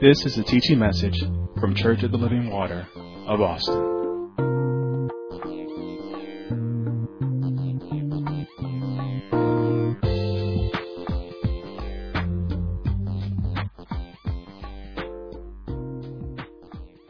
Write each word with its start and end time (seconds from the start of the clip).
This 0.00 0.24
is 0.24 0.38
a 0.38 0.44
teaching 0.44 0.78
message 0.78 1.18
from 1.58 1.74
Church 1.74 2.04
of 2.04 2.12
the 2.12 2.18
Living 2.18 2.50
Water 2.50 2.86
of 3.26 3.40
Austin. 3.40 3.74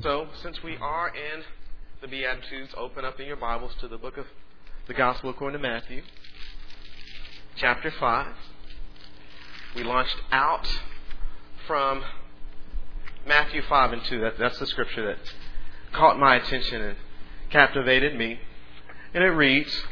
So, 0.01 0.29
since 0.43 0.63
we 0.65 0.79
are 0.81 1.09
in 1.09 1.43
the 2.01 2.09
Beatitudes, 2.09 2.73
open 2.75 3.05
up 3.05 3.21
in 3.21 3.27
your 3.27 3.37
Bibles 3.37 3.75
to 3.83 3.89
the 3.89 3.99
book 3.99 4.17
of 4.17 4.25
the 4.87 4.95
Gospel 4.95 5.29
according 5.29 5.61
to 5.61 5.69
Matthew, 5.69 6.01
chapter 7.55 7.91
5. 7.91 8.35
We 9.77 9.83
launched 9.83 10.17
out 10.33 10.67
from 11.67 12.03
Matthew 13.29 13.63
5 13.63 13.93
and 13.93 14.05
2. 14.05 14.21
That, 14.21 14.39
that's 14.39 14.59
the 14.59 14.67
scripture 14.67 15.07
that 15.07 15.19
caught 15.93 16.19
my 16.19 16.37
attention 16.37 16.81
and 16.83 16.97
captivated 17.51 18.17
me. 18.17 18.41
And 19.15 19.23
it 19.23 19.29
reads, 19.29 19.83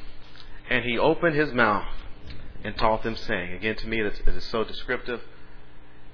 And 0.71 0.85
he 0.85 0.99
opened 0.99 1.37
his 1.37 1.53
mouth 1.53 1.87
and 2.65 2.77
taught 2.77 3.03
them, 3.03 3.15
saying, 3.15 3.53
Again, 3.53 3.77
to 3.77 3.87
me, 3.87 4.01
it 4.01 4.27
is 4.27 4.45
so 4.45 4.65
descriptive. 4.65 5.21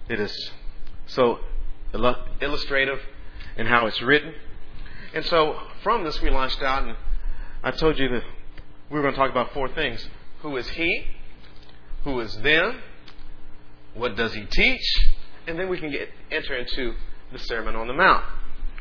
It 0.09 0.19
is 0.19 0.51
so 1.07 1.39
illustrative 2.41 3.01
in 3.57 3.67
how 3.67 3.87
it's 3.87 4.03
written. 4.03 4.35
And 5.15 5.25
so 5.25 5.59
from 5.83 6.05
this, 6.05 6.21
we 6.21 6.31
launched 6.31 6.63
out, 6.63 6.85
and 6.85 6.97
I 7.63 7.71
told 7.71 7.99
you 7.99 8.09
that 8.09 8.25
we 8.91 8.97
were 8.97 9.03
going 9.03 9.15
to 9.15 9.19
talk 9.19 9.31
about 9.31 9.53
four 9.53 9.69
things. 9.69 10.07
Who 10.41 10.57
is 10.57 10.69
he? 10.71 11.07
Who 12.05 12.19
is 12.21 12.35
them? 12.39 12.81
What 13.95 14.17
does 14.17 14.35
he 14.35 14.45
teach? 14.45 15.01
And 15.47 15.59
then 15.59 15.69
we 15.69 15.79
can 15.79 15.91
get 15.91 16.09
enter 16.31 16.57
into 16.57 16.95
the 17.33 17.39
Sermon 17.39 17.75
on 17.75 17.87
the 17.87 17.95
Mount. 17.95 18.25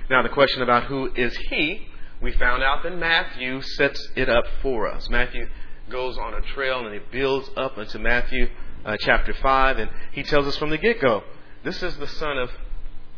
Now, 0.10 0.22
the 0.22 0.30
question 0.30 0.62
about 0.62 0.86
who 0.86 1.12
is 1.16 1.36
he, 1.50 1.88
we 2.22 2.32
found 2.34 2.64
out 2.64 2.84
that 2.84 2.98
Matthew 2.98 3.62
sets 3.62 4.10
it 4.16 4.30
up 4.30 4.46
for 4.62 4.88
us. 4.92 5.10
Matthew 5.10 5.48
goes 5.90 6.18
on 6.18 6.34
a 6.34 6.42
trail 6.42 6.86
and 6.86 6.94
he 6.94 7.00
builds 7.12 7.50
up 7.58 7.78
into 7.78 8.00
Matthew 8.00 8.50
uh, 8.86 8.98
chapter 9.00 9.34
5, 9.34 9.78
and 9.78 9.90
he 10.12 10.24
tells 10.24 10.48
us 10.48 10.58
from 10.58 10.70
the 10.70 10.78
get 10.78 11.00
go 11.00 11.24
this 11.64 11.84
is 11.84 11.96
the 11.98 12.08
son 12.08 12.38
of 12.38 12.50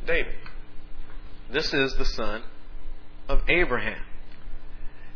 David. 0.06 0.36
This 1.52 1.74
is 1.74 1.96
the 1.96 2.06
son 2.06 2.44
of 3.30 3.42
Abraham. 3.48 4.02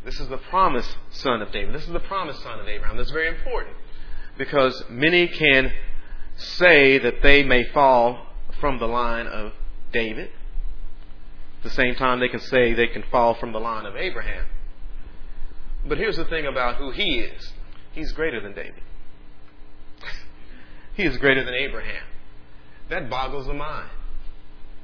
This 0.04 0.18
is 0.20 0.28
the 0.28 0.38
promised 0.38 0.96
son 1.10 1.42
of 1.42 1.52
David. 1.52 1.74
This 1.74 1.82
is 1.82 1.92
the 1.92 2.00
promised 2.00 2.42
son 2.42 2.58
of 2.58 2.68
Abraham. 2.68 2.96
That's 2.96 3.10
very 3.10 3.28
important 3.28 3.76
because 4.38 4.82
many 4.88 5.28
can 5.28 5.72
say 6.36 6.98
that 6.98 7.22
they 7.22 7.42
may 7.42 7.64
fall 7.64 8.26
from 8.60 8.78
the 8.78 8.86
line 8.86 9.26
of 9.26 9.52
David. 9.92 10.30
At 11.58 11.64
the 11.64 11.70
same 11.70 11.94
time, 11.96 12.20
they 12.20 12.28
can 12.28 12.40
say 12.40 12.72
they 12.72 12.86
can 12.86 13.04
fall 13.10 13.34
from 13.34 13.52
the 13.52 13.58
line 13.58 13.84
of 13.84 13.96
Abraham. 13.96 14.46
But 15.86 15.98
here's 15.98 16.16
the 16.16 16.24
thing 16.24 16.46
about 16.46 16.76
who 16.76 16.90
he 16.90 17.20
is 17.20 17.52
he's 17.92 18.12
greater 18.12 18.40
than 18.40 18.54
David, 18.54 18.82
he 20.94 21.04
is 21.04 21.16
greater 21.16 21.44
than 21.44 21.54
Abraham. 21.54 22.04
That 22.90 23.10
boggles 23.10 23.46
the 23.46 23.54
mind. 23.54 23.90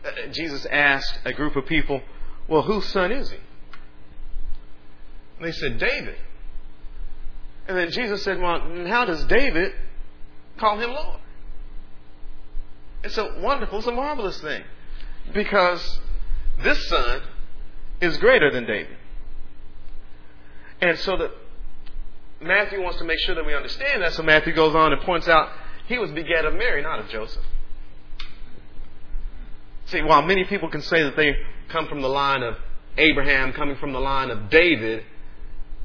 Uh, 0.05 0.29
Jesus 0.31 0.67
asked 0.67 1.21
a 1.25 1.33
group 1.33 1.57
of 1.57 1.67
people, 1.67 2.03
Well, 2.49 2.63
whose 2.63 2.87
son 2.87 3.13
is 3.13 3.31
he? 3.31 3.39
And 5.39 5.47
they 5.47 5.53
said, 5.53 5.79
David. 5.79 6.17
And 7.67 7.79
then 7.79 7.91
Jesus 7.91 8.23
said, 8.23 8.41
Well, 8.41 8.87
how 8.87 9.05
does 9.05 9.25
David 9.25 9.73
call 10.59 10.79
him 10.79 10.91
Lord? 10.91 11.21
It's 13.03 13.19
a 13.19 13.41
wonderful, 13.41 13.79
it's 13.79 13.87
a 13.87 13.93
marvelous 13.93 14.41
thing. 14.41 14.65
Because 15.33 16.01
this 16.63 16.87
son 16.89 17.23
is 18.01 18.17
greater 18.19 18.51
than 18.51 18.67
David. 18.67 18.97
And 20.81 20.99
so 20.99 21.17
that 21.17 21.31
Matthew 22.41 22.83
wants 22.83 22.99
to 22.99 23.05
make 23.05 23.19
sure 23.21 23.35
that 23.35 23.47
we 23.47 23.55
understand 23.55 24.03
that, 24.03 24.13
so 24.13 24.23
Matthew 24.23 24.55
goes 24.55 24.75
on 24.75 24.93
and 24.93 25.01
points 25.03 25.29
out 25.29 25.51
he 25.87 25.99
was 25.99 26.11
begat 26.11 26.45
of 26.45 26.55
Mary, 26.55 26.83
not 26.83 26.99
of 26.99 27.09
Joseph. 27.09 27.45
See, 29.87 30.03
while 30.03 30.23
many 30.23 30.45
people 30.45 30.69
can 30.69 30.83
say 30.83 31.03
that 31.03 31.17
they 31.17 31.37
come 31.69 31.89
from 31.89 32.01
the 32.01 32.09
line 32.09 32.43
of 32.43 32.57
Abraham, 32.97 33.53
coming 33.53 33.77
from 33.77 33.93
the 33.93 34.01
line 34.01 34.31
of 34.31 34.49
David, 34.51 35.05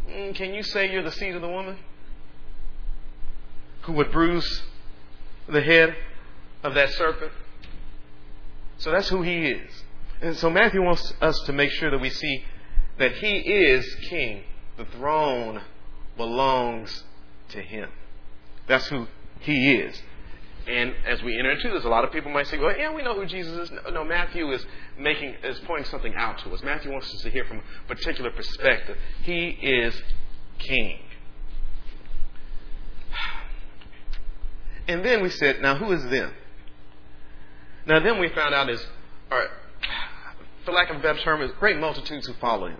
mm, 0.07 0.33
can 0.35 0.53
you 0.53 0.63
say 0.63 0.91
you're 0.91 1.03
the 1.03 1.11
seed 1.11 1.35
of 1.35 1.41
the 1.41 1.49
woman 1.49 1.77
who 3.81 3.93
would 3.93 4.11
bruise 4.11 4.63
the 5.47 5.61
head 5.61 5.95
of 6.63 6.73
that 6.75 6.89
serpent? 6.91 7.31
So 8.79 8.91
that's 8.91 9.09
who 9.09 9.21
he 9.21 9.49
is. 9.49 9.83
And 10.21 10.35
so 10.37 10.49
Matthew 10.49 10.81
wants 10.81 11.13
us 11.21 11.39
to 11.41 11.53
make 11.53 11.71
sure 11.71 11.91
that 11.91 11.99
we 11.99 12.09
see 12.09 12.43
that 12.97 13.13
he 13.13 13.37
is 13.37 13.85
king. 14.09 14.43
The 14.77 14.85
throne 14.85 15.61
belongs 16.17 17.03
to 17.49 17.61
him. 17.61 17.89
That's 18.67 18.87
who 18.87 19.07
he 19.39 19.75
is. 19.75 20.01
And 20.67 20.93
as 21.07 21.23
we 21.23 21.37
enter 21.37 21.51
into 21.51 21.69
this, 21.69 21.83
a 21.83 21.89
lot 21.89 22.03
of 22.03 22.11
people 22.11 22.31
might 22.31 22.47
say, 22.47 22.57
well, 22.57 22.77
yeah, 22.77 22.93
we 22.93 23.01
know 23.01 23.15
who 23.15 23.25
Jesus 23.25 23.69
is. 23.69 23.77
No, 23.91 24.03
Matthew 24.03 24.51
is 24.51 24.65
making, 24.97 25.35
is 25.43 25.59
pointing 25.59 25.89
something 25.89 26.13
out 26.15 26.37
to 26.39 26.49
us. 26.51 26.61
Matthew 26.61 26.91
wants 26.91 27.13
us 27.13 27.21
to 27.21 27.29
hear 27.29 27.45
from 27.45 27.59
a 27.59 27.87
particular 27.87 28.29
perspective. 28.31 28.97
He 29.23 29.49
is 29.49 30.01
king. 30.59 30.99
And 34.87 35.05
then 35.05 35.21
we 35.21 35.29
said, 35.29 35.61
now 35.61 35.75
who 35.75 35.91
is 35.91 36.03
them? 36.05 36.33
Now 37.89 37.99
then 37.99 38.19
we 38.19 38.29
found 38.29 38.53
out 38.53 38.69
is, 38.69 38.85
or, 39.31 39.47
for 40.63 40.71
lack 40.71 40.91
of 40.91 40.97
a 40.97 40.99
better 40.99 41.19
term, 41.21 41.41
is 41.41 41.51
great 41.59 41.79
multitudes 41.79 42.27
who 42.27 42.33
follow 42.33 42.67
him. 42.67 42.77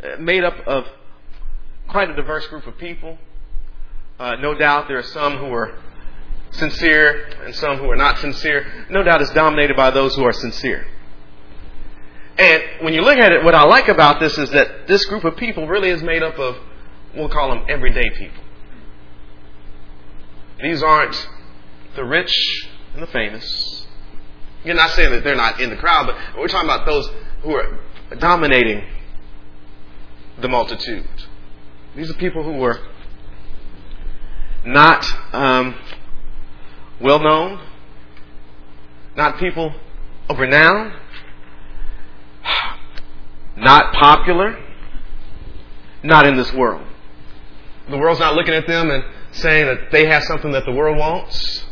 Uh, 0.00 0.20
made 0.20 0.44
up 0.44 0.54
of 0.68 0.86
quite 1.88 2.08
a 2.08 2.14
diverse 2.14 2.46
group 2.46 2.64
of 2.68 2.78
people. 2.78 3.18
Uh, 4.20 4.36
no 4.36 4.54
doubt 4.54 4.86
there 4.86 4.98
are 4.98 5.02
some 5.02 5.38
who 5.38 5.52
are 5.52 5.76
sincere 6.52 7.26
and 7.44 7.56
some 7.56 7.78
who 7.78 7.90
are 7.90 7.96
not 7.96 8.18
sincere. 8.18 8.86
No 8.88 9.02
doubt 9.02 9.20
it's 9.20 9.32
dominated 9.32 9.76
by 9.76 9.90
those 9.90 10.14
who 10.14 10.22
are 10.22 10.32
sincere. 10.32 10.86
And 12.38 12.62
when 12.82 12.94
you 12.94 13.02
look 13.02 13.18
at 13.18 13.32
it, 13.32 13.42
what 13.42 13.56
I 13.56 13.64
like 13.64 13.88
about 13.88 14.20
this 14.20 14.38
is 14.38 14.48
that 14.50 14.86
this 14.86 15.04
group 15.06 15.24
of 15.24 15.36
people 15.36 15.66
really 15.66 15.90
is 15.90 16.04
made 16.04 16.22
up 16.22 16.38
of, 16.38 16.56
we'll 17.16 17.28
call 17.28 17.48
them 17.48 17.64
everyday 17.68 18.10
people. 18.10 18.44
These 20.62 20.84
aren't 20.84 21.28
the 21.96 22.04
rich 22.04 22.32
and 22.94 23.02
the 23.02 23.08
famous. 23.08 23.73
You're 24.64 24.74
not 24.74 24.90
saying 24.90 25.10
that 25.12 25.24
they're 25.24 25.36
not 25.36 25.60
in 25.60 25.70
the 25.70 25.76
crowd, 25.76 26.06
but 26.06 26.16
we're 26.38 26.48
talking 26.48 26.68
about 26.68 26.86
those 26.86 27.08
who 27.42 27.54
are 27.54 27.78
dominating 28.18 28.82
the 30.40 30.48
multitude. 30.48 31.06
These 31.94 32.10
are 32.10 32.14
people 32.14 32.42
who 32.42 32.58
were 32.58 32.80
not 34.64 35.06
um, 35.32 35.74
well 37.00 37.20
known, 37.20 37.60
not 39.16 39.38
people 39.38 39.74
of 40.28 40.38
renown, 40.38 40.94
not 43.56 43.92
popular, 43.94 44.58
not 46.02 46.26
in 46.26 46.36
this 46.36 46.52
world. 46.52 46.86
The 47.90 47.98
world's 47.98 48.20
not 48.20 48.34
looking 48.34 48.54
at 48.54 48.66
them 48.66 48.90
and 48.90 49.04
saying 49.32 49.66
that 49.66 49.90
they 49.92 50.06
have 50.06 50.24
something 50.24 50.52
that 50.52 50.64
the 50.64 50.72
world 50.72 50.96
wants. 50.96 51.64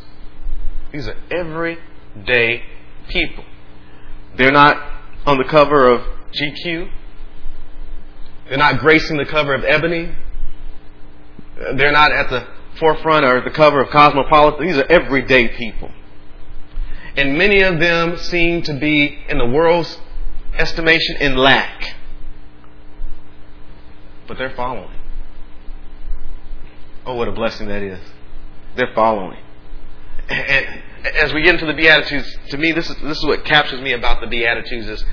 These 0.93 1.09
are 1.09 1.17
everyday 1.31 2.63
people. 3.09 3.45
They're 4.37 4.53
not 4.53 4.77
on 5.27 5.39
the 5.39 5.45
cover 5.45 5.87
of 5.89 6.01
GQ. 6.33 6.91
They're 8.49 8.59
not 8.59 8.79
gracing 8.79 9.17
the 9.17 9.27
cover 9.27 9.55
of 9.55 9.65
Ebony. 9.65 10.15
They're 11.77 11.93
not 11.93 12.13
at 12.13 12.31
the 12.31 12.47
forefront 12.79 13.25
or 13.25 13.41
the 13.43 13.51
cover 13.51 13.81
of 13.83 13.91
Cosmopolitan. 13.91 14.67
These 14.67 14.77
are 14.77 14.87
everyday 14.91 15.49
people. 15.49 15.91
And 17.17 17.37
many 17.37 17.61
of 17.63 17.79
them 17.79 18.17
seem 18.17 18.63
to 18.63 18.75
be, 18.75 19.19
in 19.29 19.39
the 19.39 19.47
world's 19.47 19.99
estimation, 20.55 21.17
in 21.21 21.37
lack. 21.37 21.97
But 24.27 24.39
they're 24.39 24.55
following. 24.57 24.97
Oh, 27.05 27.15
what 27.15 27.29
a 27.29 27.33
blessing 27.33 27.69
that 27.69 27.83
is. 27.83 28.01
They're 28.77 28.95
following. 28.95 29.39
And 30.29 30.83
as 31.05 31.33
we 31.33 31.43
get 31.43 31.55
into 31.55 31.67
the 31.67 31.75
Beatitudes, 31.75 32.37
to 32.51 32.59
me, 32.59 32.73
this 32.73 32.89
is, 32.89 32.97
this 33.03 33.19
is 33.19 33.27
what 33.27 33.45
captures 33.45 33.81
me 33.81 33.93
about 33.93 34.21
the 34.21 34.27
Beatitudes 34.27 34.89
is 34.89 35.05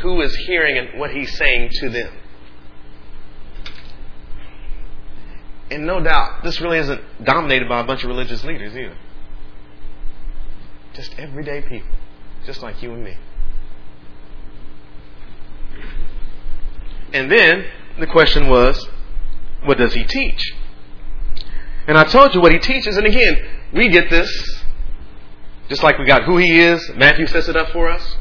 who 0.00 0.20
is 0.20 0.34
hearing 0.46 0.78
and 0.78 0.98
what 0.98 1.10
he's 1.10 1.36
saying 1.36 1.70
to 1.72 1.88
them. 1.88 2.12
And 5.70 5.86
no 5.86 6.00
doubt, 6.00 6.44
this 6.44 6.60
really 6.60 6.78
isn't 6.78 7.00
dominated 7.24 7.68
by 7.68 7.80
a 7.80 7.84
bunch 7.84 8.02
of 8.04 8.08
religious 8.08 8.44
leaders 8.44 8.76
either. 8.76 8.96
Just 10.92 11.18
everyday 11.18 11.62
people, 11.62 11.96
just 12.44 12.62
like 12.62 12.82
you 12.82 12.92
and 12.92 13.02
me. 13.02 13.16
And 17.12 17.30
then 17.30 17.66
the 17.98 18.06
question 18.06 18.48
was, 18.48 18.88
what 19.64 19.78
does 19.78 19.94
he 19.94 20.04
teach? 20.04 20.52
And 21.86 21.96
I 21.98 22.04
told 22.04 22.34
you 22.34 22.40
what 22.40 22.52
he 22.52 22.58
teaches, 22.58 22.96
and 22.96 23.06
again, 23.06 23.42
we 23.72 23.88
get 23.88 24.10
this 24.10 24.61
Just 25.72 25.82
like 25.82 25.96
we 25.96 26.04
got 26.04 26.24
who 26.24 26.36
he 26.36 26.60
is, 26.60 26.86
Matthew 26.96 27.26
sets 27.26 27.48
it 27.48 27.56
up 27.56 27.70
for 27.70 27.88
us. 27.88 28.18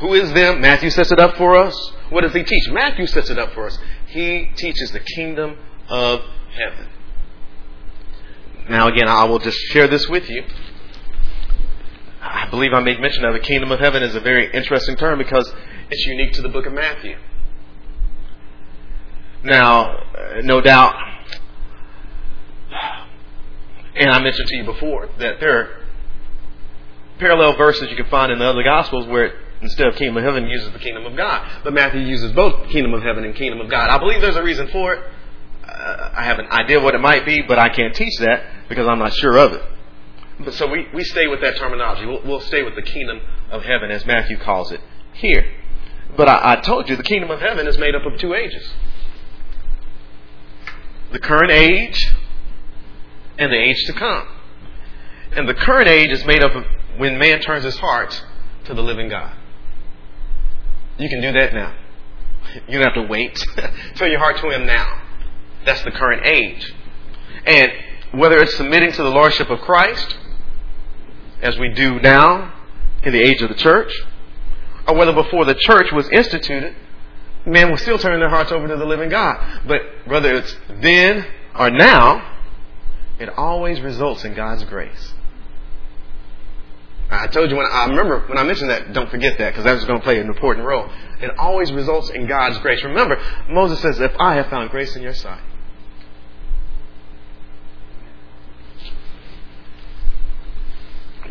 Who 0.00 0.12
is 0.14 0.32
them? 0.32 0.60
Matthew 0.60 0.90
sets 0.90 1.12
it 1.12 1.20
up 1.20 1.36
for 1.36 1.54
us. 1.54 1.92
What 2.08 2.22
does 2.22 2.32
he 2.32 2.42
teach? 2.42 2.68
Matthew 2.68 3.06
sets 3.06 3.30
it 3.30 3.38
up 3.38 3.52
for 3.52 3.66
us. 3.66 3.78
He 4.08 4.50
teaches 4.56 4.90
the 4.90 4.98
kingdom 4.98 5.56
of 5.88 6.22
heaven. 6.52 6.88
Now, 8.68 8.88
again, 8.88 9.06
I 9.06 9.26
will 9.26 9.38
just 9.38 9.56
share 9.68 9.86
this 9.86 10.08
with 10.08 10.28
you. 10.28 10.42
I 12.20 12.48
believe 12.50 12.72
I 12.74 12.80
made 12.80 12.98
mention 12.98 13.24
of 13.24 13.32
the 13.32 13.38
kingdom 13.38 13.70
of 13.70 13.78
heaven 13.78 14.02
is 14.02 14.16
a 14.16 14.20
very 14.20 14.52
interesting 14.52 14.96
term 14.96 15.16
because 15.16 15.54
it's 15.90 16.04
unique 16.06 16.32
to 16.32 16.42
the 16.42 16.48
book 16.48 16.66
of 16.66 16.72
Matthew. 16.72 17.16
Now, 19.44 20.02
no 20.42 20.60
doubt, 20.60 20.92
and 23.94 24.10
I 24.10 24.20
mentioned 24.20 24.48
to 24.48 24.56
you 24.56 24.64
before 24.64 25.08
that 25.20 25.38
there 25.38 25.56
are 25.56 25.80
parallel 27.20 27.56
verses 27.56 27.90
you 27.90 27.96
can 27.96 28.06
find 28.06 28.32
in 28.32 28.38
the 28.38 28.44
other 28.44 28.62
Gospels 28.62 29.06
where 29.06 29.26
it, 29.26 29.34
instead 29.60 29.86
of 29.86 29.94
kingdom 29.96 30.16
of 30.16 30.24
heaven 30.24 30.46
uses 30.48 30.72
the 30.72 30.78
kingdom 30.78 31.06
of 31.06 31.16
God. 31.16 31.48
But 31.62 31.72
Matthew 31.74 32.00
uses 32.00 32.32
both 32.32 32.68
kingdom 32.70 32.94
of 32.94 33.02
heaven 33.02 33.24
and 33.24 33.34
kingdom 33.34 33.60
of 33.60 33.70
God. 33.70 33.90
I 33.90 33.98
believe 33.98 34.20
there's 34.20 34.36
a 34.36 34.42
reason 34.42 34.68
for 34.68 34.94
it. 34.94 35.04
Uh, 35.64 36.10
I 36.14 36.24
have 36.24 36.38
an 36.38 36.46
idea 36.46 36.80
what 36.80 36.94
it 36.94 37.00
might 37.00 37.24
be, 37.24 37.42
but 37.42 37.58
I 37.58 37.68
can't 37.68 37.94
teach 37.94 38.18
that 38.18 38.68
because 38.68 38.88
I'm 38.88 38.98
not 38.98 39.12
sure 39.14 39.38
of 39.38 39.52
it. 39.52 39.62
But 40.40 40.54
so 40.54 40.66
we, 40.66 40.88
we 40.94 41.04
stay 41.04 41.26
with 41.26 41.42
that 41.42 41.56
terminology. 41.56 42.06
We'll, 42.06 42.22
we'll 42.24 42.40
stay 42.40 42.62
with 42.62 42.74
the 42.74 42.82
kingdom 42.82 43.20
of 43.50 43.62
heaven 43.62 43.90
as 43.90 44.04
Matthew 44.06 44.38
calls 44.38 44.72
it 44.72 44.80
here. 45.12 45.44
But 46.16 46.28
I, 46.28 46.52
I 46.52 46.56
told 46.56 46.88
you 46.88 46.96
the 46.96 47.02
kingdom 47.02 47.30
of 47.30 47.40
heaven 47.40 47.66
is 47.66 47.78
made 47.78 47.94
up 47.94 48.04
of 48.06 48.18
two 48.18 48.34
ages 48.34 48.72
the 51.12 51.18
current 51.18 51.50
age 51.50 52.14
and 53.38 53.52
the 53.52 53.56
age 53.56 53.84
to 53.86 53.92
come. 53.92 54.28
And 55.32 55.48
the 55.48 55.54
current 55.54 55.88
age 55.88 56.10
is 56.10 56.24
made 56.24 56.42
up 56.42 56.54
of 56.54 56.64
when 56.96 57.18
man 57.18 57.40
turns 57.40 57.64
his 57.64 57.78
heart 57.78 58.24
to 58.64 58.74
the 58.74 58.82
living 58.82 59.08
God. 59.08 59.36
You 60.98 61.08
can 61.08 61.22
do 61.22 61.32
that 61.32 61.54
now. 61.54 61.74
You 62.68 62.78
don't 62.78 62.94
have 62.94 63.06
to 63.06 63.08
wait. 63.10 63.38
Turn 63.94 64.10
your 64.10 64.18
heart 64.18 64.38
to 64.38 64.50
Him 64.50 64.66
now. 64.66 65.02
That's 65.64 65.82
the 65.82 65.90
current 65.90 66.26
age. 66.26 66.72
And 67.46 67.72
whether 68.12 68.38
it's 68.38 68.56
submitting 68.56 68.92
to 68.92 69.02
the 69.02 69.10
Lordship 69.10 69.50
of 69.50 69.60
Christ, 69.60 70.16
as 71.42 71.58
we 71.58 71.72
do 71.72 72.00
now 72.00 72.52
in 73.02 73.12
the 73.12 73.20
age 73.20 73.40
of 73.40 73.48
the 73.48 73.54
church, 73.54 73.92
or 74.86 74.94
whether 74.94 75.12
before 75.12 75.44
the 75.44 75.54
church 75.54 75.92
was 75.92 76.08
instituted, 76.10 76.74
men 77.46 77.70
will 77.70 77.78
still 77.78 77.98
turn 77.98 78.18
their 78.20 78.28
hearts 78.28 78.52
over 78.52 78.68
to 78.68 78.76
the 78.76 78.84
living 78.84 79.08
God. 79.08 79.62
But 79.66 79.82
whether 80.06 80.34
it's 80.34 80.56
then 80.68 81.24
or 81.58 81.70
now, 81.70 82.38
it 83.18 83.28
always 83.30 83.80
results 83.80 84.24
in 84.24 84.34
God's 84.34 84.64
grace. 84.64 85.14
I 87.10 87.26
told 87.26 87.50
you 87.50 87.56
when 87.56 87.66
I 87.66 87.86
remember 87.86 88.20
when 88.28 88.38
I 88.38 88.44
mentioned 88.44 88.70
that, 88.70 88.92
don't 88.92 89.10
forget 89.10 89.36
that 89.38 89.50
because 89.50 89.64
that's 89.64 89.84
going 89.84 89.98
to 89.98 90.04
play 90.04 90.20
an 90.20 90.28
important 90.28 90.64
role. 90.64 90.88
It 91.20 91.36
always 91.38 91.72
results 91.72 92.08
in 92.10 92.26
God's 92.26 92.58
grace. 92.58 92.84
Remember, 92.84 93.20
Moses 93.48 93.80
says, 93.80 93.98
If 93.98 94.12
I 94.20 94.36
have 94.36 94.46
found 94.46 94.70
grace 94.70 94.94
in 94.94 95.02
your 95.02 95.14
sight. 95.14 95.42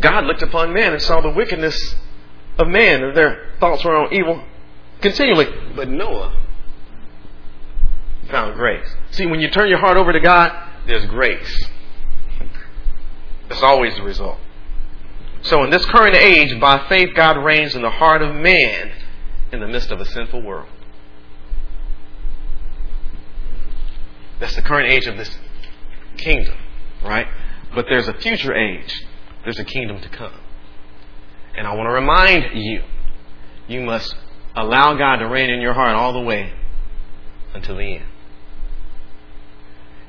God 0.02 0.26
looked 0.26 0.42
upon 0.42 0.74
man 0.74 0.94
and 0.94 1.02
saw 1.02 1.22
the 1.22 1.30
wickedness 1.30 1.96
of 2.58 2.68
man, 2.68 3.04
and 3.04 3.16
their 3.16 3.54
thoughts 3.60 3.84
were 3.84 3.96
on 3.96 4.14
evil 4.14 4.44
continually. 5.02 5.48
But 5.76 5.88
Noah 5.88 6.38
found 8.30 8.56
grace. 8.56 8.88
See, 9.12 9.26
when 9.26 9.40
you 9.40 9.50
turn 9.50 9.70
your 9.70 9.80
heart 9.80 9.98
over 9.98 10.12
to 10.12 10.20
God, 10.20 10.52
there's 10.88 11.06
grace. 11.06 11.70
That's 13.48 13.64
always 13.64 13.96
the 13.96 14.04
result. 14.04 14.38
So, 15.42 15.64
in 15.64 15.70
this 15.70 15.86
current 15.86 16.16
age, 16.16 16.60
by 16.60 16.88
faith, 16.90 17.16
God 17.16 17.38
reigns 17.38 17.76
in 17.76 17.82
the 17.82 17.90
heart 17.90 18.22
of 18.22 18.36
man 18.36 18.92
in 19.52 19.60
the 19.62 19.68
midst 19.68 19.90
of 19.92 20.02
a 20.02 20.06
sinful 20.06 20.42
world. 20.42 20.70
That's 24.40 24.56
the 24.56 24.62
current 24.62 24.92
age 24.92 25.06
of 25.06 25.18
this 25.18 25.38
kingdom, 26.18 26.56
right? 27.04 27.28
But 27.74 27.86
there's 27.90 28.08
a 28.08 28.14
future 28.14 28.54
age, 28.54 28.94
there's 29.44 29.60
a 29.60 29.66
kingdom 29.66 30.02
to 30.02 30.10
come. 30.10 30.34
And 31.56 31.68
I 31.68 31.74
want 31.76 31.88
to 31.88 31.92
remind 31.92 32.58
you, 32.58 32.84
you 33.68 33.82
must 33.82 34.16
allow 34.56 34.96
God 34.96 35.18
to 35.18 35.28
reign 35.28 35.50
in 35.50 35.62
your 35.62 35.74
heart 35.74 35.92
all 35.92 36.14
the 36.14 36.22
way 36.22 36.54
until 37.54 37.76
the 37.76 37.96
end. 37.98 38.06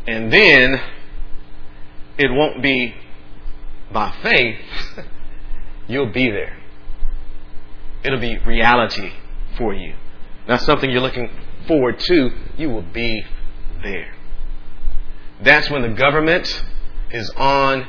And 0.06 0.32
then 0.32 0.80
it 2.18 2.30
won't 2.32 2.62
be 2.62 2.94
by 3.92 4.14
faith, 4.22 4.60
you'll 5.90 6.12
be 6.12 6.30
there. 6.30 6.56
It'll 8.02 8.20
be 8.20 8.38
reality 8.38 9.12
for 9.58 9.74
you. 9.74 9.94
Not 10.48 10.60
something 10.62 10.90
you're 10.90 11.02
looking 11.02 11.30
forward 11.66 11.98
to, 11.98 12.30
you 12.56 12.70
will 12.70 12.82
be 12.82 13.24
there. 13.82 14.14
That's 15.42 15.70
when 15.70 15.82
the 15.82 15.88
government 15.88 16.64
is 17.10 17.30
on 17.36 17.86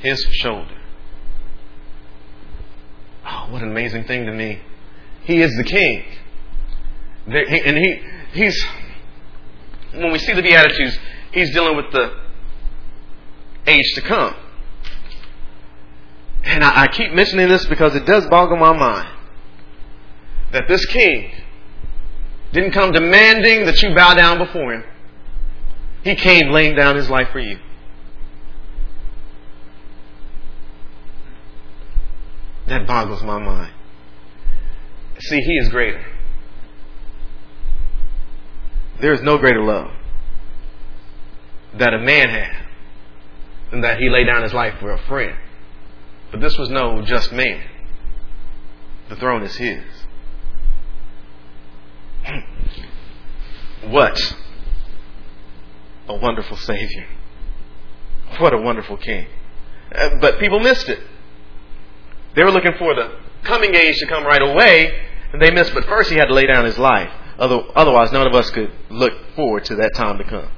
his 0.00 0.20
shoulder. 0.32 0.76
Oh, 3.26 3.48
what 3.50 3.62
an 3.62 3.70
amazing 3.70 4.04
thing 4.04 4.26
to 4.26 4.32
me. 4.32 4.60
He 5.22 5.40
is 5.40 5.54
the 5.56 5.64
king. 5.64 6.04
And 7.26 7.76
he, 7.76 8.02
he's, 8.32 8.66
when 9.92 10.12
we 10.12 10.18
see 10.18 10.32
the 10.32 10.42
Beatitudes, 10.42 10.98
he's 11.32 11.52
dealing 11.52 11.76
with 11.76 11.90
the 11.92 12.18
age 13.66 13.92
to 13.94 14.00
come. 14.02 14.34
And 16.48 16.64
I, 16.64 16.84
I 16.84 16.86
keep 16.88 17.12
mentioning 17.12 17.48
this 17.48 17.66
because 17.66 17.94
it 17.94 18.06
does 18.06 18.26
boggle 18.26 18.56
my 18.56 18.76
mind 18.76 19.08
that 20.50 20.66
this 20.66 20.84
king 20.86 21.30
didn't 22.52 22.72
come 22.72 22.90
demanding 22.90 23.66
that 23.66 23.82
you 23.82 23.94
bow 23.94 24.14
down 24.14 24.38
before 24.38 24.72
him. 24.72 24.84
He 26.02 26.14
came 26.14 26.48
laying 26.48 26.74
down 26.74 26.96
his 26.96 27.10
life 27.10 27.28
for 27.32 27.38
you. 27.38 27.58
That 32.68 32.86
boggles 32.86 33.22
my 33.22 33.38
mind. 33.38 33.72
See, 35.20 35.40
he 35.40 35.58
is 35.58 35.68
greater. 35.68 36.02
There 39.00 39.12
is 39.12 39.20
no 39.20 39.36
greater 39.36 39.62
love 39.62 39.90
that 41.74 41.92
a 41.92 41.98
man 41.98 42.30
had 42.30 42.66
than 43.70 43.82
that 43.82 43.98
he 43.98 44.08
laid 44.08 44.24
down 44.24 44.42
his 44.42 44.54
life 44.54 44.74
for 44.80 44.92
a 44.92 44.98
friend. 44.98 45.36
But 46.30 46.40
this 46.40 46.58
was 46.58 46.68
no 46.68 47.02
just 47.02 47.32
man. 47.32 47.62
The 49.08 49.16
throne 49.16 49.42
is 49.42 49.56
his. 49.56 49.84
What 53.86 54.20
a 56.08 56.16
wonderful 56.16 56.56
Savior. 56.56 57.06
What 58.38 58.52
a 58.52 58.58
wonderful 58.58 58.96
King. 58.96 59.28
Uh, 59.94 60.16
but 60.20 60.38
people 60.38 60.58
missed 60.58 60.88
it. 60.88 60.98
They 62.34 62.42
were 62.42 62.50
looking 62.50 62.74
for 62.78 62.94
the 62.94 63.18
coming 63.44 63.74
age 63.74 63.96
to 63.98 64.06
come 64.06 64.24
right 64.24 64.42
away, 64.42 65.00
and 65.32 65.40
they 65.40 65.50
missed. 65.50 65.72
But 65.72 65.84
first, 65.84 66.10
he 66.10 66.16
had 66.16 66.26
to 66.26 66.34
lay 66.34 66.46
down 66.46 66.64
his 66.64 66.76
life. 66.76 67.10
Otherwise, 67.38 68.10
none 68.12 68.26
of 68.26 68.34
us 68.34 68.50
could 68.50 68.72
look 68.90 69.12
forward 69.36 69.64
to 69.66 69.76
that 69.76 69.94
time 69.94 70.18
to 70.18 70.24
come. 70.24 70.50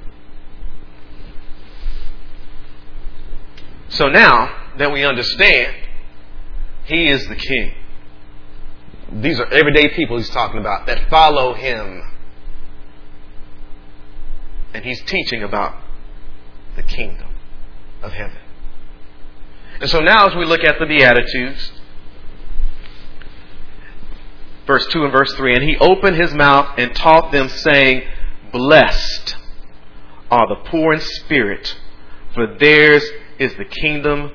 So 3.89 4.07
now 4.07 4.60
that 4.77 4.91
we 4.91 5.03
understand, 5.03 5.75
he 6.85 7.07
is 7.07 7.27
the 7.27 7.35
king. 7.35 7.73
These 9.11 9.39
are 9.39 9.47
everyday 9.51 9.89
people 9.89 10.17
he's 10.17 10.29
talking 10.29 10.59
about 10.59 10.87
that 10.87 11.09
follow 11.09 11.53
him. 11.53 12.01
And 14.73 14.85
he's 14.85 15.01
teaching 15.03 15.43
about 15.43 15.75
the 16.75 16.83
kingdom 16.83 17.27
of 18.01 18.13
heaven. 18.13 18.37
And 19.81 19.89
so 19.89 19.99
now, 19.99 20.27
as 20.27 20.35
we 20.35 20.45
look 20.45 20.63
at 20.63 20.79
the 20.79 20.85
Beatitudes, 20.85 21.71
verse 24.65 24.87
2 24.87 25.03
and 25.03 25.11
verse 25.11 25.33
3, 25.33 25.55
and 25.55 25.63
he 25.63 25.75
opened 25.77 26.15
his 26.15 26.33
mouth 26.33 26.75
and 26.77 26.95
taught 26.95 27.31
them, 27.31 27.49
saying, 27.49 28.03
Blessed 28.53 29.35
are 30.29 30.47
the 30.47 30.69
poor 30.69 30.93
in 30.93 31.01
spirit, 31.01 31.77
for 32.33 32.55
theirs 32.57 33.03
is 33.37 33.53
the 33.55 33.65
kingdom 33.65 34.31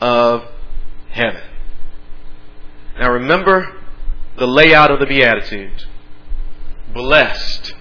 of 0.00 0.44
heaven. 1.10 1.42
Now 2.98 3.12
remember 3.12 3.80
the 4.38 4.46
layout 4.46 4.90
of 4.90 5.00
the 5.00 5.06
Beatitudes. 5.06 5.86
Blessed. 6.92 7.74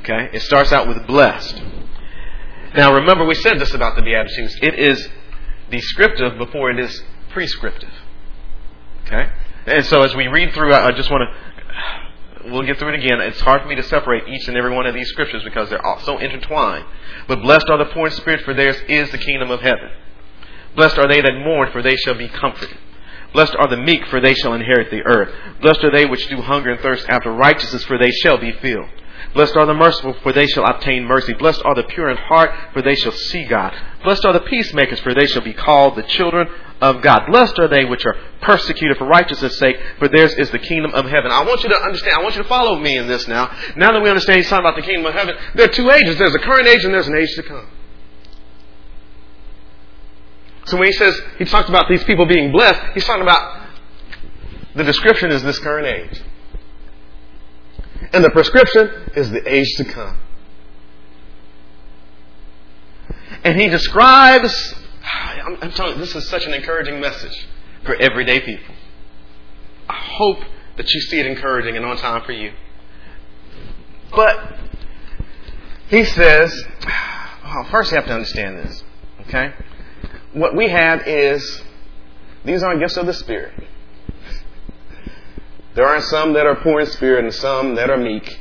Okay? 0.00 0.30
It 0.32 0.42
starts 0.42 0.72
out 0.72 0.88
with 0.88 1.06
blessed. 1.06 1.62
Now 2.74 2.94
remember, 2.94 3.24
we 3.24 3.34
said 3.34 3.58
this 3.58 3.74
about 3.74 3.96
the 3.96 4.02
Beatitudes. 4.02 4.56
It 4.62 4.78
is 4.78 5.08
descriptive 5.70 6.38
before 6.38 6.70
it 6.70 6.78
is 6.78 7.02
prescriptive. 7.30 7.92
Okay? 9.06 9.30
And 9.66 9.84
so 9.84 10.02
as 10.02 10.14
we 10.14 10.26
read 10.28 10.54
through, 10.54 10.72
I 10.72 10.92
just 10.92 11.10
want 11.10 11.24
to, 11.28 12.50
we'll 12.50 12.62
get 12.62 12.78
through 12.78 12.94
it 12.94 13.04
again. 13.04 13.20
It's 13.20 13.40
hard 13.40 13.62
for 13.62 13.68
me 13.68 13.74
to 13.74 13.82
separate 13.82 14.28
each 14.28 14.48
and 14.48 14.56
every 14.56 14.74
one 14.74 14.86
of 14.86 14.94
these 14.94 15.08
scriptures 15.08 15.42
because 15.44 15.68
they're 15.68 15.84
all 15.84 16.00
so 16.00 16.18
intertwined. 16.18 16.86
But 17.26 17.42
blessed 17.42 17.68
are 17.68 17.78
the 17.78 17.86
poor 17.86 18.06
in 18.06 18.12
spirit, 18.12 18.44
for 18.44 18.54
theirs 18.54 18.76
is 18.88 19.10
the 19.10 19.18
kingdom 19.18 19.50
of 19.50 19.60
heaven. 19.60 19.90
Blessed 20.76 20.98
are 20.98 21.08
they 21.08 21.20
that 21.20 21.44
mourn, 21.44 21.70
for 21.72 21.82
they 21.82 21.96
shall 21.96 22.14
be 22.14 22.28
comforted. 22.28 22.78
Blessed 23.32 23.54
are 23.56 23.68
the 23.68 23.76
meek, 23.76 24.06
for 24.06 24.20
they 24.20 24.34
shall 24.34 24.54
inherit 24.54 24.90
the 24.90 25.02
earth. 25.02 25.32
Blessed 25.60 25.84
are 25.84 25.92
they 25.92 26.06
which 26.06 26.28
do 26.28 26.42
hunger 26.42 26.70
and 26.70 26.80
thirst 26.80 27.08
after 27.08 27.32
righteousness, 27.32 27.84
for 27.84 27.98
they 27.98 28.10
shall 28.10 28.38
be 28.38 28.52
filled. 28.52 28.88
Blessed 29.34 29.56
are 29.56 29.66
the 29.66 29.74
merciful, 29.74 30.14
for 30.22 30.32
they 30.32 30.46
shall 30.46 30.64
obtain 30.64 31.04
mercy. 31.04 31.34
Blessed 31.34 31.62
are 31.64 31.74
the 31.74 31.84
pure 31.84 32.10
in 32.10 32.16
heart, 32.16 32.50
for 32.72 32.82
they 32.82 32.96
shall 32.96 33.12
see 33.12 33.44
God. 33.44 33.72
Blessed 34.02 34.24
are 34.24 34.32
the 34.32 34.40
peacemakers, 34.40 34.98
for 35.00 35.14
they 35.14 35.26
shall 35.26 35.42
be 35.42 35.52
called 35.52 35.94
the 35.94 36.02
children 36.02 36.48
of 36.80 37.02
God. 37.02 37.26
Blessed 37.30 37.58
are 37.60 37.68
they 37.68 37.84
which 37.84 38.04
are 38.06 38.16
persecuted 38.40 38.96
for 38.96 39.06
righteousness' 39.06 39.58
sake, 39.58 39.76
for 39.98 40.08
theirs 40.08 40.34
is 40.34 40.50
the 40.50 40.58
kingdom 40.58 40.92
of 40.94 41.04
heaven. 41.04 41.30
I 41.30 41.44
want 41.44 41.62
you 41.62 41.68
to 41.68 41.76
understand, 41.76 42.16
I 42.18 42.22
want 42.22 42.34
you 42.34 42.42
to 42.42 42.48
follow 42.48 42.76
me 42.78 42.96
in 42.96 43.06
this 43.06 43.28
now. 43.28 43.54
Now 43.76 43.92
that 43.92 44.02
we 44.02 44.08
understand 44.08 44.38
he's 44.38 44.48
talking 44.48 44.66
about 44.66 44.76
the 44.76 44.82
kingdom 44.82 45.06
of 45.06 45.14
heaven, 45.14 45.36
there 45.54 45.66
are 45.66 45.72
two 45.72 45.88
ages. 45.90 46.18
There's 46.18 46.34
a 46.34 46.40
current 46.40 46.66
age 46.66 46.82
and 46.84 46.92
there's 46.92 47.08
an 47.08 47.16
age 47.16 47.32
to 47.36 47.42
come. 47.44 47.66
So 50.66 50.76
when 50.76 50.86
he 50.86 50.92
says, 50.92 51.20
he 51.38 51.44
talks 51.44 51.68
about 51.68 51.88
these 51.88 52.04
people 52.04 52.26
being 52.26 52.52
blessed, 52.52 52.80
he's 52.94 53.04
talking 53.04 53.22
about 53.22 53.68
the 54.74 54.84
description 54.84 55.30
is 55.30 55.42
this 55.42 55.58
current 55.58 55.86
age. 55.86 56.22
And 58.12 58.24
the 58.24 58.30
prescription 58.30 59.10
is 59.14 59.30
the 59.30 59.52
age 59.52 59.68
to 59.76 59.84
come. 59.84 60.18
And 63.44 63.60
he 63.60 63.68
describes, 63.68 64.74
I'm, 65.04 65.58
I'm 65.62 65.72
telling 65.72 65.94
you, 65.94 66.00
this 66.00 66.14
is 66.14 66.28
such 66.28 66.46
an 66.46 66.54
encouraging 66.54 67.00
message 67.00 67.46
for 67.84 67.94
everyday 67.96 68.40
people. 68.40 68.74
I 69.88 69.94
hope 69.94 70.38
that 70.76 70.92
you 70.92 71.00
see 71.00 71.18
it 71.18 71.26
encouraging 71.26 71.76
and 71.76 71.84
on 71.84 71.96
time 71.96 72.22
for 72.24 72.32
you. 72.32 72.52
But 74.14 74.58
he 75.88 76.04
says, 76.04 76.54
well, 77.44 77.64
first 77.70 77.90
you 77.90 77.96
have 77.96 78.06
to 78.06 78.14
understand 78.14 78.58
this, 78.58 78.84
okay? 79.22 79.52
What 80.32 80.54
we 80.54 80.68
have 80.68 81.06
is, 81.06 81.62
these 82.44 82.62
aren't 82.62 82.80
gifts 82.80 82.96
of 82.96 83.06
the 83.06 83.12
Spirit. 83.12 83.52
There 85.74 85.86
aren't 85.86 86.04
some 86.04 86.32
that 86.34 86.46
are 86.46 86.56
poor 86.56 86.80
in 86.80 86.86
spirit 86.86 87.24
and 87.24 87.32
some 87.32 87.76
that 87.76 87.90
are 87.90 87.96
meek 87.96 88.40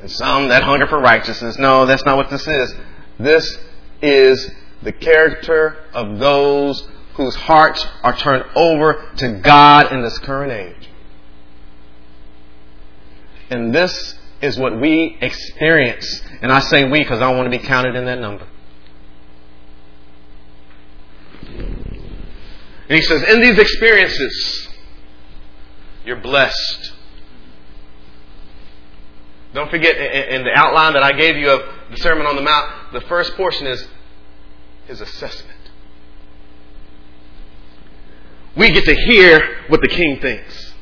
and 0.00 0.10
some 0.10 0.48
that 0.48 0.62
hunger 0.62 0.86
for 0.86 1.00
righteousness. 1.00 1.58
No, 1.58 1.86
that's 1.86 2.04
not 2.04 2.16
what 2.16 2.28
this 2.28 2.46
is. 2.46 2.74
This 3.18 3.58
is 4.02 4.50
the 4.82 4.92
character 4.92 5.84
of 5.94 6.18
those 6.18 6.86
whose 7.14 7.34
hearts 7.34 7.86
are 8.02 8.16
turned 8.16 8.44
over 8.54 9.10
to 9.16 9.40
God 9.40 9.92
in 9.92 10.02
this 10.02 10.18
current 10.18 10.52
age. 10.52 10.88
And 13.50 13.74
this 13.74 14.18
is 14.40 14.58
what 14.58 14.78
we 14.80 15.16
experience. 15.20 16.22
And 16.40 16.50
I 16.50 16.60
say 16.60 16.88
we 16.88 17.00
because 17.00 17.20
I 17.20 17.28
don't 17.28 17.36
want 17.36 17.52
to 17.52 17.58
be 17.58 17.64
counted 17.64 17.94
in 17.94 18.06
that 18.06 18.18
number. 18.18 18.46
And 22.92 23.00
he 23.00 23.06
says, 23.06 23.22
in 23.22 23.40
these 23.40 23.58
experiences, 23.58 24.68
you're 26.04 26.20
blessed. 26.20 26.92
Don't 29.54 29.70
forget, 29.70 29.96
in 29.96 30.44
the 30.44 30.50
outline 30.54 30.92
that 30.92 31.02
I 31.02 31.12
gave 31.12 31.38
you 31.38 31.52
of 31.52 31.62
the 31.90 31.96
Sermon 31.96 32.26
on 32.26 32.36
the 32.36 32.42
Mount, 32.42 32.92
the 32.92 33.00
first 33.00 33.34
portion 33.34 33.66
is 33.66 33.88
his 34.88 35.00
assessment. 35.00 35.58
We 38.58 38.70
get 38.72 38.84
to 38.84 38.94
hear 38.94 39.64
what 39.68 39.80
the 39.80 39.88
king 39.88 40.20
thinks. 40.20 40.74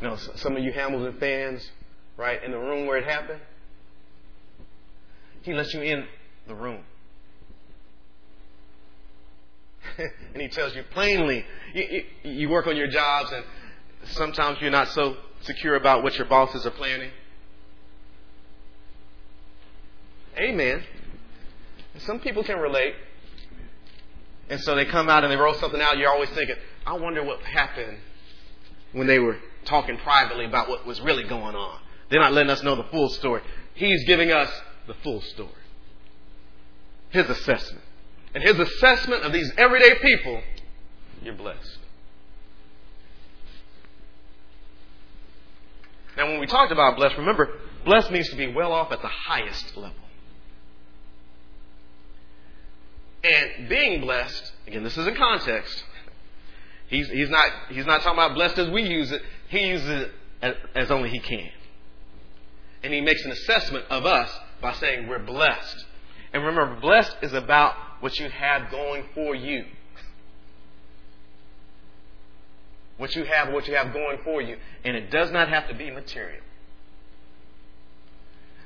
Know, 0.00 0.14
some 0.14 0.56
of 0.56 0.62
you 0.62 0.70
Hamilton 0.70 1.18
fans, 1.18 1.68
right, 2.16 2.40
in 2.44 2.52
the 2.52 2.58
room 2.58 2.86
where 2.86 2.98
it 2.98 3.04
happened, 3.04 3.40
he 5.42 5.52
lets 5.54 5.74
you 5.74 5.80
in 5.82 6.06
the 6.46 6.54
room. 6.54 6.84
and 10.34 10.42
he 10.42 10.48
tells 10.48 10.74
you 10.74 10.82
plainly, 10.90 11.44
you, 11.74 12.04
you, 12.22 12.48
work 12.48 12.66
on 12.66 12.76
your 12.76 12.88
jobs 12.88 13.32
and 13.32 13.44
sometimes 14.12 14.58
you're 14.60 14.70
not 14.70 14.88
so 14.88 15.16
secure 15.42 15.76
about 15.76 16.02
what 16.02 16.16
your 16.16 16.26
bosses 16.26 16.64
are 16.64 16.70
planning. 16.70 17.10
Amen. 20.38 20.82
Some 21.98 22.20
people 22.20 22.44
can 22.44 22.58
relate. 22.58 22.94
And 24.48 24.60
so 24.60 24.76
they 24.76 24.84
come 24.84 25.08
out 25.08 25.24
and 25.24 25.32
they 25.32 25.36
roll 25.36 25.54
something 25.54 25.80
out. 25.80 25.98
You're 25.98 26.10
always 26.10 26.30
thinking, 26.30 26.56
I 26.86 26.94
wonder 26.94 27.24
what 27.24 27.40
happened 27.40 27.98
when 28.92 29.06
they 29.06 29.18
were 29.18 29.36
talking 29.64 29.98
privately 29.98 30.46
about 30.46 30.68
what 30.68 30.86
was 30.86 31.00
really 31.00 31.24
going 31.24 31.54
on. 31.54 31.80
They're 32.08 32.20
not 32.20 32.32
letting 32.32 32.50
us 32.50 32.62
know 32.62 32.76
the 32.76 32.84
full 32.84 33.10
story. 33.10 33.42
He's 33.74 34.04
giving 34.06 34.30
us 34.30 34.50
the 34.86 34.94
full 35.02 35.20
story. 35.20 35.50
His 37.10 37.28
assessment 37.28 37.84
and 38.34 38.42
his 38.42 38.58
assessment 38.58 39.22
of 39.22 39.32
these 39.32 39.50
everyday 39.56 39.98
people, 39.98 40.42
you're 41.22 41.34
blessed. 41.34 41.78
Now, 46.16 46.26
when 46.26 46.40
we 46.40 46.46
talked 46.46 46.72
about 46.72 46.96
blessed, 46.96 47.16
remember, 47.16 47.48
blessed 47.84 48.10
means 48.10 48.28
to 48.30 48.36
be 48.36 48.52
well 48.52 48.72
off 48.72 48.90
at 48.90 49.00
the 49.02 49.08
highest 49.08 49.76
level. 49.76 49.94
And 53.22 53.68
being 53.68 54.00
blessed, 54.00 54.52
again, 54.66 54.84
this 54.84 54.96
is 54.96 55.06
in 55.06 55.14
context. 55.14 55.84
He's, 56.88 57.08
he's, 57.08 57.30
not, 57.30 57.50
he's 57.70 57.86
not 57.86 58.02
talking 58.02 58.18
about 58.18 58.34
blessed 58.34 58.58
as 58.58 58.70
we 58.70 58.82
use 58.82 59.12
it. 59.12 59.22
He 59.48 59.68
uses 59.68 59.88
it 59.88 60.12
as, 60.42 60.54
as 60.74 60.90
only 60.90 61.10
he 61.10 61.18
can. 61.18 61.50
And 62.82 62.92
he 62.92 63.00
makes 63.00 63.24
an 63.24 63.32
assessment 63.32 63.84
of 63.90 64.06
us 64.06 64.30
by 64.60 64.72
saying 64.74 65.08
we're 65.08 65.18
blessed. 65.18 65.84
And 66.32 66.44
remember, 66.44 66.80
blessed 66.80 67.16
is 67.22 67.32
about 67.32 67.74
what 68.00 68.18
you 68.18 68.28
have 68.28 68.70
going 68.70 69.04
for 69.14 69.34
you. 69.34 69.64
What 72.96 73.14
you 73.14 73.24
have, 73.24 73.52
what 73.52 73.66
you 73.68 73.74
have 73.74 73.92
going 73.92 74.18
for 74.24 74.42
you. 74.42 74.56
And 74.84 74.96
it 74.96 75.10
does 75.10 75.30
not 75.30 75.48
have 75.48 75.68
to 75.68 75.74
be 75.74 75.90
material. 75.90 76.42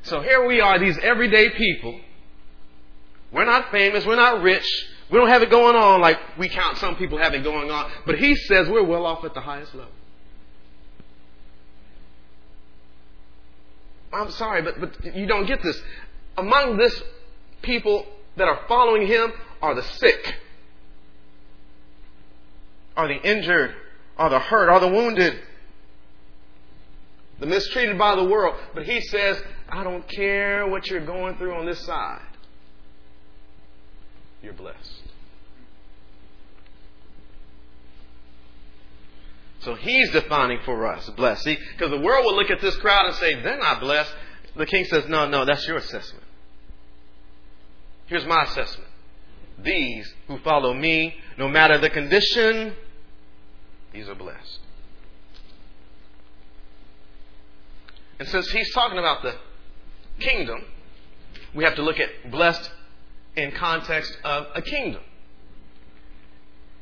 So 0.03 0.21
here 0.21 0.47
we 0.47 0.61
are, 0.61 0.79
these 0.79 0.99
everyday 0.99 1.51
people. 1.51 2.01
We're 3.31 3.45
not 3.45 3.71
famous, 3.71 4.05
we're 4.05 4.17
not 4.17 4.43
rich, 4.43 4.67
we 5.11 5.19
don't 5.19 5.29
have 5.29 5.43
it 5.43 5.51
going 5.51 5.77
on 5.77 6.01
like 6.01 6.19
we 6.39 6.49
count 6.49 6.79
some 6.79 6.97
people 6.97 7.19
have 7.19 7.35
it 7.35 7.45
going 7.45 7.71
on. 7.71 7.91
But 8.07 8.19
he 8.19 8.35
says 8.35 8.69
we're 8.69 8.83
well 8.83 9.07
off 9.07 9.25
at 9.25 9.35
the 9.35 9.41
highest 9.41 9.75
level. 9.75 9.93
I'm 14.13 14.31
sorry, 14.31 14.63
but, 14.63 14.81
but 14.81 15.15
you 15.15 15.27
don't 15.27 15.47
get 15.47 15.63
this. 15.63 15.81
Among 16.37 16.77
this 16.77 17.03
people 17.63 18.07
that 18.37 18.49
are 18.49 18.61
following 18.69 19.07
him 19.07 19.33
are 19.61 19.75
the 19.75 19.83
sick, 19.83 20.35
are 22.97 23.09
the 23.09 23.21
injured, 23.23 23.75
are 24.17 24.31
the 24.31 24.39
hurt, 24.39 24.69
are 24.69 24.81
the 24.81 24.89
wounded, 24.89 25.39
the 27.39 27.47
mistreated 27.47 27.99
by 27.99 28.15
the 28.17 28.25
world. 28.25 28.57
But 28.75 28.85
he 28.85 29.01
says, 29.01 29.43
I 29.69 29.85
don't 29.85 30.07
care 30.09 30.67
what 30.67 30.87
you're 30.89 31.05
going 31.05 31.37
through 31.37 31.55
on 31.55 31.67
this 31.67 31.81
side. 31.81 32.23
You're 34.43 34.53
blessed. 34.53 35.03
So 39.61 39.77
he's 39.77 40.11
defining 40.11 40.59
for 40.65 40.87
us 40.87 41.09
blessed. 41.11 41.45
See, 41.45 41.57
because 41.73 41.91
the 41.91 42.01
world 42.01 42.25
will 42.25 42.35
look 42.35 42.51
at 42.51 42.61
this 42.61 42.77
crowd 42.77 43.07
and 43.07 43.15
say, 43.15 43.41
they're 43.41 43.59
not 43.59 43.81
blessed. 43.81 44.13
The 44.57 44.67
king 44.67 44.85
says, 44.87 45.05
no, 45.09 45.29
no, 45.29 45.45
that's 45.45 45.67
your 45.69 45.77
assessment. 45.77 46.22
Here's 48.07 48.27
my 48.27 48.45
assessment. 48.45 48.89
These 49.59 50.13
who 50.27 50.39
follow 50.39 50.75
me, 50.75 51.15
no 51.39 51.49
matter 51.49 51.79
the 51.79 51.91
condition, 51.91 52.75
these 53.93 54.09
are 54.09 54.15
blessed. 54.15 54.61
And 58.19 58.29
since 58.29 58.51
he's 58.51 58.73
talking 58.73 58.99
about 58.99 59.23
the 59.23 59.35
kingdom, 60.21 60.65
we 61.55 61.65
have 61.65 61.75
to 61.77 61.83
look 61.83 61.99
at 61.99 62.31
blessed 62.31 62.71
in 63.37 63.53
context 63.53 64.17
of 64.25 64.47
a 64.55 64.63
kingdom. 64.63 65.03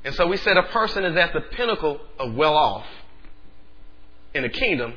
And 0.05 0.15
so 0.15 0.27
we 0.27 0.37
said 0.39 0.57
a 0.57 0.65
person 0.65 1.05
is 1.05 1.17
at 1.17 1.33
the 1.33 1.41
pinnacle 1.41 2.01
of 2.19 2.35
well 2.35 2.57
off 2.57 2.87
in 4.35 4.45
a 4.45 4.49
kingdom 4.49 4.95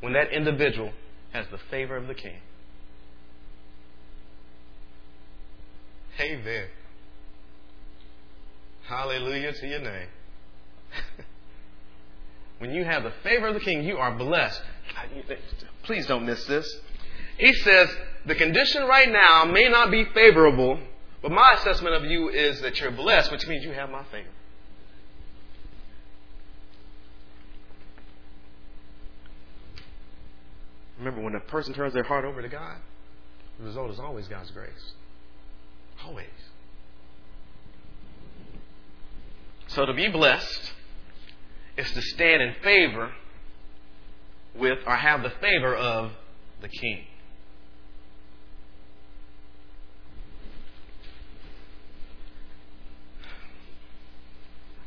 when 0.00 0.14
that 0.14 0.32
individual 0.32 0.92
has 1.32 1.46
the 1.50 1.58
favor 1.70 1.96
of 1.96 2.08
the 2.08 2.14
king. 2.14 2.38
Amen. 6.20 6.66
Hallelujah 8.82 9.52
to 9.54 9.66
your 9.66 9.80
name. 9.80 10.08
when 12.58 12.72
you 12.72 12.84
have 12.84 13.04
the 13.04 13.12
favor 13.22 13.48
of 13.48 13.54
the 13.54 13.60
king, 13.60 13.84
you 13.84 13.96
are 13.96 14.14
blessed. 14.14 14.60
Please 15.84 16.06
don't 16.06 16.26
miss 16.26 16.44
this. 16.44 16.70
He 17.38 17.54
says, 17.54 17.88
the 18.26 18.34
condition 18.34 18.82
right 18.84 19.10
now 19.10 19.44
may 19.44 19.68
not 19.68 19.90
be 19.90 20.04
favorable, 20.12 20.78
but 21.22 21.30
my 21.30 21.54
assessment 21.54 21.94
of 21.94 22.04
you 22.04 22.28
is 22.28 22.60
that 22.60 22.78
you're 22.80 22.90
blessed, 22.90 23.32
which 23.32 23.46
means 23.46 23.64
you 23.64 23.72
have 23.72 23.88
my 23.88 24.04
favor. 24.04 24.28
Remember, 30.98 31.22
when 31.22 31.34
a 31.34 31.40
person 31.40 31.72
turns 31.72 31.94
their 31.94 32.02
heart 32.02 32.26
over 32.26 32.42
to 32.42 32.48
God, 32.48 32.76
the 33.58 33.64
result 33.64 33.90
is 33.90 33.98
always 33.98 34.28
God's 34.28 34.50
grace. 34.50 34.92
Always. 36.06 36.26
So 39.68 39.86
to 39.86 39.92
be 39.92 40.08
blessed 40.08 40.72
is 41.76 41.90
to 41.92 42.02
stand 42.02 42.42
in 42.42 42.54
favor 42.62 43.12
with 44.56 44.78
or 44.86 44.96
have 44.96 45.22
the 45.22 45.30
favor 45.30 45.74
of 45.74 46.12
the 46.60 46.68
king. 46.68 47.04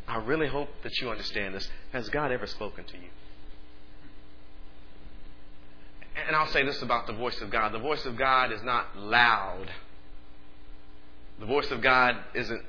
I 0.08 0.17
really 0.17 0.48
hope 0.48 0.70
that 0.84 1.00
you 1.01 1.10
understand 1.10 1.55
this. 1.55 1.67
Has 1.91 2.10
God 2.10 2.32
ever 2.32 2.46
spoken 2.46 2.84
to 2.84 2.98
you? 2.98 3.10
And 6.27 6.36
I'll 6.36 6.48
say 6.48 6.63
this 6.63 6.82
about 6.84 7.08
the 7.08 7.13
voice 7.13 7.41
of 7.41 7.50
God 7.50 7.72
the 7.72 7.79
voice 7.79 8.05
of 8.05 8.15
God 8.17 8.51
is 8.51 8.62
not 8.63 8.96
loud. 8.96 9.72
The 11.40 11.46
voice 11.46 11.70
of 11.72 11.82
God 11.82 12.16
isn't. 12.34 12.62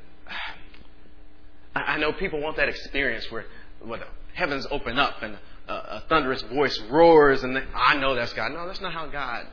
I 1.75 1.99
know 1.99 2.12
people 2.12 2.40
want 2.40 2.56
that 2.56 2.68
experience 2.68 3.30
where, 3.30 3.47
where 3.83 3.99
the 3.99 4.06
heavens 4.33 4.66
open 4.71 4.99
up 4.99 5.23
and 5.23 5.37
a, 5.66 5.73
a 5.73 6.04
thunderous 6.09 6.42
voice 6.42 6.80
roars, 6.90 7.42
and 7.42 7.61
I 7.75 7.97
know 7.97 8.14
that's 8.14 8.33
God. 8.33 8.52
No, 8.52 8.66
that's 8.66 8.80
not 8.80 8.92
how 8.92 9.06
God 9.06 9.47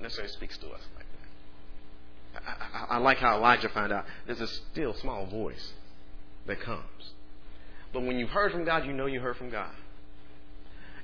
necessarily 0.00 0.32
speaks 0.32 0.56
to 0.58 0.66
us 0.68 0.80
like 0.96 1.06
that. 2.34 2.46
I, 2.46 2.78
I, 2.78 2.96
I 2.96 2.98
like 2.98 3.18
how 3.18 3.36
Elijah 3.36 3.68
found 3.68 3.92
out 3.92 4.04
there's 4.26 4.40
a 4.40 4.46
still 4.46 4.94
small 4.94 5.26
voice 5.26 5.72
that 6.46 6.60
comes. 6.60 6.82
But 7.92 8.02
when 8.02 8.18
you've 8.18 8.30
heard 8.30 8.52
from 8.52 8.64
God, 8.64 8.86
you 8.86 8.92
know 8.92 9.06
you 9.06 9.20
heard 9.20 9.36
from 9.36 9.50
God. 9.50 9.70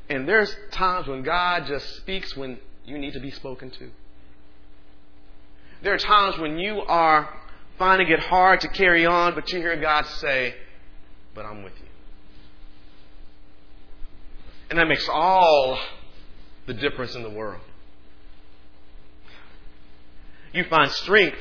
And 0.08 0.28
there's 0.28 0.54
times 0.72 1.06
when 1.06 1.22
God 1.22 1.66
just 1.66 1.96
speaks 1.96 2.36
when 2.36 2.58
you 2.84 2.98
need 2.98 3.12
to 3.12 3.20
be 3.20 3.30
spoken 3.30 3.70
to. 3.70 3.90
There 5.82 5.94
are 5.94 5.98
times 5.98 6.38
when 6.38 6.58
you 6.58 6.80
are 6.80 7.28
finding 7.80 8.08
it 8.08 8.20
hard 8.20 8.60
to 8.60 8.68
carry 8.68 9.06
on, 9.06 9.34
but 9.34 9.50
you 9.50 9.58
hear 9.58 9.74
God 9.80 10.04
say, 10.04 10.54
But 11.34 11.46
I'm 11.46 11.62
with 11.62 11.72
you. 11.80 11.86
And 14.68 14.78
that 14.78 14.86
makes 14.86 15.08
all 15.08 15.80
the 16.66 16.74
difference 16.74 17.14
in 17.14 17.22
the 17.22 17.30
world. 17.30 17.62
You 20.52 20.64
find 20.64 20.90
strength 20.90 21.38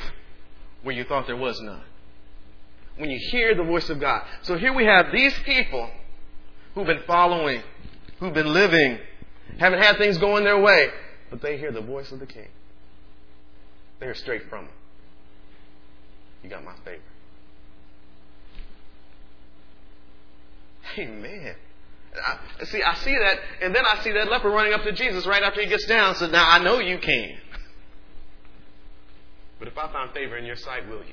where 0.82 0.96
you 0.96 1.04
thought 1.04 1.28
there 1.28 1.36
was 1.36 1.60
none. 1.60 1.84
When 2.98 3.10
you 3.10 3.20
hear 3.32 3.54
the 3.54 3.64
voice 3.64 3.90
of 3.90 4.00
God. 4.00 4.26
So 4.44 4.58
here 4.58 4.74
we 4.74 4.86
have 4.86 5.08
these 5.12 5.38
people 5.40 5.90
who've 6.74 6.88
been 6.88 7.04
following, 7.06 7.64
who've 8.20 8.34
been 8.34 8.54
living, 8.54 8.98
haven't 9.58 9.80
had 9.82 9.98
things 9.98 10.18
going 10.18 10.46
their 10.46 10.60
way, 10.60 10.88
but 11.30 11.42
they 11.42 11.58
hear 11.58 11.74
the 11.74 11.82
voice 11.82 12.14
of 12.14 12.20
the 12.20 12.26
King. 12.26 12.48
They 14.00 14.06
are 14.06 14.16
straight 14.16 14.50
from 14.50 14.66
him. 14.66 14.74
You 16.44 16.50
got 16.50 16.64
my 16.64 16.76
favor. 16.86 17.02
Amen. 20.98 21.56
I, 22.16 22.66
see, 22.66 22.82
I 22.82 22.96
see 22.96 23.16
that, 23.16 23.38
and 23.62 23.76
then 23.76 23.86
I 23.86 24.02
see 24.04 24.12
that 24.14 24.30
leper 24.30 24.50
running 24.50 24.74
up 24.74 24.84
to 24.84 24.92
Jesus 24.92 25.28
right 25.28 25.44
after 25.44 25.62
he 25.62 25.68
gets 25.68 25.86
down. 25.86 26.16
So 26.16 26.28
now 26.28 26.50
I 26.50 26.60
know 26.64 26.80
you 26.80 26.98
can. 26.98 27.38
But 29.60 29.68
if 29.68 29.78
I 29.78 29.92
found 29.92 30.12
favor 30.14 30.38
in 30.38 30.46
your 30.46 30.56
sight, 30.56 30.88
will 30.88 31.04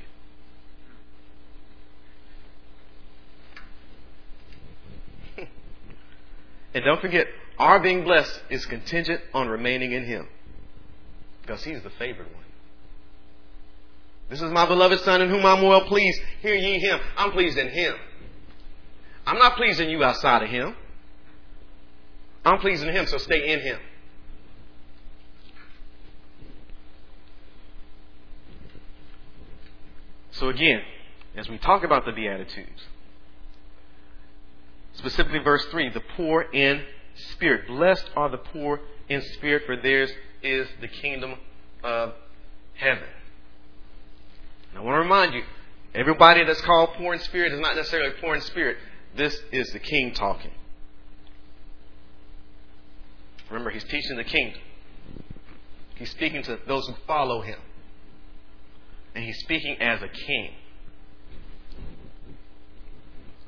you? 5.37 5.47
and 6.75 6.85
don't 6.85 7.00
forget, 7.00 7.26
our 7.59 7.80
being 7.80 8.04
blessed 8.04 8.40
is 8.48 8.64
contingent 8.66 9.20
on 9.35 9.48
remaining 9.48 9.92
in 9.92 10.05
Him. 10.05 10.29
Because 11.42 11.64
He's 11.64 11.83
the 11.83 11.90
favored 11.90 12.33
one. 12.33 12.45
This 14.29 14.43
is 14.43 14.51
my 14.51 14.67
beloved 14.67 15.01
Son 15.01 15.23
in 15.23 15.29
whom 15.29 15.47
I'm 15.47 15.62
well 15.62 15.83
pleased. 15.83 16.21
Hear 16.43 16.55
ye 16.55 16.79
Him. 16.81 16.99
I'm 17.17 17.31
pleased 17.31 17.57
in 17.59 17.69
Him. 17.69 17.95
I'm 19.27 19.39
not 19.39 19.57
pleasing 19.57 19.89
you 19.89 20.03
outside 20.03 20.43
of 20.43 20.49
Him. 20.49 20.75
I'm 22.45 22.59
pleasing 22.59 22.93
Him, 22.93 23.07
so 23.07 23.19
stay 23.19 23.53
in 23.53 23.61
Him. 23.61 23.79
So 30.33 30.49
again, 30.49 30.83
as 31.37 31.49
we 31.49 31.59
talk 31.59 31.83
about 31.83 32.05
the 32.05 32.12
Beatitudes, 32.12 32.87
specifically 34.95 35.39
verse 35.39 35.65
3, 35.67 35.91
the 35.91 36.03
poor 36.17 36.43
in 36.43 36.83
spirit. 37.33 37.67
Blessed 37.67 38.11
are 38.17 38.29
the 38.29 38.39
poor 38.39 38.81
in 39.09 39.23
spirit, 39.23 39.62
for 39.67 39.77
theirs 39.77 40.11
is 40.43 40.69
the 40.81 40.89
kingdom 40.89 41.37
of 41.83 42.15
heaven. 42.75 43.09
I 44.77 44.81
want 44.81 44.97
to 44.97 45.01
remind 45.01 45.33
you, 45.33 45.43
everybody 45.95 46.45
that's 46.45 46.61
called 46.61 46.91
poor 46.99 47.15
in 47.15 47.21
spirit 47.21 47.53
is 47.53 47.61
not 47.61 47.77
necessarily 47.77 48.12
poor 48.21 48.35
in 48.35 48.43
spirit. 48.43 48.77
This 49.17 49.41
is 49.51 49.71
the 49.73 49.79
king 49.79 50.12
talking. 50.12 50.51
Remember, 53.49 53.71
he's 53.71 53.85
teaching 53.85 54.17
the 54.17 54.25
kingdom. 54.25 54.61
He's 55.95 56.11
speaking 56.11 56.43
to 56.43 56.59
those 56.67 56.87
who 56.87 56.95
follow 57.07 57.41
him. 57.41 57.59
And 59.15 59.25
he's 59.25 59.39
speaking 59.39 59.81
as 59.81 60.03
a 60.03 60.09
king. 60.09 60.51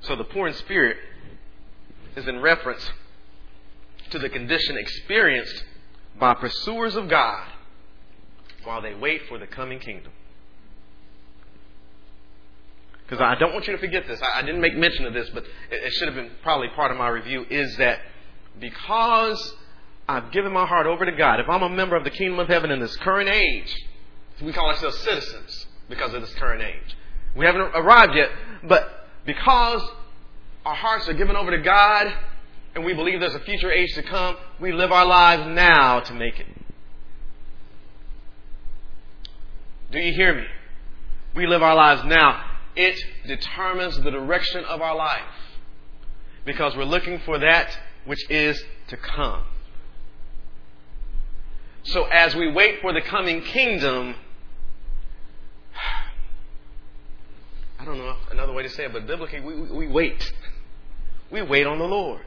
So 0.01 0.17
the 0.17 0.25
poor 0.25 0.49
in 0.49 0.55
spirit 0.55 0.97
is 2.17 2.27
in 2.27 2.41
reference 2.41 2.91
to 4.11 4.19
the 4.19 4.31
condition 4.31 4.79
experienced 4.79 5.64
by 6.19 6.33
pursuers 6.33 6.97
of 6.97 7.11
God 7.11 7.47
while 8.64 8.81
they 8.81 8.95
wait 8.95 9.23
for 9.29 9.38
the 9.38 9.47
coming 9.47 9.79
kingdom. 9.79 10.12
Because 13.09 13.23
I 13.23 13.37
don't 13.37 13.55
want 13.55 13.66
you 13.66 13.73
to 13.73 13.79
forget 13.79 14.07
this. 14.07 14.21
I 14.35 14.42
didn't 14.42 14.61
make 14.61 14.77
mention 14.77 15.07
of 15.07 15.14
this, 15.14 15.31
but 15.31 15.44
it 15.71 15.92
should 15.94 16.09
have 16.09 16.14
been 16.14 16.31
probably 16.42 16.68
part 16.68 16.90
of 16.90 16.99
my 16.99 17.09
review. 17.09 17.47
Is 17.49 17.75
that 17.79 18.01
because 18.61 19.55
I've 20.09 20.31
given 20.33 20.53
my 20.53 20.66
heart 20.66 20.87
over 20.87 21.05
to 21.05 21.12
God. 21.12 21.38
If 21.40 21.49
I'm 21.49 21.62
a 21.62 21.68
member 21.68 21.94
of 21.94 22.05
the 22.05 22.11
kingdom 22.11 22.38
of 22.38 22.49
heaven 22.49 22.71
in 22.71 22.81
this 22.81 22.97
current 22.97 23.29
age, 23.29 23.75
we 24.42 24.53
call 24.53 24.68
ourselves 24.68 24.99
citizens 24.99 25.66
because 25.88 26.14
of 26.14 26.23
this 26.23 26.35
current 26.35 26.62
age. 26.62 26.97
We 27.37 27.44
haven't 27.44 27.61
arrived 27.61 28.14
yet, 28.14 28.31
but 28.64 29.09
because 29.27 29.83
our 30.64 30.75
hearts 30.75 31.09
are 31.09 31.14
given 31.14 31.37
over 31.37 31.51
to 31.51 31.62
God 31.62 32.12
and 32.75 32.85
we 32.85 32.94
believe 32.94 33.21
there's 33.21 33.35
a 33.35 33.40
future 33.40 33.71
age 33.71 33.94
to 33.94 34.03
come, 34.03 34.37
we 34.61 34.73
live 34.73 34.92
our 34.92 35.05
lives 35.05 35.47
now 35.47 36.01
to 36.01 36.14
make 36.14 36.40
it. 36.40 36.47
Do 39.90 39.99
you 39.99 40.12
hear 40.14 40.35
me? 40.35 40.44
We 41.35 41.47
live 41.47 41.62
our 41.62 41.75
lives 41.75 42.03
now. 42.05 42.47
It 42.79 43.05
determines 43.27 43.97
the 43.97 44.11
direction 44.12 44.64
of 44.64 44.81
our 44.81 44.95
life 44.95 45.21
because 46.45 46.77
we're 46.77 46.85
looking 46.85 47.19
for 47.27 47.41
that 47.41 47.77
which 48.05 48.25
is 48.31 48.62
to 48.87 48.97
come. 48.97 49.43
So 51.83 52.05
as 52.05 52.37
we 52.37 52.53
wait 52.53 52.81
for 52.81 52.93
the 52.93 53.01
coming 53.01 53.43
kingdom, 53.43 54.14
I 57.81 57.85
don't 57.85 57.99
know 57.99 58.14
another 58.31 58.53
way 58.53 58.62
to 58.62 58.71
say 58.71 58.85
it, 58.85 58.93
but 58.93 59.09
biblically, 59.09 59.41
we, 59.41 59.57
we 59.57 59.88
wait. 59.88 60.33
We 61.33 61.43
wait 61.43 61.67
on 61.67 61.81
the 61.81 61.85
Lord. 61.85 62.23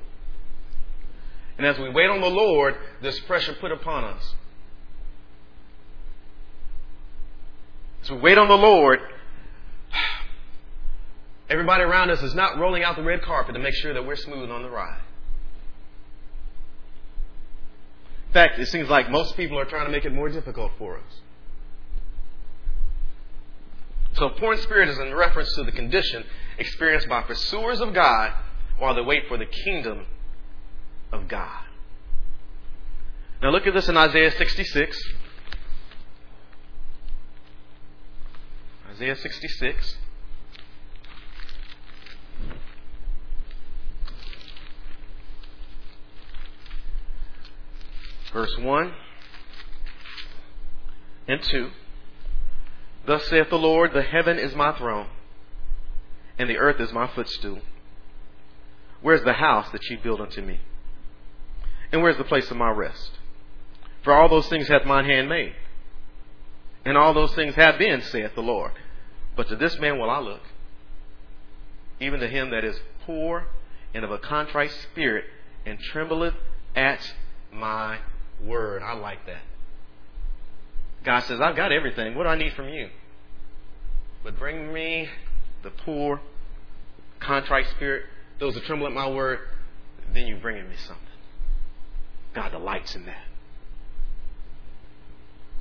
And 1.58 1.66
as 1.66 1.80
we 1.80 1.90
wait 1.90 2.10
on 2.10 2.20
the 2.20 2.30
Lord, 2.30 2.76
there's 3.02 3.22
pressure 3.22 3.54
put 3.54 3.72
upon 3.72 4.04
us. 4.04 4.36
As 8.04 8.12
we 8.12 8.18
wait 8.18 8.38
on 8.38 8.50
the 8.50 8.58
Lord, 8.58 9.00
everybody 11.52 11.84
around 11.84 12.10
us 12.10 12.24
is 12.24 12.34
not 12.34 12.58
rolling 12.58 12.84
out 12.84 12.96
the 12.96 13.04
red 13.04 13.22
carpet 13.22 13.54
to 13.56 13.60
make 13.60 13.74
sure 13.76 13.94
that 13.94 14.06
we're 14.06 14.16
smooth 14.16 14.50
on 14.50 14.64
the 14.64 14.70
ride. 14.70 15.02
In 18.28 18.34
fact, 18.34 18.58
it 18.60 18.68
seems 18.68 18.90
like 18.90 19.12
most 19.12 19.36
people 19.36 19.60
are 19.60 19.66
trying 19.66 19.86
to 19.86 19.92
make 19.92 20.06
it 20.06 20.14
more 20.14 20.30
difficult 20.30 20.72
for 20.78 20.98
us. 20.98 21.22
So, 24.14 24.30
poor 24.30 24.56
spirit 24.58 24.88
is 24.88 24.98
in 24.98 25.14
reference 25.14 25.54
to 25.56 25.64
the 25.64 25.72
condition 25.72 26.24
experienced 26.58 27.10
by 27.10 27.24
pursuers 27.24 27.82
of 27.82 27.94
God 27.94 28.34
while 28.78 28.96
they 28.96 29.02
wait 29.02 29.28
for 29.28 29.38
the 29.38 29.46
kingdom 29.46 30.06
of 31.12 31.28
God. 31.28 31.66
Now, 33.42 33.50
look 33.50 33.68
at 33.68 33.74
this 33.74 33.90
in 33.90 33.98
Isaiah 33.98 34.32
66. 34.32 35.04
Isaiah 38.92 39.16
66. 39.16 39.98
Verse 48.34 48.58
1 48.58 48.94
and 51.28 51.41
2. 51.41 51.70
Thus 53.06 53.28
saith 53.28 53.50
the 53.50 53.58
Lord, 53.58 53.94
The 53.94 54.02
heaven 54.02 54.38
is 54.38 54.56
my 54.56 54.78
throne, 54.78 55.08
and 56.38 56.50
the 56.50 56.58
earth 56.58 56.80
is 56.80 56.91
my 56.91 57.08
footstool. 57.08 57.60
Where's 59.02 59.24
the 59.24 59.34
house 59.34 59.70
that 59.72 59.89
ye 59.89 59.96
build 59.96 60.22
unto 60.22 60.41
me? 60.41 60.60
And 61.91 62.02
where's 62.02 62.17
the 62.17 62.24
place 62.24 62.50
of 62.52 62.58
my 62.58 62.70
rest? 62.70 63.12
For 64.04 64.13
all 64.13 64.30
those 64.30 64.48
things 64.48 64.67
hath 64.67 64.86
mine 64.86 65.06
hand 65.06 65.30
made. 65.30 65.54
And 66.86 66.98
all 66.98 67.13
those 67.13 67.34
things 67.34 67.56
have 67.56 67.78
been, 67.78 68.02
saith 68.02 68.34
the 68.36 68.41
Lord. 68.41 68.72
But 69.36 69.48
to 69.50 69.56
this 69.56 69.80
man 69.80 70.00
will 70.00 70.10
I 70.10 70.20
look, 70.20 70.41
even 72.00 72.20
to 72.20 72.28
him 72.28 72.50
that 72.52 72.63
is 72.63 72.80
poor 73.06 73.48
and 73.94 74.04
of 74.04 74.12
a 74.12 74.17
contrite 74.17 74.72
spirit, 74.72 75.26
and 75.65 75.80
trembleth 75.80 76.34
at 76.76 77.13
my 77.52 78.00
word. 78.45 78.82
I 78.84 78.93
like 78.93 79.25
that. 79.25 79.41
God 81.04 81.21
says, 81.21 81.39
I've 81.41 81.56
got 81.56 81.71
everything. 81.71 82.15
What 82.15 82.23
do 82.23 82.30
I 82.30 82.36
need 82.36 82.54
from 82.54 82.69
you? 82.69 82.89
But 84.23 84.38
bring 84.38 84.71
me 84.71 85.10
the 85.63 85.71
poor, 85.71 86.21
contrite 87.19 87.67
spirit, 87.75 88.06
those 88.39 88.54
that 88.54 88.63
tremble 88.65 88.88
at 88.88 88.93
my 88.93 89.10
word, 89.10 89.39
then 90.13 90.27
you're 90.27 90.39
bringing 90.39 90.67
me 90.69 90.75
something. 90.88 91.06
God 92.34 92.49
delights 92.49 92.95
in 92.95 93.06
that. 93.06 93.23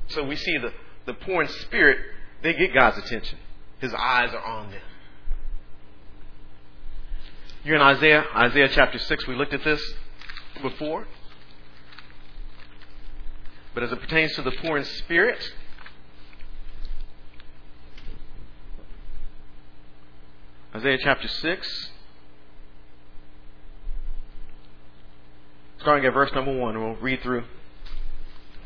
So 0.09 0.23
we 0.23 0.35
see 0.35 0.57
the, 0.57 0.73
the 1.05 1.13
poor 1.13 1.43
in 1.43 1.47
spirit, 1.47 1.97
they 2.43 2.53
get 2.53 2.73
God's 2.73 2.97
attention. 2.97 3.39
His 3.79 3.93
eyes 3.93 4.33
are 4.33 4.43
on 4.43 4.71
them. 4.71 4.81
You're 7.63 7.75
in 7.75 7.81
Isaiah, 7.81 8.25
Isaiah 8.35 8.69
chapter 8.69 8.97
6. 8.97 9.27
We 9.27 9.35
looked 9.35 9.53
at 9.53 9.63
this 9.63 9.81
before. 10.61 11.05
But 13.73 13.83
as 13.83 13.91
it 13.91 14.01
pertains 14.01 14.33
to 14.35 14.41
the 14.41 14.51
poor 14.51 14.77
in 14.77 14.83
spirit, 14.83 15.53
Isaiah 20.75 20.97
chapter 21.01 21.27
6, 21.27 21.89
starting 25.79 26.05
at 26.05 26.13
verse 26.13 26.31
number 26.33 26.57
1, 26.57 26.79
we'll 26.79 26.95
read 26.95 27.21
through 27.21 27.43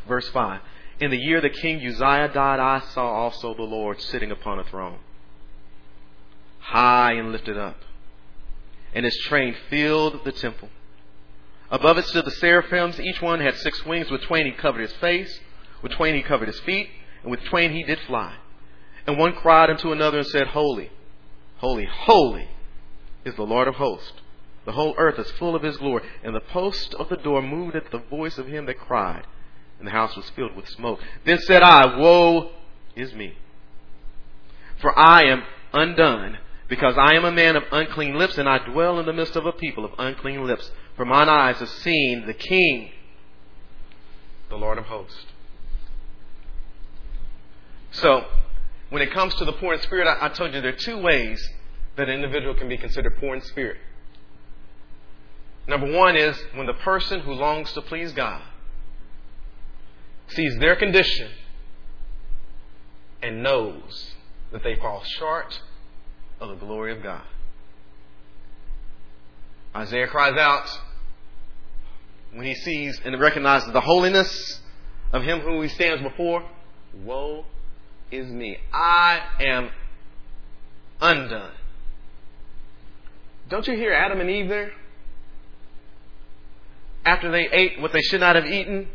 verse 0.07 0.27
5. 0.29 0.61
In 0.99 1.11
the 1.11 1.17
year 1.17 1.41
that 1.41 1.53
King 1.53 1.85
Uzziah 1.85 2.31
died, 2.33 2.59
I 2.59 2.79
saw 2.79 3.05
also 3.05 3.53
the 3.53 3.63
Lord 3.63 4.01
sitting 4.01 4.31
upon 4.31 4.59
a 4.59 4.63
throne, 4.63 4.99
high 6.59 7.13
and 7.13 7.31
lifted 7.31 7.57
up, 7.57 7.77
and 8.93 9.03
his 9.03 9.17
train 9.25 9.55
filled 9.69 10.23
the 10.23 10.31
temple. 10.31 10.69
Above 11.71 11.97
it 11.97 12.05
stood 12.05 12.25
the 12.25 12.31
seraphims. 12.31 12.99
Each 12.99 13.21
one 13.21 13.39
had 13.39 13.55
six 13.55 13.85
wings. 13.85 14.09
With 14.09 14.23
twain 14.23 14.45
he 14.45 14.51
covered 14.51 14.81
his 14.81 14.93
face, 14.93 15.39
with 15.81 15.93
twain 15.93 16.15
he 16.15 16.21
covered 16.21 16.47
his 16.47 16.59
feet, 16.61 16.89
and 17.21 17.31
with 17.31 17.43
twain 17.45 17.71
he 17.71 17.83
did 17.83 17.99
fly. 18.01 18.35
And 19.07 19.17
one 19.17 19.33
cried 19.33 19.69
unto 19.69 19.91
another 19.91 20.19
and 20.19 20.27
said, 20.27 20.47
Holy, 20.47 20.91
holy, 21.57 21.85
holy 21.85 22.49
is 23.23 23.35
the 23.35 23.43
Lord 23.43 23.67
of 23.67 23.75
hosts. 23.75 24.21
The 24.65 24.71
whole 24.71 24.95
earth 24.97 25.19
is 25.19 25.29
full 25.31 25.55
of 25.55 25.61
his 25.61 25.77
glory. 25.77 26.03
And 26.23 26.35
the 26.35 26.39
post 26.39 26.95
of 26.95 27.09
the 27.09 27.17
door 27.17 27.41
moved 27.41 27.75
at 27.75 27.91
the 27.91 27.99
voice 27.99 28.37
of 28.37 28.47
him 28.47 28.65
that 28.65 28.79
cried 28.79 29.25
and 29.77 29.87
the 29.87 29.91
house 29.91 30.15
was 30.15 30.29
filled 30.31 30.55
with 30.55 30.67
smoke. 30.69 30.99
Then 31.25 31.39
said 31.39 31.61
I, 31.61 31.97
Woe 31.97 32.51
is 32.95 33.13
me! 33.13 33.37
For 34.81 34.97
I 34.97 35.23
am 35.25 35.43
undone, 35.73 36.37
because 36.67 36.95
I 36.97 37.15
am 37.15 37.25
a 37.25 37.31
man 37.31 37.55
of 37.55 37.63
unclean 37.71 38.17
lips, 38.17 38.37
and 38.37 38.49
I 38.49 38.59
dwell 38.59 38.99
in 38.99 39.05
the 39.05 39.13
midst 39.13 39.35
of 39.35 39.45
a 39.45 39.51
people 39.51 39.85
of 39.85 39.91
unclean 39.99 40.45
lips. 40.45 40.69
For 40.95 41.05
mine 41.05 41.29
eyes 41.29 41.57
have 41.57 41.69
seen 41.69 42.25
the 42.25 42.33
King, 42.33 42.91
the 44.49 44.55
Lord 44.55 44.77
of 44.77 44.85
hosts. 44.85 45.25
So, 47.91 48.25
when 48.89 49.01
it 49.01 49.13
comes 49.13 49.35
to 49.35 49.45
the 49.45 49.53
poor 49.53 49.73
in 49.73 49.81
spirit, 49.81 50.07
I, 50.07 50.25
I 50.25 50.29
told 50.29 50.53
you 50.53 50.61
there 50.61 50.73
are 50.73 50.77
two 50.77 50.97
ways 50.97 51.47
that 51.97 52.09
an 52.09 52.15
individual 52.15 52.55
can 52.55 52.67
be 52.67 52.77
considered 52.77 53.17
poor 53.19 53.35
in 53.35 53.41
spirit. 53.41 53.77
Number 55.67 55.91
one 55.91 56.15
is 56.15 56.37
when 56.53 56.67
the 56.67 56.73
person 56.73 57.21
who 57.21 57.33
longs 57.33 57.71
to 57.73 57.81
please 57.81 58.11
God 58.11 58.41
sees 60.27 60.57
their 60.57 60.75
condition 60.75 61.29
and 63.21 63.41
knows 63.41 64.11
that 64.51 64.63
they 64.63 64.75
fall 64.75 65.03
short 65.03 65.59
of 66.39 66.49
the 66.49 66.55
glory 66.55 66.95
of 66.95 67.03
God. 67.03 67.23
Isaiah 69.75 70.07
cries 70.07 70.37
out 70.37 70.69
when 72.33 72.45
he 72.45 72.55
sees 72.55 72.99
and 73.03 73.19
recognizes 73.19 73.71
the 73.73 73.81
holiness 73.81 74.61
of 75.11 75.23
him 75.23 75.39
who 75.39 75.61
he 75.61 75.69
stands 75.69 76.01
before 76.01 76.43
Woe 77.03 77.45
is 78.11 78.27
me. 78.27 78.57
I 78.73 79.19
am 79.39 79.69
undone. 81.01 81.51
Don't 83.49 83.67
you 83.67 83.75
hear 83.75 83.93
Adam 83.93 84.21
and 84.21 84.29
Eve 84.29 84.47
there? 84.47 84.71
After 87.05 87.31
they 87.31 87.47
ate 87.51 87.81
what 87.81 87.91
they 87.93 88.01
should 88.01 88.21
not 88.21 88.35
have 88.35 88.45
eaten, 88.45 88.87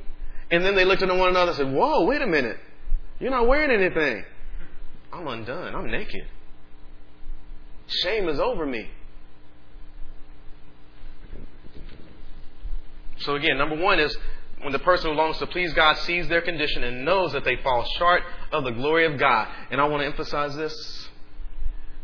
and 0.50 0.64
then 0.64 0.74
they 0.74 0.84
looked 0.84 1.02
at 1.02 1.08
one 1.08 1.28
another 1.28 1.52
and 1.52 1.56
said, 1.56 1.72
Whoa, 1.72 2.06
wait 2.06 2.22
a 2.22 2.26
minute. 2.26 2.56
You're 3.20 3.30
not 3.30 3.46
wearing 3.46 3.70
anything. 3.70 4.24
I'm 5.12 5.28
undone. 5.28 5.74
I'm 5.74 5.90
naked. 5.90 6.26
Shame 7.90 8.28
is 8.28 8.38
over 8.38 8.64
me. 8.64 8.90
So, 13.18 13.34
again, 13.34 13.58
number 13.58 13.76
one 13.76 14.00
is 14.00 14.16
when 14.62 14.72
the 14.72 14.78
person 14.78 15.10
who 15.10 15.16
longs 15.16 15.38
to 15.38 15.46
please 15.46 15.74
God 15.74 15.96
sees 15.98 16.28
their 16.28 16.40
condition 16.40 16.84
and 16.84 17.04
knows 17.04 17.32
that 17.32 17.44
they 17.44 17.56
fall 17.56 17.84
short 17.98 18.22
of 18.52 18.64
the 18.64 18.70
glory 18.70 19.06
of 19.06 19.18
God. 19.18 19.48
And 19.70 19.80
I 19.80 19.84
want 19.84 20.02
to 20.02 20.06
emphasize 20.06 20.56
this. 20.56 21.08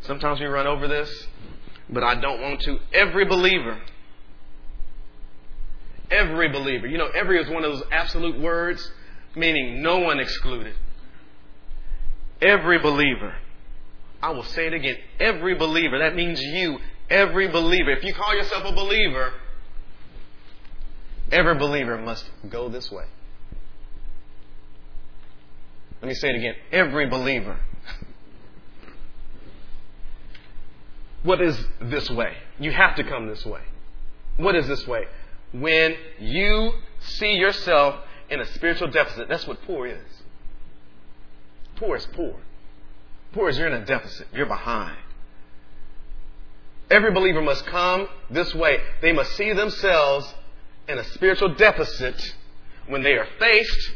Sometimes 0.02 0.40
we 0.40 0.46
run 0.46 0.66
over 0.66 0.86
this, 0.86 1.10
but 1.88 2.02
I 2.02 2.16
don't 2.16 2.40
want 2.42 2.60
to. 2.62 2.78
Every 2.92 3.24
believer 3.24 3.80
Every 6.10 6.48
believer. 6.48 6.86
You 6.86 6.98
know, 6.98 7.08
every 7.08 7.40
is 7.40 7.48
one 7.48 7.64
of 7.64 7.72
those 7.72 7.82
absolute 7.90 8.38
words, 8.38 8.92
meaning 9.34 9.82
no 9.82 9.98
one 9.98 10.20
excluded. 10.20 10.74
Every 12.40 12.78
believer. 12.78 13.34
I 14.22 14.30
will 14.30 14.44
say 14.44 14.66
it 14.66 14.74
again. 14.74 14.96
Every 15.20 15.54
believer. 15.54 15.98
That 15.98 16.14
means 16.14 16.40
you. 16.40 16.78
Every 17.10 17.48
believer. 17.48 17.90
If 17.90 18.04
you 18.04 18.14
call 18.14 18.34
yourself 18.34 18.64
a 18.64 18.72
believer, 18.72 19.32
every 21.30 21.54
believer 21.54 21.98
must 21.98 22.28
go 22.48 22.68
this 22.68 22.90
way. 22.90 23.04
Let 26.02 26.08
me 26.08 26.14
say 26.14 26.30
it 26.30 26.36
again. 26.36 26.54
Every 26.72 27.06
believer. 27.08 27.58
What 31.22 31.40
is 31.40 31.58
this 31.80 32.08
way? 32.10 32.36
You 32.60 32.70
have 32.70 32.94
to 32.96 33.04
come 33.04 33.26
this 33.26 33.44
way. 33.44 33.62
What 34.36 34.54
is 34.54 34.68
this 34.68 34.86
way? 34.86 35.06
when 35.52 35.96
you 36.18 36.72
see 37.00 37.32
yourself 37.32 37.96
in 38.28 38.40
a 38.40 38.44
spiritual 38.54 38.88
deficit. 38.88 39.28
That's 39.28 39.46
what 39.46 39.62
poor 39.62 39.86
is. 39.86 40.22
Poor 41.76 41.96
is 41.96 42.06
poor. 42.12 42.36
Is 43.36 43.58
you're 43.58 43.68
in 43.68 43.74
a 43.74 43.84
deficit. 43.84 44.28
You're 44.32 44.46
behind. 44.46 44.96
Every 46.90 47.10
believer 47.10 47.42
must 47.42 47.66
come 47.66 48.08
this 48.30 48.54
way. 48.54 48.78
They 49.02 49.12
must 49.12 49.32
see 49.36 49.52
themselves 49.52 50.32
in 50.88 50.98
a 50.98 51.04
spiritual 51.04 51.54
deficit 51.54 52.34
when 52.88 53.02
they 53.02 53.12
are 53.12 53.26
faced 53.38 53.92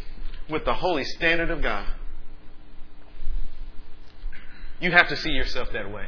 with 0.50 0.64
the 0.64 0.74
holy 0.74 1.04
standard 1.04 1.50
of 1.50 1.62
God. 1.62 1.86
You 4.80 4.90
have 4.92 5.08
to 5.08 5.16
see 5.16 5.30
yourself 5.30 5.68
that 5.72 5.90
way. 5.90 6.06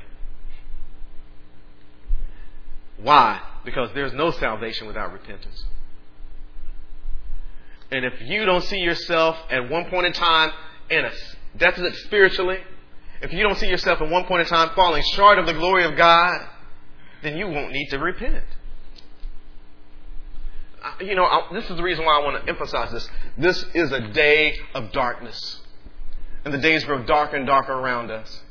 Why? 2.98 3.40
Because 3.64 3.90
there's 3.94 4.12
no 4.12 4.30
salvation 4.30 4.86
without 4.86 5.12
repentance. 5.12 5.64
And 7.90 8.04
if 8.04 8.20
you 8.22 8.44
don't 8.44 8.64
see 8.64 8.78
yourself 8.78 9.36
at 9.50 9.68
one 9.68 9.86
point 9.86 10.06
in 10.06 10.12
time 10.12 10.50
in 10.90 11.04
a 11.04 11.12
deficit 11.56 11.94
spiritually, 12.06 12.58
if 13.22 13.32
you 13.32 13.42
don't 13.42 13.56
see 13.56 13.68
yourself 13.68 14.00
at 14.00 14.10
one 14.10 14.24
point 14.24 14.42
in 14.42 14.46
time 14.46 14.70
falling 14.74 15.02
short 15.14 15.38
of 15.38 15.46
the 15.46 15.52
glory 15.52 15.84
of 15.84 15.96
God, 15.96 16.40
then 17.22 17.36
you 17.36 17.46
won't 17.46 17.72
need 17.72 17.88
to 17.90 17.98
repent. 17.98 18.44
You 21.00 21.14
know, 21.14 21.28
this 21.52 21.70
is 21.70 21.76
the 21.76 21.82
reason 21.82 22.04
why 22.04 22.18
I 22.18 22.24
want 22.24 22.42
to 22.42 22.50
emphasize 22.50 22.90
this. 22.90 23.08
This 23.38 23.64
is 23.74 23.92
a 23.92 24.00
day 24.12 24.56
of 24.74 24.90
darkness. 24.90 25.60
And 26.44 26.52
the 26.52 26.58
days 26.58 26.82
grow 26.84 27.04
darker 27.04 27.36
and 27.36 27.46
darker 27.46 27.72
around 27.72 28.10
us. 28.10 28.42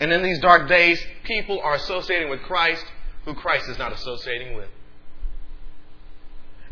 And 0.00 0.10
in 0.10 0.22
these 0.22 0.40
dark 0.40 0.66
days, 0.66 1.04
people 1.24 1.60
are 1.60 1.74
associating 1.74 2.30
with 2.30 2.40
Christ 2.42 2.84
who 3.24 3.34
Christ 3.34 3.68
is 3.68 3.78
not 3.78 3.92
associating 3.92 4.56
with. 4.56 4.68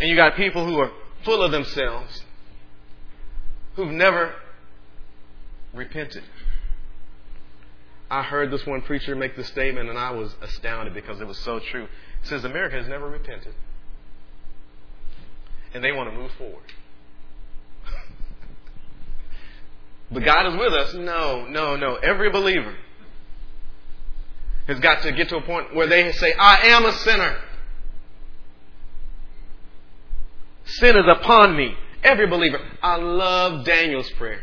And 0.01 0.09
you 0.09 0.17
got 0.17 0.37
people 0.37 0.67
who 0.67 0.79
are 0.79 0.91
full 1.25 1.43
of 1.43 1.53
themselves, 1.53 2.25
who've 3.77 3.93
never 3.93 4.35
repented. 5.73 6.25
I 8.13 8.23
heard 8.23 8.51
this 8.51 8.67
one 8.67 8.83
preacher 8.83 9.17
make 9.17 9.37
the 9.37 9.45
statement, 9.45 9.89
and 9.89 9.99
I 9.99 10.11
was 10.11 10.37
astounded 10.43 10.93
because 10.93 11.23
it 11.23 11.27
was 11.27 11.39
so 11.39 11.59
true. 11.59 11.89
He 12.21 12.29
says, 12.29 12.45
America 12.45 12.77
has 12.77 12.87
never 12.87 13.09
repented. 13.09 13.55
And 15.73 15.83
they 15.83 15.93
want 15.93 16.11
to 16.11 16.15
move 16.15 16.31
forward. 16.33 16.75
but 20.11 20.23
God 20.23 20.53
is 20.53 20.61
with 20.61 20.75
us. 20.75 20.93
No, 20.93 21.47
no, 21.47 21.77
no. 21.77 21.95
Every 21.95 22.31
believer 22.31 22.75
has 24.67 24.79
got 24.79 25.01
to 25.05 25.13
get 25.13 25.31
to 25.31 25.37
a 25.37 25.43
point 25.43 25.75
where 25.75 25.87
they 25.87 26.13
say, 26.13 26.35
I 26.35 26.67
am 26.67 26.85
a 26.85 26.93
sinner. 26.93 27.41
Sin 30.67 30.99
is 30.99 31.07
upon 31.09 31.57
me. 31.57 31.75
Every 32.05 32.27
believer. 32.27 32.61
I 32.83 32.97
love 32.97 33.65
Daniel's 33.65 34.11
prayer. 34.11 34.43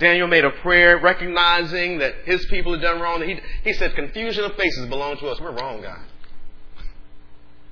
Daniel 0.00 0.26
made 0.26 0.44
a 0.46 0.50
prayer 0.50 0.98
recognizing 0.98 1.98
that 1.98 2.14
his 2.24 2.44
people 2.46 2.72
had 2.72 2.80
done 2.80 3.00
wrong. 3.00 3.22
He, 3.22 3.38
he 3.62 3.74
said, 3.74 3.94
Confusion 3.94 4.44
of 4.44 4.56
faces 4.56 4.86
belong 4.88 5.18
to 5.18 5.28
us. 5.28 5.38
We're 5.38 5.52
wrong, 5.52 5.82
God. 5.82 6.00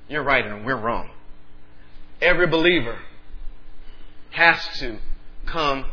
You're 0.07 0.23
right, 0.23 0.45
and 0.45 0.63
we're 0.63 0.79
wrong. 0.79 1.09
Every 2.21 2.47
believer 2.47 2.97
has 4.29 4.59
to 4.79 4.99
come 5.47 5.85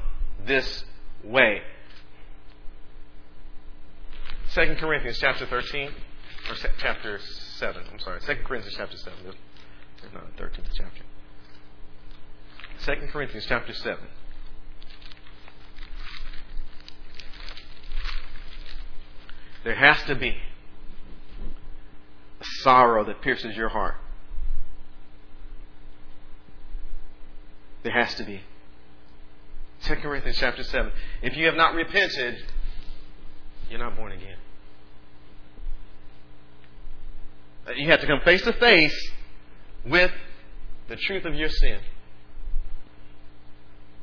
this 0.46 0.84
way. 1.24 1.62
2 4.54 4.76
Corinthians 4.78 5.18
chapter 5.18 5.46
13, 5.46 5.88
or 5.88 6.54
chapter 6.78 7.18
7, 7.58 7.82
I'm 7.92 7.98
sorry, 7.98 8.20
2 8.20 8.34
Corinthians 8.44 8.76
chapter 8.76 8.96
7. 8.96 9.12
There's 9.24 10.12
not 10.12 10.24
a 10.24 10.42
13th 10.42 10.68
chapter. 10.76 11.02
2 13.00 13.06
Corinthians 13.08 13.46
chapter 13.48 13.72
7. 13.72 13.98
There 19.66 19.74
has 19.74 20.00
to 20.04 20.14
be 20.14 20.28
a 20.28 22.44
sorrow 22.62 23.04
that 23.04 23.20
pierces 23.20 23.56
your 23.56 23.68
heart. 23.68 23.96
There 27.82 27.92
has 27.92 28.14
to 28.14 28.22
be. 28.22 28.42
2 29.82 29.96
Corinthians 29.96 30.38
chapter 30.38 30.62
7. 30.62 30.92
If 31.20 31.36
you 31.36 31.46
have 31.46 31.56
not 31.56 31.74
repented, 31.74 32.44
you're 33.68 33.80
not 33.80 33.96
born 33.96 34.12
again. 34.12 34.36
You 37.74 37.90
have 37.90 38.00
to 38.02 38.06
come 38.06 38.20
face 38.20 38.42
to 38.42 38.52
face 38.52 39.10
with 39.84 40.12
the 40.88 40.94
truth 40.94 41.24
of 41.24 41.34
your 41.34 41.48
sin. 41.48 41.80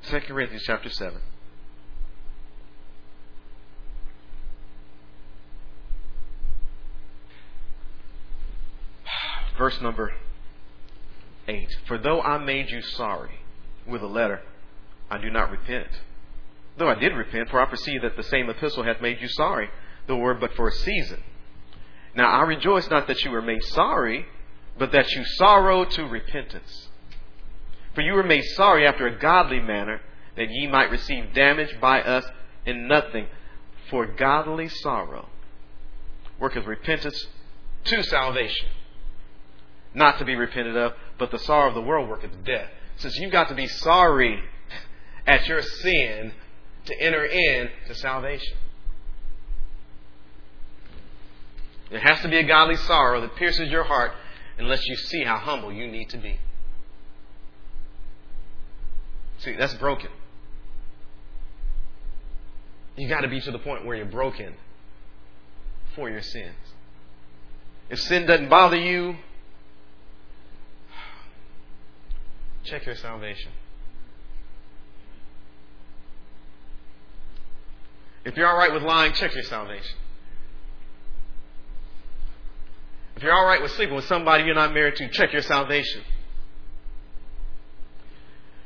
2 0.09 0.19
Corinthians 0.27 0.63
chapter 0.65 0.89
7. 0.89 1.21
Verse 9.63 9.79
number 9.79 10.11
8. 11.47 11.69
For 11.87 11.97
though 11.97 12.21
I 12.21 12.37
made 12.37 12.69
you 12.69 12.81
sorry 12.81 13.39
with 13.87 14.01
a 14.01 14.07
letter, 14.07 14.41
I 15.09 15.17
do 15.17 15.29
not 15.29 15.51
repent. 15.51 15.87
Though 16.77 16.89
I 16.89 16.95
did 16.95 17.13
repent, 17.13 17.49
for 17.49 17.61
I 17.61 17.65
perceive 17.67 18.01
that 18.01 18.17
the 18.17 18.23
same 18.23 18.49
epistle 18.49 18.83
hath 18.83 18.99
made 18.99 19.21
you 19.21 19.29
sorry, 19.29 19.69
though 20.05 20.17
were 20.17 20.33
but 20.33 20.53
for 20.55 20.67
a 20.67 20.71
season. 20.73 21.23
Now 22.13 22.29
I 22.29 22.41
rejoice 22.41 22.89
not 22.89 23.07
that 23.07 23.23
you 23.23 23.31
were 23.31 23.41
made 23.41 23.63
sorry, 23.63 24.25
but 24.77 24.91
that 24.91 25.09
you 25.11 25.23
sorrow 25.23 25.85
to 25.85 26.03
repentance. 26.07 26.89
For 27.95 28.01
you 28.01 28.15
were 28.15 28.23
made 28.23 28.43
sorry 28.57 28.85
after 28.85 29.07
a 29.07 29.17
godly 29.17 29.61
manner, 29.61 30.01
that 30.35 30.49
ye 30.49 30.67
might 30.67 30.91
receive 30.91 31.33
damage 31.33 31.79
by 31.79 32.01
us 32.01 32.25
in 32.65 32.89
nothing. 32.89 33.27
For 33.89 34.07
godly 34.07 34.67
sorrow 34.67 35.29
worketh 36.37 36.65
repentance 36.65 37.27
to 37.85 38.03
salvation 38.03 38.67
not 39.93 40.19
to 40.19 40.25
be 40.25 40.35
repented 40.35 40.75
of, 40.75 40.93
but 41.17 41.31
the 41.31 41.39
sorrow 41.39 41.69
of 41.69 41.75
the 41.75 41.81
world 41.81 42.09
worketh 42.09 42.31
death. 42.45 42.69
Since 42.97 43.17
you've 43.17 43.31
got 43.31 43.49
to 43.49 43.55
be 43.55 43.67
sorry 43.67 44.41
at 45.27 45.47
your 45.47 45.61
sin 45.61 46.33
to 46.85 46.99
enter 46.99 47.25
in 47.25 47.69
to 47.87 47.95
salvation. 47.95 48.57
There 51.89 51.99
has 51.99 52.21
to 52.21 52.27
be 52.27 52.37
a 52.37 52.43
godly 52.43 52.75
sorrow 52.75 53.21
that 53.21 53.35
pierces 53.35 53.69
your 53.69 53.83
heart 53.83 54.13
and 54.57 54.67
lets 54.67 54.85
you 54.87 54.95
see 54.95 55.23
how 55.23 55.37
humble 55.37 55.71
you 55.71 55.87
need 55.87 56.09
to 56.09 56.17
be. 56.17 56.39
See, 59.39 59.55
that's 59.55 59.73
broken. 59.75 60.09
You've 62.95 63.09
got 63.09 63.21
to 63.21 63.27
be 63.27 63.41
to 63.41 63.51
the 63.51 63.59
point 63.59 63.85
where 63.85 63.95
you're 63.95 64.05
broken 64.05 64.53
for 65.95 66.09
your 66.09 66.21
sins. 66.21 66.55
If 67.89 67.99
sin 67.99 68.25
doesn't 68.25 68.49
bother 68.49 68.77
you, 68.77 69.17
Check 72.63 72.85
your 72.85 72.95
salvation. 72.95 73.51
If 78.25 78.37
you're 78.37 78.47
all 78.47 78.57
right 78.57 78.71
with 78.71 78.83
lying, 78.83 79.13
check 79.13 79.33
your 79.33 79.43
salvation. 79.43 79.97
If 83.15 83.23
you're 83.23 83.33
all 83.33 83.45
right 83.45 83.61
with 83.61 83.71
sleeping 83.71 83.95
with 83.95 84.05
somebody 84.05 84.45
you're 84.45 84.55
not 84.55 84.73
married 84.73 84.95
to, 84.95 85.09
check 85.09 85.33
your 85.33 85.41
salvation. 85.41 86.01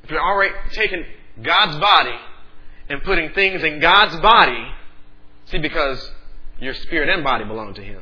If 0.03 0.11
you're 0.11 0.21
all 0.21 0.37
right 0.37 0.51
taking 0.71 1.03
God's 1.41 1.77
body 1.79 2.15
and 2.87 3.03
putting 3.03 3.33
things 3.33 3.63
in 3.63 3.79
God's 3.79 4.15
body, 4.21 4.71
see, 5.45 5.57
because 5.57 6.11
your 6.59 6.73
spirit 6.75 7.09
and 7.09 7.23
body 7.23 7.43
belong 7.43 7.73
to 7.73 7.83
Him, 7.83 8.01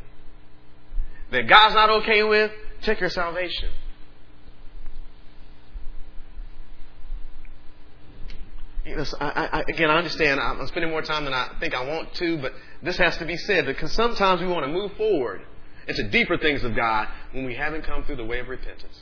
that 1.32 1.48
God's 1.48 1.74
not 1.74 1.90
okay 1.90 2.22
with, 2.22 2.52
check 2.82 3.00
your 3.00 3.10
salvation. 3.10 3.70
You 8.86 8.96
know, 8.96 9.06
I, 9.20 9.50
I, 9.52 9.60
again, 9.68 9.90
I 9.90 9.98
understand 9.98 10.40
I'm 10.40 10.66
spending 10.68 10.92
more 10.92 11.02
time 11.02 11.26
than 11.26 11.34
I 11.34 11.50
think 11.60 11.74
I 11.74 11.84
want 11.86 12.14
to, 12.16 12.38
but 12.38 12.54
this 12.84 12.98
has 12.98 13.18
to 13.18 13.26
be 13.26 13.36
said 13.36 13.66
because 13.66 13.92
sometimes 13.94 14.42
we 14.42 14.48
want 14.48 14.66
to 14.66 14.72
move 14.72 14.94
forward 14.94 15.42
into 15.88 16.08
deeper 16.10 16.38
things 16.38 16.64
of 16.64 16.76
God 16.76 17.08
when 17.32 17.46
we 17.46 17.56
haven't 17.56 17.84
come 17.84 18.04
through 18.04 18.18
the 18.18 18.26
way 18.26 18.40
of 18.40 18.48
repentance. 18.48 19.02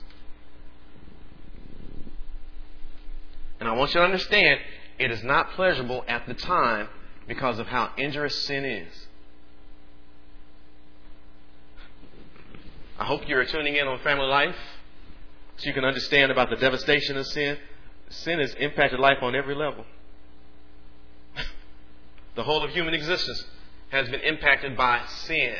And 3.59 3.67
I 3.67 3.73
want 3.73 3.93
you 3.93 3.99
to 3.99 4.05
understand 4.05 4.59
it 4.99 5.11
is 5.11 5.23
not 5.23 5.51
pleasurable 5.51 6.05
at 6.07 6.27
the 6.27 6.33
time 6.33 6.87
because 7.27 7.59
of 7.59 7.67
how 7.67 7.91
injurious 7.97 8.43
sin 8.43 8.63
is. 8.63 9.07
I 12.99 13.05
hope 13.05 13.27
you're 13.27 13.43
tuning 13.45 13.75
in 13.75 13.87
on 13.87 13.99
family 13.99 14.27
life 14.27 14.55
so 15.57 15.67
you 15.67 15.73
can 15.73 15.83
understand 15.83 16.31
about 16.31 16.49
the 16.49 16.55
devastation 16.55 17.17
of 17.17 17.25
sin 17.27 17.57
sin 18.09 18.39
has 18.39 18.53
impacted 18.55 18.99
life 18.99 19.17
on 19.21 19.35
every 19.35 19.55
level. 19.55 19.85
the 22.35 22.43
whole 22.43 22.63
of 22.63 22.71
human 22.71 22.93
existence 22.93 23.45
has 23.89 24.09
been 24.09 24.21
impacted 24.21 24.75
by 24.75 25.05
sin. 25.05 25.55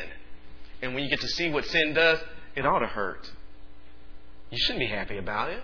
And 0.82 0.94
when 0.94 1.04
you 1.04 1.10
get 1.10 1.20
to 1.20 1.28
see 1.28 1.50
what 1.50 1.64
sin 1.66 1.94
does, 1.94 2.18
it 2.56 2.66
ought 2.66 2.80
to 2.80 2.86
hurt. 2.86 3.30
You 4.50 4.58
shouldn't 4.58 4.80
be 4.80 4.86
happy 4.86 5.18
about 5.18 5.50
it. 5.50 5.62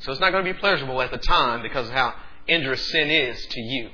So 0.00 0.12
it's 0.12 0.20
not 0.20 0.30
going 0.30 0.44
to 0.44 0.52
be 0.52 0.58
pleasurable 0.58 1.00
at 1.02 1.10
the 1.10 1.18
time 1.18 1.62
because 1.62 1.88
of 1.88 1.94
how 1.94 2.14
injurious 2.46 2.88
sin 2.90 3.10
is 3.10 3.44
to 3.46 3.60
you. 3.60 3.90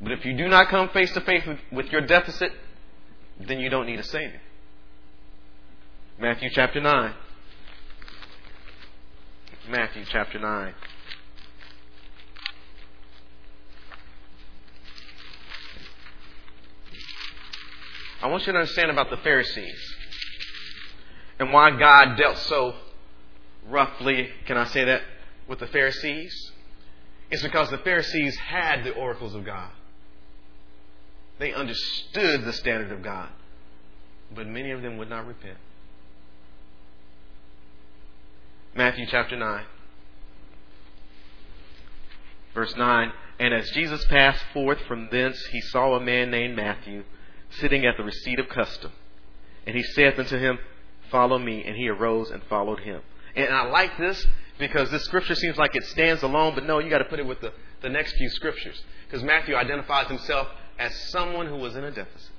But 0.00 0.12
if 0.12 0.24
you 0.24 0.36
do 0.36 0.48
not 0.48 0.68
come 0.68 0.88
face 0.90 1.12
to 1.12 1.20
face 1.20 1.42
with 1.72 1.86
your 1.90 2.02
deficit, 2.02 2.52
then 3.40 3.60
you 3.60 3.70
don't 3.70 3.86
need 3.86 3.98
a 3.98 4.04
Savior. 4.04 4.40
Matthew 6.18 6.48
chapter 6.48 6.80
9. 6.80 7.14
Matthew 9.68 10.02
chapter 10.06 10.38
9. 10.38 10.74
I 18.22 18.26
want 18.28 18.46
you 18.46 18.54
to 18.54 18.58
understand 18.58 18.90
about 18.90 19.10
the 19.10 19.18
Pharisees 19.18 19.94
and 21.38 21.52
why 21.52 21.78
God 21.78 22.16
dealt 22.16 22.38
so 22.38 22.76
roughly, 23.68 24.30
can 24.46 24.56
I 24.56 24.64
say 24.64 24.84
that, 24.84 25.02
with 25.46 25.58
the 25.58 25.66
Pharisees. 25.66 26.34
It's 27.30 27.42
because 27.42 27.68
the 27.68 27.78
Pharisees 27.78 28.36
had 28.36 28.84
the 28.84 28.94
oracles 28.94 29.34
of 29.34 29.44
God. 29.44 29.70
They 31.38 31.52
understood 31.52 32.46
the 32.46 32.54
standard 32.54 32.90
of 32.90 33.02
God. 33.02 33.28
But 34.34 34.46
many 34.46 34.70
of 34.70 34.80
them 34.80 34.96
would 34.96 35.10
not 35.10 35.26
repent. 35.26 35.58
Matthew 38.76 39.06
chapter 39.10 39.36
9. 39.36 39.64
Verse 42.54 42.76
9 42.76 43.12
And 43.38 43.54
as 43.54 43.70
Jesus 43.70 44.04
passed 44.06 44.44
forth 44.52 44.80
from 44.86 45.08
thence, 45.10 45.38
he 45.46 45.60
saw 45.60 45.94
a 45.94 46.00
man 46.00 46.30
named 46.30 46.56
Matthew 46.56 47.04
sitting 47.50 47.86
at 47.86 47.96
the 47.96 48.04
receipt 48.04 48.38
of 48.38 48.48
custom. 48.48 48.92
And 49.66 49.76
he 49.76 49.82
saith 49.82 50.18
unto 50.18 50.38
him, 50.38 50.58
Follow 51.10 51.38
me. 51.38 51.64
And 51.64 51.76
he 51.76 51.88
arose 51.88 52.30
and 52.30 52.42
followed 52.44 52.80
him. 52.80 53.00
And 53.34 53.48
I 53.48 53.66
like 53.66 53.96
this 53.98 54.26
because 54.58 54.90
this 54.90 55.04
scripture 55.04 55.34
seems 55.34 55.56
like 55.56 55.76
it 55.76 55.84
stands 55.84 56.22
alone, 56.22 56.54
but 56.54 56.64
no, 56.64 56.78
you 56.78 56.88
got 56.88 56.98
to 56.98 57.04
put 57.04 57.18
it 57.18 57.26
with 57.26 57.40
the, 57.40 57.52
the 57.82 57.88
next 57.88 58.14
few 58.14 58.28
scriptures. 58.30 58.82
Because 59.06 59.22
Matthew 59.22 59.54
identifies 59.54 60.08
himself 60.08 60.48
as 60.78 60.94
someone 61.10 61.46
who 61.46 61.56
was 61.56 61.76
in 61.76 61.84
a 61.84 61.90
deficit. 61.90 62.30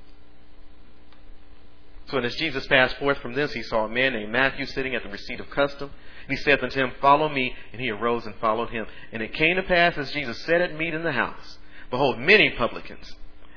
So, 2.09 2.17
and 2.17 2.25
as 2.25 2.35
Jesus 2.35 2.65
passed 2.67 2.97
forth 2.97 3.17
from 3.17 3.33
thence, 3.33 3.51
he 3.53 3.63
saw 3.63 3.85
a 3.85 3.89
man 3.89 4.13
named 4.13 4.31
Matthew 4.31 4.65
sitting 4.65 4.95
at 4.95 5.03
the 5.03 5.09
receipt 5.09 5.39
of 5.39 5.49
custom. 5.49 5.91
And 6.27 6.37
he 6.37 6.43
saith 6.43 6.61
unto 6.61 6.79
him, 6.79 6.91
Follow 6.99 7.29
me. 7.29 7.55
And 7.71 7.81
he 7.81 7.89
arose 7.89 8.25
and 8.25 8.35
followed 8.35 8.69
him. 8.69 8.85
And 9.11 9.21
it 9.23 9.33
came 9.33 9.55
to 9.55 9.63
pass, 9.63 9.97
as 9.97 10.11
Jesus 10.11 10.37
sat 10.41 10.61
at 10.61 10.75
meat 10.75 10.93
in 10.93 11.03
the 11.03 11.13
house, 11.13 11.57
behold, 11.89 12.19
many 12.19 12.49
publicans 12.51 13.13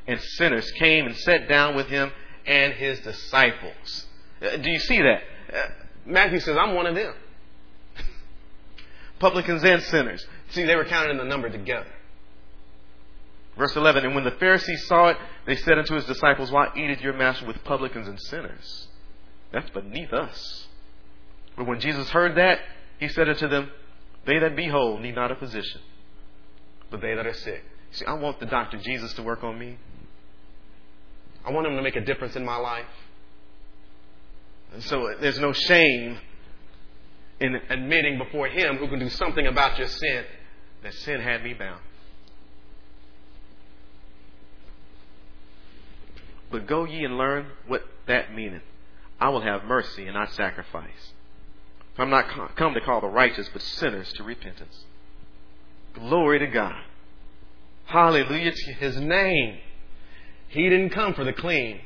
and 0.06 0.20
sinners 0.20 0.70
came 0.72 1.06
and 1.06 1.16
sat 1.16 1.48
down 1.48 1.74
with 1.74 1.88
him 1.88 2.12
and 2.46 2.72
his 2.74 3.00
disciples. 3.00 4.06
Uh, 4.40 4.56
do 4.56 4.70
you 4.70 4.78
see 4.78 4.98
that? 5.02 5.22
Uh, 5.52 5.68
Matthew 6.06 6.40
says, 6.40 6.56
I'm 6.56 6.74
one 6.74 6.87
of 6.87 6.94
them. 6.94 7.12
publicans 9.18 9.64
and 9.64 9.83
sinners. 9.83 10.24
See, 10.50 10.64
they 10.64 10.76
were 10.76 10.85
counted 10.85 11.11
in 11.11 11.18
the 11.18 11.24
number 11.24 11.50
together. 11.50 11.90
Verse 13.59 13.74
11, 13.76 14.04
and 14.04 14.14
when 14.14 14.24
the 14.24 14.30
Pharisees 14.30 14.87
saw 14.87 15.09
it, 15.09 15.16
they 15.44 15.56
said 15.56 15.76
unto 15.76 15.94
his 15.94 16.04
disciples, 16.04 16.50
Why 16.50 16.68
eateth 16.76 17.00
your 17.00 17.12
master 17.12 17.46
with 17.46 17.62
publicans 17.64 18.09
and 18.09 18.18
sinners? 18.20 18.88
That's 19.52 19.68
beneath 19.70 20.12
us. 20.12 20.66
But 21.61 21.66
when 21.66 21.79
Jesus 21.79 22.09
heard 22.09 22.38
that, 22.38 22.59
he 22.99 23.09
said 23.09 23.29
unto 23.29 23.46
them, 23.46 23.70
They 24.25 24.38
that 24.38 24.57
be 24.57 24.66
whole 24.66 24.96
need 24.96 25.14
not 25.14 25.31
a 25.31 25.35
physician, 25.35 25.83
but 26.90 27.03
they 27.03 27.14
that 27.14 27.27
are 27.27 27.35
sick. 27.35 27.62
See, 27.90 28.07
I 28.07 28.14
want 28.14 28.40
the 28.40 28.46
doctor 28.46 28.79
Jesus 28.79 29.12
to 29.12 29.23
work 29.23 29.44
on 29.44 29.59
me. 29.59 29.77
I 31.44 31.51
want 31.51 31.66
him 31.66 31.77
to 31.77 31.83
make 31.83 31.96
a 31.96 32.01
difference 32.01 32.35
in 32.35 32.46
my 32.46 32.57
life. 32.57 32.87
And 34.73 34.83
so 34.85 35.07
uh, 35.07 35.20
there's 35.20 35.38
no 35.38 35.53
shame 35.53 36.16
in 37.40 37.61
admitting 37.68 38.16
before 38.16 38.49
him 38.49 38.79
who 38.79 38.88
can 38.88 38.99
do 38.99 39.11
something 39.11 39.46
about 39.46 39.77
your 39.77 39.88
sin 39.88 40.25
that 40.83 40.94
sin 40.94 41.20
had 41.20 41.44
me 41.44 41.53
bound. 41.53 41.83
But 46.51 46.66
go 46.66 46.87
ye 46.87 47.05
and 47.05 47.18
learn 47.18 47.49
what 47.66 47.83
that 48.07 48.35
meaneth. 48.35 48.62
I 49.20 49.29
will 49.29 49.42
have 49.42 49.64
mercy 49.64 50.07
and 50.07 50.14
not 50.14 50.33
sacrifice. 50.33 51.12
I'm 52.00 52.10
not 52.10 52.56
come 52.56 52.74
to 52.74 52.80
call 52.80 53.00
the 53.00 53.08
righteous, 53.08 53.48
but 53.52 53.62
sinners 53.62 54.12
to 54.14 54.22
repentance. 54.22 54.84
Glory 55.94 56.38
to 56.38 56.46
God. 56.46 56.82
Hallelujah 57.86 58.52
to 58.52 58.72
his 58.74 58.96
name. 59.00 59.58
He 60.48 60.68
didn't 60.68 60.90
come 60.90 61.14
for 61.14 61.24
the 61.24 61.32
clean. 61.32 61.80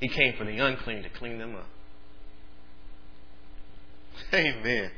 He 0.00 0.08
came 0.08 0.34
for 0.36 0.44
the 0.44 0.58
unclean 0.58 1.02
to 1.02 1.08
clean 1.10 1.38
them 1.38 1.54
up. 1.56 1.66
Amen. 4.34 4.90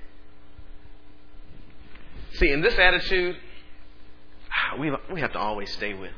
See, 2.35 2.50
in 2.50 2.62
this 2.62 2.78
attitude, 2.78 3.37
ah, 4.50 4.76
we, 4.78 4.92
we 5.12 5.20
have 5.20 5.32
to 5.32 5.38
always 5.38 5.70
stay 5.72 5.94
with. 5.94 6.12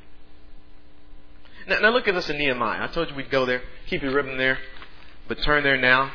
Now, 1.67 1.81
now 1.81 1.91
look 1.91 2.07
at 2.07 2.15
this 2.15 2.29
in 2.29 2.39
Nehemiah. 2.39 2.85
I 2.85 2.87
told 2.89 3.11
you 3.11 3.17
we'd 3.17 3.31
go 3.31 3.47
there. 3.47 3.63
Keep 3.89 4.03
your 4.03 4.13
ribbon 4.13 4.37
there. 4.37 4.59
But 5.29 5.43
turn 5.43 5.65
there 5.65 5.81
now. 5.81 6.13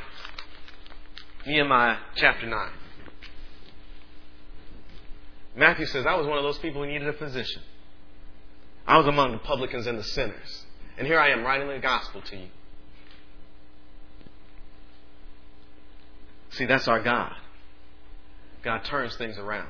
Nehemiah 1.45 1.97
chapter 2.15 2.45
9. 2.45 2.69
Matthew 5.55 5.85
says, 5.87 6.05
I 6.05 6.15
was 6.15 6.27
one 6.27 6.37
of 6.37 6.43
those 6.43 6.57
people 6.59 6.83
who 6.83 6.87
needed 6.89 7.07
a 7.07 7.13
physician. 7.13 7.61
I 8.87 8.97
was 8.97 9.07
among 9.07 9.31
the 9.31 9.39
publicans 9.39 9.87
and 9.87 9.97
the 9.97 10.03
sinners. 10.03 10.65
And 10.97 11.07
here 11.07 11.19
I 11.19 11.29
am 11.29 11.43
writing 11.43 11.67
the 11.67 11.79
gospel 11.79 12.21
to 12.21 12.35
you. 12.35 12.47
See, 16.51 16.65
that's 16.65 16.87
our 16.87 16.99
God. 16.99 17.33
God 18.63 18.83
turns 18.83 19.15
things 19.15 19.37
around. 19.37 19.69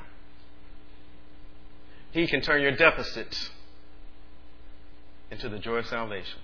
He 2.11 2.27
can 2.27 2.41
turn 2.41 2.61
your 2.61 2.75
deficits 2.75 3.51
into 5.29 5.49
the 5.49 5.59
joy 5.59 5.77
of 5.77 5.85
salvation 5.85 6.39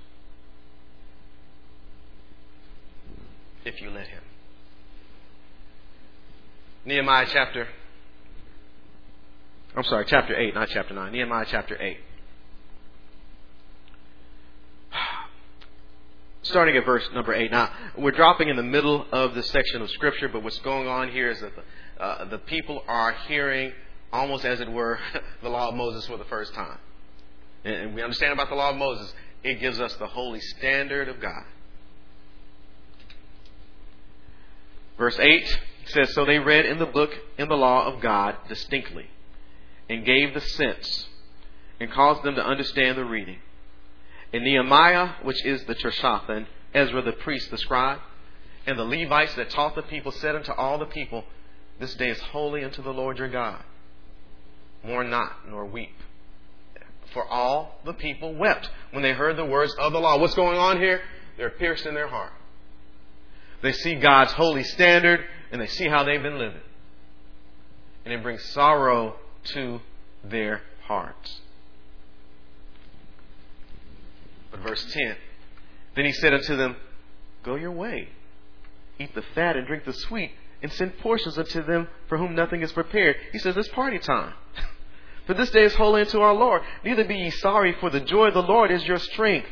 if 3.63 3.81
you 3.81 3.89
let 3.89 4.07
Him. 4.07 4.21
Nehemiah 6.85 7.25
chapter, 7.31 7.67
I'm 9.75 9.83
sorry, 9.83 10.05
chapter 10.07 10.35
8, 10.35 10.53
not 10.53 10.69
chapter 10.69 10.93
9. 10.93 11.11
Nehemiah 11.11 11.45
chapter 11.49 11.81
8. 11.81 11.97
Starting 16.43 16.77
at 16.77 16.85
verse 16.85 17.07
number 17.13 17.33
8. 17.33 17.51
Now, 17.51 17.71
we're 17.97 18.11
dropping 18.11 18.49
in 18.49 18.55
the 18.55 18.63
middle 18.63 19.05
of 19.11 19.33
this 19.33 19.49
section 19.49 19.81
of 19.81 19.89
Scripture, 19.91 20.29
but 20.29 20.43
what's 20.43 20.59
going 20.59 20.87
on 20.87 21.09
here 21.09 21.31
is 21.31 21.41
that 21.41 21.53
the, 21.55 21.63
uh, 22.03 22.25
the 22.25 22.37
people 22.37 22.83
are 22.87 23.13
hearing, 23.27 23.73
almost 24.13 24.45
as 24.45 24.59
it 24.59 24.71
were, 24.71 24.99
the 25.41 25.49
law 25.49 25.69
of 25.69 25.75
Moses 25.75 26.05
for 26.05 26.17
the 26.17 26.25
first 26.25 26.53
time 26.53 26.77
and 27.65 27.95
we 27.95 28.03
understand 28.03 28.31
about 28.31 28.49
the 28.49 28.55
law 28.55 28.69
of 28.69 28.77
Moses, 28.77 29.13
it 29.43 29.59
gives 29.59 29.79
us 29.79 29.93
the 29.95 30.07
holy 30.07 30.39
standard 30.39 31.09
of 31.09 31.19
God. 31.19 31.43
Verse 34.97 35.19
8 35.19 35.59
says, 35.89 36.13
So 36.13 36.25
they 36.25 36.39
read 36.39 36.65
in 36.65 36.79
the 36.79 36.85
book 36.85 37.11
in 37.37 37.47
the 37.47 37.55
law 37.55 37.85
of 37.85 38.01
God 38.01 38.35
distinctly, 38.47 39.07
and 39.89 40.05
gave 40.05 40.33
the 40.33 40.41
sense, 40.41 41.07
and 41.79 41.91
caused 41.91 42.23
them 42.23 42.35
to 42.35 42.45
understand 42.45 42.97
the 42.97 43.05
reading. 43.05 43.39
And 44.33 44.43
Nehemiah, 44.43 45.11
which 45.23 45.43
is 45.45 45.63
the 45.65 45.75
Tirshatha, 45.75 46.29
and 46.29 46.47
Ezra 46.73 47.01
the 47.01 47.13
priest, 47.13 47.51
the 47.51 47.57
scribe, 47.57 47.99
and 48.65 48.77
the 48.77 48.83
Levites 48.83 49.35
that 49.35 49.49
taught 49.49 49.75
the 49.75 49.83
people, 49.83 50.11
said 50.11 50.35
unto 50.35 50.51
all 50.51 50.77
the 50.77 50.85
people, 50.85 51.23
This 51.79 51.93
day 51.95 52.09
is 52.09 52.19
holy 52.19 52.63
unto 52.63 52.81
the 52.81 52.93
Lord 52.93 53.19
your 53.19 53.29
God. 53.29 53.63
Mourn 54.83 55.09
not, 55.09 55.49
nor 55.49 55.65
weep. 55.65 55.95
For 57.13 57.25
all 57.25 57.79
the 57.85 57.93
people 57.93 58.35
wept 58.35 58.69
when 58.91 59.03
they 59.03 59.13
heard 59.13 59.37
the 59.37 59.45
words 59.45 59.73
of 59.79 59.93
the 59.93 59.99
law. 59.99 60.19
What's 60.19 60.35
going 60.35 60.57
on 60.57 60.79
here? 60.79 61.01
They're 61.37 61.49
pierced 61.49 61.85
in 61.85 61.93
their 61.93 62.07
heart. 62.07 62.33
They 63.61 63.71
see 63.71 63.95
God's 63.95 64.33
holy 64.33 64.63
standard 64.63 65.21
and 65.51 65.61
they 65.61 65.67
see 65.67 65.87
how 65.87 66.03
they've 66.03 66.21
been 66.21 66.37
living. 66.37 66.61
And 68.03 68.13
it 68.13 68.21
brings 68.21 68.43
sorrow 68.51 69.15
to 69.45 69.81
their 70.23 70.61
hearts. 70.83 71.41
But 74.51 74.59
verse 74.61 74.85
10 74.91 75.15
Then 75.95 76.05
he 76.05 76.11
said 76.13 76.33
unto 76.33 76.55
them, 76.55 76.75
Go 77.43 77.55
your 77.55 77.71
way, 77.71 78.09
eat 78.99 79.13
the 79.13 79.23
fat 79.33 79.55
and 79.55 79.67
drink 79.67 79.85
the 79.85 79.93
sweet, 79.93 80.31
and 80.61 80.71
send 80.71 80.97
portions 80.99 81.37
unto 81.37 81.63
them 81.63 81.87
for 82.07 82.17
whom 82.17 82.35
nothing 82.35 82.61
is 82.61 82.71
prepared. 82.71 83.17
He 83.31 83.39
says, 83.39 83.57
It's 83.57 83.67
party 83.69 83.99
time. 83.99 84.33
For 85.25 85.33
this 85.33 85.49
day 85.49 85.63
is 85.63 85.73
holy 85.73 86.01
unto 86.01 86.19
our 86.19 86.35
Lord. 86.35 86.61
Neither 86.83 87.03
be 87.03 87.15
ye 87.15 87.31
sorry, 87.31 87.75
for 87.79 87.89
the 87.89 87.99
joy 87.99 88.27
of 88.27 88.35
the 88.35 88.43
Lord 88.43 88.69
is 88.69 88.85
your 88.85 88.99
strength. 88.99 89.47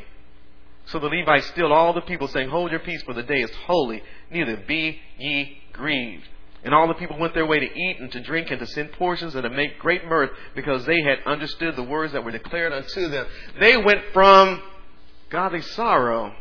So 0.88 1.00
the 1.00 1.08
Levites 1.08 1.48
stilled 1.48 1.72
all 1.72 1.93
the 1.93 2.02
people, 2.02 2.28
saying, 2.28 2.50
Hold 2.50 2.72
your 2.72 2.80
peace, 2.80 3.02
for 3.04 3.13
the 3.13 3.24
day 3.24 3.41
is 3.41 3.52
holy. 3.65 4.04
Neither 4.30 4.58
be 4.58 5.00
ye 5.17 5.62
grieved. 5.72 6.28
And 6.63 6.74
all 6.74 6.88
the 6.88 6.93
people 6.93 7.17
went 7.17 7.34
their 7.34 7.46
way 7.46 7.60
to 7.60 7.65
eat 7.65 8.00
and 8.00 8.12
to 8.12 8.22
drink 8.22 8.50
and 8.50 8.60
to 8.60 8.67
send 8.67 8.93
portions 8.93 9.36
and 9.36 9.43
to 9.43 9.50
make 9.50 9.80
great 9.80 10.06
mirth, 10.06 10.32
because 10.56 10.86
they 10.86 11.02
had 11.02 11.19
understood 11.26 11.76
the 11.76 11.84
words 11.84 12.13
that 12.13 12.24
were 12.24 12.32
declared 12.32 12.72
unto 12.72 13.10
them. 13.10 13.26
They 13.60 13.78
went 13.78 14.02
from 14.13 14.62
godly 15.30 15.62
sorrow 15.62 16.34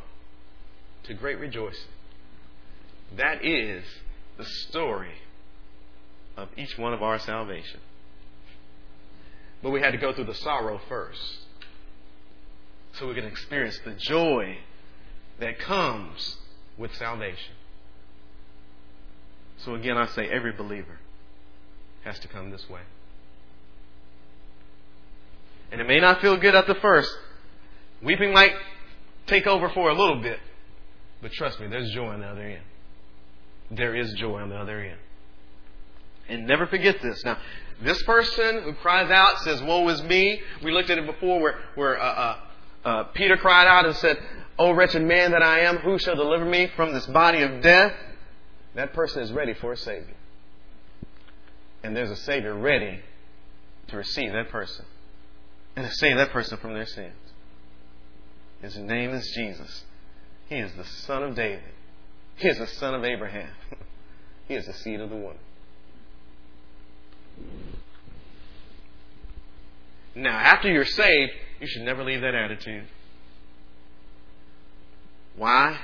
to 1.04 1.14
great 1.14 1.38
rejoicing. 1.38 1.88
That 3.16 3.44
is 3.44 3.84
the 4.38 4.44
story 4.44 5.14
of 6.36 6.48
each 6.56 6.78
one 6.78 6.92
of 6.92 7.02
our 7.02 7.18
salvation. 7.18 7.80
But 9.62 9.70
we 9.70 9.80
had 9.80 9.92
to 9.92 9.98
go 9.98 10.12
through 10.12 10.24
the 10.24 10.34
sorrow 10.34 10.80
first. 10.88 11.38
So 12.98 13.08
we 13.08 13.14
can 13.14 13.24
experience 13.24 13.78
the 13.84 13.92
joy 13.92 14.58
that 15.40 15.58
comes 15.58 16.36
with 16.76 16.94
salvation. 16.94 17.54
So 19.58 19.74
again, 19.74 19.96
I 19.96 20.06
say 20.06 20.28
every 20.28 20.52
believer 20.52 20.98
has 22.04 22.18
to 22.20 22.28
come 22.28 22.50
this 22.50 22.68
way. 22.68 22.80
And 25.70 25.80
it 25.80 25.86
may 25.86 26.00
not 26.00 26.20
feel 26.20 26.36
good 26.36 26.54
at 26.54 26.66
the 26.66 26.74
first. 26.76 27.10
Weeping 28.02 28.32
might 28.32 28.52
take 29.26 29.46
over 29.46 29.70
for 29.70 29.88
a 29.88 29.94
little 29.94 30.20
bit. 30.20 30.38
But 31.22 31.32
trust 31.32 31.60
me, 31.60 31.68
there's 31.68 31.90
joy 31.92 32.08
on 32.08 32.20
the 32.20 32.26
other 32.26 32.42
end. 32.42 32.64
There 33.70 33.96
is 33.96 34.12
joy 34.14 34.40
on 34.40 34.50
the 34.50 34.56
other 34.56 34.80
end. 34.80 34.98
And 36.28 36.46
never 36.46 36.66
forget 36.66 36.96
this. 37.00 37.24
Now, 37.24 37.38
this 37.82 38.02
person 38.02 38.62
who 38.64 38.74
cries 38.74 39.10
out 39.10 39.38
says, 39.40 39.62
Woe 39.62 39.88
is 39.88 40.02
me. 40.02 40.40
We 40.62 40.72
looked 40.72 40.90
at 40.90 40.98
it 40.98 41.06
before 41.06 41.40
where, 41.40 41.58
where 41.74 42.00
uh, 42.00 42.04
uh, 42.04 42.36
uh, 42.84 43.04
Peter 43.14 43.36
cried 43.36 43.66
out 43.66 43.86
and 43.86 43.94
said, 43.96 44.18
O 44.58 44.72
wretched 44.72 45.02
man 45.02 45.32
that 45.32 45.42
I 45.42 45.60
am, 45.60 45.78
who 45.78 45.98
shall 45.98 46.16
deliver 46.16 46.44
me 46.44 46.70
from 46.76 46.92
this 46.92 47.06
body 47.06 47.42
of 47.42 47.62
death? 47.62 47.92
That 48.74 48.92
person 48.92 49.22
is 49.22 49.32
ready 49.32 49.54
for 49.54 49.72
a 49.72 49.76
Savior. 49.76 50.14
And 51.82 51.96
there's 51.96 52.10
a 52.10 52.16
Savior 52.16 52.54
ready 52.54 53.00
to 53.88 53.96
receive 53.96 54.32
that 54.32 54.50
person 54.50 54.84
and 55.76 55.86
to 55.86 55.92
save 55.92 56.16
that 56.16 56.30
person 56.30 56.58
from 56.58 56.74
their 56.74 56.86
sins. 56.86 57.14
His 58.60 58.76
name 58.76 59.10
is 59.10 59.28
Jesus. 59.34 59.84
He 60.48 60.56
is 60.56 60.72
the 60.74 60.84
son 60.84 61.22
of 61.22 61.34
David. 61.34 61.62
He 62.36 62.48
is 62.48 62.58
the 62.58 62.66
son 62.66 62.94
of 62.94 63.04
Abraham. 63.04 63.50
he 64.48 64.54
is 64.54 64.66
the 64.66 64.72
seed 64.72 65.00
of 65.00 65.10
the 65.10 65.16
woman. 65.16 65.38
Now, 70.14 70.38
after 70.38 70.70
you're 70.70 70.84
saved, 70.84 71.32
you 71.62 71.68
should 71.68 71.82
never 71.82 72.02
leave 72.02 72.22
that 72.22 72.34
attitude. 72.34 72.88
Why? 75.36 75.78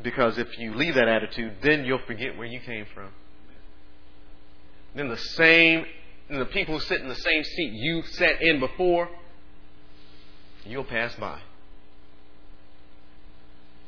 Because 0.00 0.38
if 0.38 0.56
you 0.56 0.74
leave 0.74 0.94
that 0.94 1.08
attitude, 1.08 1.56
then 1.62 1.84
you'll 1.84 1.98
forget 2.06 2.38
where 2.38 2.46
you 2.46 2.60
came 2.60 2.86
from. 2.94 3.08
Then 4.94 5.08
the 5.08 5.18
same, 5.18 5.84
the 6.30 6.46
people 6.46 6.78
who 6.78 6.80
sit 6.80 7.00
in 7.00 7.08
the 7.08 7.16
same 7.16 7.42
seat 7.42 7.72
you 7.72 8.02
sat 8.02 8.40
in 8.40 8.60
before, 8.60 9.08
you'll 10.64 10.84
pass 10.84 11.12
by. 11.16 11.40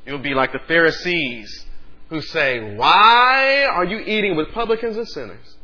You'll 0.05 0.19
be 0.19 0.35
like 0.35 0.51
the 0.51 0.61
Pharisees 0.67 1.67
who 2.11 2.21
say, 2.21 2.75
Why 2.75 3.65
are 3.65 3.85
you 3.85 4.01
eating 4.01 4.37
with 4.37 4.51
publicans 4.53 4.97
and 4.97 5.07
sinners? 5.07 5.57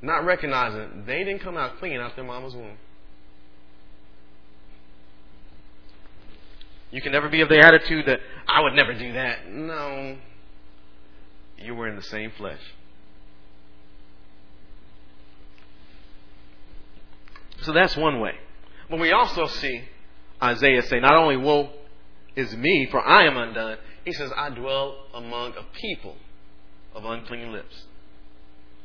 not 0.00 0.24
recognizing 0.24 1.04
they 1.06 1.24
didn't 1.24 1.40
come 1.40 1.56
out 1.56 1.78
clean 1.78 1.98
out 1.98 2.14
their 2.14 2.24
mama's 2.24 2.54
womb. 2.54 2.76
You 6.90 7.02
can 7.02 7.12
never 7.12 7.28
be 7.28 7.40
of 7.42 7.48
the 7.48 7.58
attitude 7.58 8.06
that 8.06 8.20
I 8.48 8.62
would 8.62 8.72
never 8.72 8.94
do 8.94 9.12
that. 9.12 9.50
No. 9.50 10.16
You 11.58 11.74
were 11.74 11.88
in 11.88 11.96
the 11.96 12.02
same 12.02 12.32
flesh. 12.36 12.60
So 17.62 17.72
that's 17.72 17.96
one 17.96 18.20
way. 18.20 18.34
But 18.88 19.00
we 19.00 19.12
also 19.12 19.46
see 19.46 19.82
Isaiah 20.42 20.82
say, 20.82 21.00
Not 21.00 21.14
only 21.14 21.36
woe 21.36 21.70
is 22.36 22.56
me, 22.56 22.86
for 22.90 23.00
I 23.00 23.26
am 23.26 23.36
undone, 23.36 23.78
he 24.04 24.12
says, 24.12 24.30
I 24.36 24.50
dwell 24.50 24.96
among 25.12 25.54
a 25.56 25.64
people 25.80 26.16
of 26.94 27.04
unclean 27.04 27.52
lips. 27.52 27.84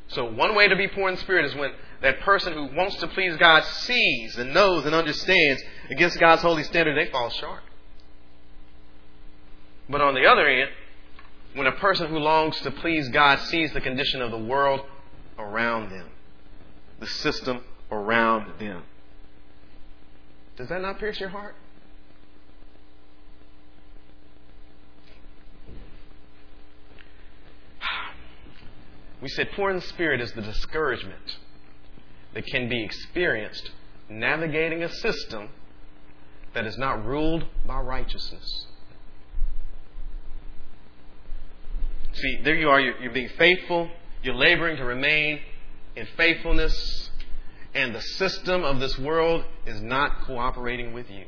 So 0.09 0.25
one 0.25 0.55
way 0.55 0.67
to 0.67 0.75
be 0.75 0.87
poor 0.87 1.09
in 1.09 1.17
spirit 1.17 1.45
is 1.45 1.55
when 1.55 1.71
that 2.01 2.19
person 2.21 2.53
who 2.53 2.75
wants 2.75 2.97
to 2.97 3.07
please 3.07 3.37
God 3.37 3.63
sees 3.63 4.37
and 4.37 4.53
knows 4.53 4.85
and 4.85 4.93
understands 4.93 5.63
against 5.89 6.19
God's 6.19 6.41
holy 6.41 6.63
standard, 6.63 6.97
they 6.97 7.09
fall 7.11 7.29
short. 7.29 7.61
But 9.89 10.01
on 10.01 10.15
the 10.15 10.25
other 10.25 10.47
end, 10.47 10.69
when 11.53 11.67
a 11.67 11.71
person 11.73 12.09
who 12.09 12.17
longs 12.17 12.59
to 12.61 12.71
please 12.71 13.09
God 13.09 13.39
sees 13.39 13.73
the 13.73 13.81
condition 13.81 14.21
of 14.21 14.31
the 14.31 14.37
world 14.37 14.81
around 15.37 15.91
them, 15.91 16.07
the 16.99 17.07
system 17.07 17.63
around 17.91 18.59
them, 18.59 18.83
does 20.55 20.69
that 20.69 20.81
not 20.81 20.99
pierce 20.99 21.19
your 21.19 21.29
heart? 21.29 21.55
We 29.21 29.29
said 29.29 29.51
poor 29.55 29.71
in 29.71 29.79
spirit 29.79 30.19
is 30.19 30.33
the 30.33 30.41
discouragement 30.41 31.37
that 32.33 32.45
can 32.45 32.67
be 32.67 32.83
experienced 32.83 33.71
navigating 34.09 34.83
a 34.83 34.89
system 34.89 35.49
that 36.53 36.65
is 36.65 36.77
not 36.77 37.05
ruled 37.05 37.45
by 37.65 37.79
righteousness. 37.79 38.67
See, 42.13 42.41
there 42.43 42.55
you 42.55 42.69
are, 42.69 42.79
you're, 42.79 42.97
you're 42.99 43.11
being 43.11 43.29
faithful, 43.37 43.89
you're 44.21 44.35
laboring 44.35 44.77
to 44.77 44.85
remain 44.85 45.39
in 45.95 46.07
faithfulness, 46.17 47.09
and 47.73 47.93
the 47.93 48.01
system 48.01 48.63
of 48.63 48.79
this 48.79 48.97
world 48.99 49.43
is 49.65 49.81
not 49.81 50.21
cooperating 50.21 50.93
with 50.93 51.09
you. 51.09 51.25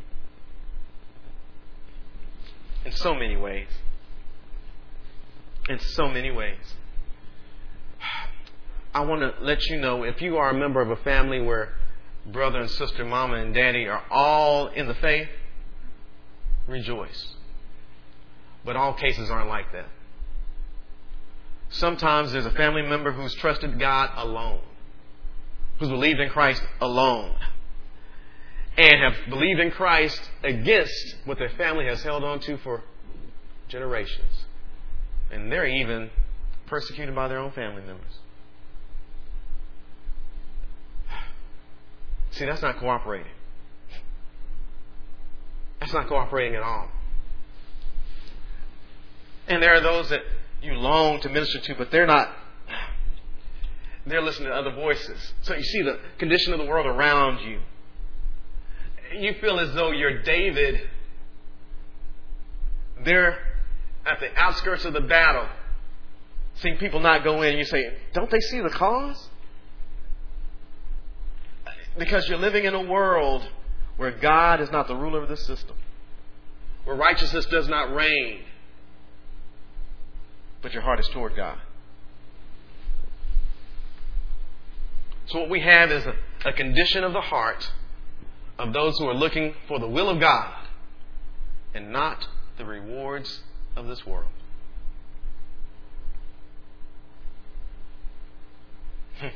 In 2.86 2.92
so 2.92 3.16
many 3.16 3.36
ways. 3.36 3.68
In 5.68 5.80
so 5.80 6.08
many 6.08 6.30
ways. 6.30 6.76
I 8.94 9.02
want 9.02 9.22
to 9.22 9.44
let 9.44 9.66
you 9.66 9.78
know 9.78 10.04
if 10.04 10.22
you 10.22 10.38
are 10.38 10.52
a 10.52 10.54
member 10.54 10.82
of 10.82 10.92
a 10.92 10.96
family 10.98 11.42
where 11.42 11.74
brother 12.26 12.60
and 12.60 12.70
sister, 12.70 13.04
mama 13.04 13.36
and 13.36 13.54
daddy 13.54 13.88
are 13.88 14.04
all 14.10 14.68
in 14.68 14.88
the 14.88 14.94
faith, 14.94 15.28
rejoice. 16.68 17.34
But 18.64 18.76
all 18.76 18.94
cases 18.94 19.30
aren't 19.30 19.50
like 19.50 19.72
that. 19.74 19.88
Sometimes 21.70 22.32
there's 22.32 22.46
a 22.46 22.52
family 22.52 22.84
member 22.84 23.12
who's 23.12 23.34
trusted 23.36 23.80
God 23.80 24.12
alone 24.16 24.62
who's 25.80 25.90
believed 25.90 26.20
in 26.20 26.30
Christ 26.30 26.62
alone 26.80 27.36
and 28.78 29.02
have 29.02 29.30
believed 29.30 29.60
in 29.60 29.72
Christ 29.72 30.22
against 30.44 31.16
what 31.26 31.38
their 31.38 31.50
family 31.50 31.86
has 31.86 32.02
held 32.04 32.24
on 32.24 32.40
to 32.42 32.58
for 32.58 32.84
generations. 33.68 34.46
And 35.32 35.52
they're 35.52 35.68
even 35.68 36.12
persecuted 36.68 37.16
by 37.16 37.28
their 37.28 37.40
own 37.40 37.52
family 37.52 37.82
members. 37.82 38.20
See, 42.32 42.46
that's 42.46 42.62
not 42.62 42.78
cooperating. 42.80 43.32
That's 45.80 45.94
not 45.94 46.08
cooperating 46.08 46.56
at 46.56 46.64
all. 46.64 46.90
And 49.48 49.62
there 49.62 49.76
are 49.76 49.82
those 49.82 50.10
that 50.10 50.22
you 50.62 50.74
long 50.74 51.22
to 51.22 51.30
minister 51.30 51.60
to, 51.60 51.76
but 51.76 51.92
they're 51.92 52.08
not 52.08 52.30
they're 54.08 54.22
listening 54.22 54.50
to 54.50 54.56
other 54.56 54.72
voices. 54.72 55.34
So 55.42 55.56
you 55.56 55.64
see 55.64 55.82
the 55.82 56.00
condition 56.20 56.54
of 56.54 56.60
the 56.60 56.66
world 56.66 56.86
around 56.86 57.40
you. 57.40 57.60
You 59.18 59.34
feel 59.42 59.60
as 59.60 59.74
though 59.74 59.92
you're 59.92 60.22
David. 60.22 60.82
They're 63.04 63.40
at 64.06 64.20
the 64.20 64.36
outskirts 64.36 64.86
of 64.86 64.94
the 64.94 65.02
battle, 65.02 65.48
seeing 66.56 66.78
people 66.78 67.00
not 67.00 67.24
go 67.24 67.42
in. 67.42 67.58
You 67.58 67.66
say, 67.66 67.94
Don't 68.14 68.30
they 68.30 68.40
see 68.40 68.62
the 68.62 68.70
cause? 68.70 69.30
Because 71.98 72.28
you're 72.28 72.38
living 72.38 72.66
in 72.66 72.76
a 72.76 72.84
world 72.84 73.48
where 73.98 74.12
God 74.12 74.60
is 74.62 74.70
not 74.70 74.88
the 74.88 74.96
ruler 74.96 75.24
of 75.24 75.30
the 75.30 75.38
system, 75.38 75.76
where 76.84 76.96
righteousness 76.96 77.46
does 77.46 77.68
not 77.68 77.94
reign, 77.96 78.42
but 80.66 80.74
your 80.74 80.82
heart 80.82 81.00
is 81.00 81.08
toward 81.10 81.36
God. 81.36 81.60
So, 85.28 85.42
what 85.42 85.50
we 85.52 85.60
have 85.60 85.92
is 85.92 86.04
a, 86.08 86.16
a 86.44 86.54
condition 86.54 87.04
of 87.04 87.14
the 87.14 87.22
heart 87.22 87.72
of 88.58 88.74
those 88.74 88.98
who 88.98 89.08
are 89.08 89.14
looking 89.14 89.54
for 89.68 89.78
the 89.78 89.88
will 89.88 90.10
of 90.10 90.20
God 90.20 90.66
and 91.76 91.92
not 91.92 92.28
the 92.58 92.66
rewards 92.66 93.42
of 93.76 93.86
this 93.86 94.08
world. 94.08 94.32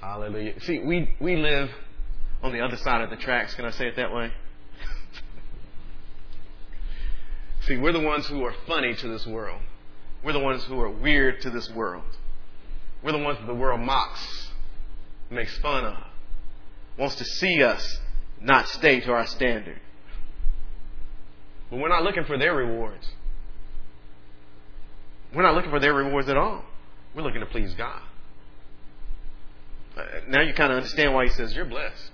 Hallelujah. 0.00 0.58
See, 0.60 0.78
we, 0.78 1.14
we 1.20 1.36
live 1.36 1.68
on 2.42 2.52
the 2.52 2.60
other 2.62 2.78
side 2.78 3.02
of 3.02 3.10
the 3.10 3.16
tracks. 3.16 3.54
Can 3.54 3.66
I 3.66 3.70
say 3.70 3.86
it 3.86 3.96
that 3.96 4.14
way? 4.14 4.32
See, 7.66 7.78
we're 7.78 7.92
the 7.92 8.00
ones 8.00 8.26
who 8.26 8.44
are 8.44 8.54
funny 8.66 8.94
to 8.94 9.08
this 9.08 9.26
world. 9.26 9.60
We're 10.22 10.32
the 10.32 10.40
ones 10.40 10.64
who 10.64 10.78
are 10.80 10.90
weird 10.90 11.40
to 11.42 11.50
this 11.50 11.70
world. 11.70 12.04
We're 13.02 13.12
the 13.12 13.18
ones 13.18 13.38
that 13.38 13.46
the 13.46 13.54
world 13.54 13.80
mocks, 13.80 14.50
makes 15.30 15.56
fun 15.58 15.84
of, 15.84 15.96
wants 16.98 17.16
to 17.16 17.24
see 17.24 17.62
us 17.62 18.00
not 18.40 18.68
stay 18.68 19.00
to 19.00 19.12
our 19.12 19.26
standard. 19.26 19.80
But 21.70 21.78
we're 21.78 21.88
not 21.88 22.02
looking 22.02 22.24
for 22.24 22.38
their 22.38 22.54
rewards. 22.54 23.08
We're 25.34 25.42
not 25.42 25.54
looking 25.54 25.70
for 25.70 25.80
their 25.80 25.94
rewards 25.94 26.28
at 26.28 26.36
all. 26.36 26.64
We're 27.14 27.22
looking 27.22 27.40
to 27.40 27.46
please 27.46 27.74
God. 27.74 28.00
Uh, 29.96 30.02
now 30.28 30.42
you 30.42 30.52
kind 30.52 30.72
of 30.72 30.76
understand 30.76 31.14
why 31.14 31.24
he 31.24 31.30
says 31.30 31.54
you're 31.54 31.64
blessed. 31.64 32.10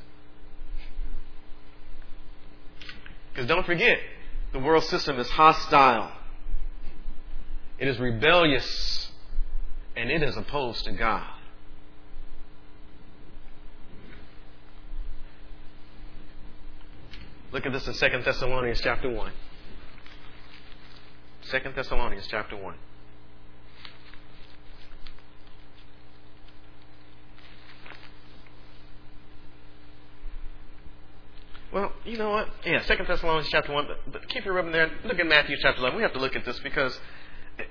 Because 3.32 3.46
don't 3.46 3.66
forget, 3.66 3.98
the 4.52 4.58
world 4.58 4.84
system 4.84 5.18
is 5.18 5.28
hostile. 5.30 6.12
It 7.78 7.88
is 7.88 7.98
rebellious 7.98 9.10
and 9.96 10.10
it 10.10 10.22
is 10.22 10.36
opposed 10.36 10.84
to 10.84 10.92
God. 10.92 11.26
Look 17.52 17.66
at 17.66 17.72
this 17.72 17.86
in 17.88 17.94
2 17.94 18.22
Thessalonians 18.22 18.80
chapter 18.80 19.10
1. 19.10 19.32
2 21.50 21.58
Thessalonians 21.74 22.26
chapter 22.28 22.56
1. 22.56 22.74
Well, 31.72 31.92
you 32.04 32.18
know 32.18 32.30
what? 32.30 32.48
Yeah, 32.66 32.82
Second 32.84 33.06
Thessalonians 33.06 33.48
chapter 33.48 33.72
one. 33.72 33.86
But, 33.86 34.12
but 34.12 34.28
keep 34.28 34.44
your 34.44 34.54
rubbing 34.54 34.72
there. 34.72 34.90
Look 35.04 35.20
at 35.20 35.26
Matthew 35.26 35.56
chapter 35.60 35.80
eleven. 35.80 35.96
We 35.98 36.02
have 36.02 36.12
to 36.14 36.18
look 36.18 36.34
at 36.34 36.44
this 36.44 36.58
because 36.60 36.98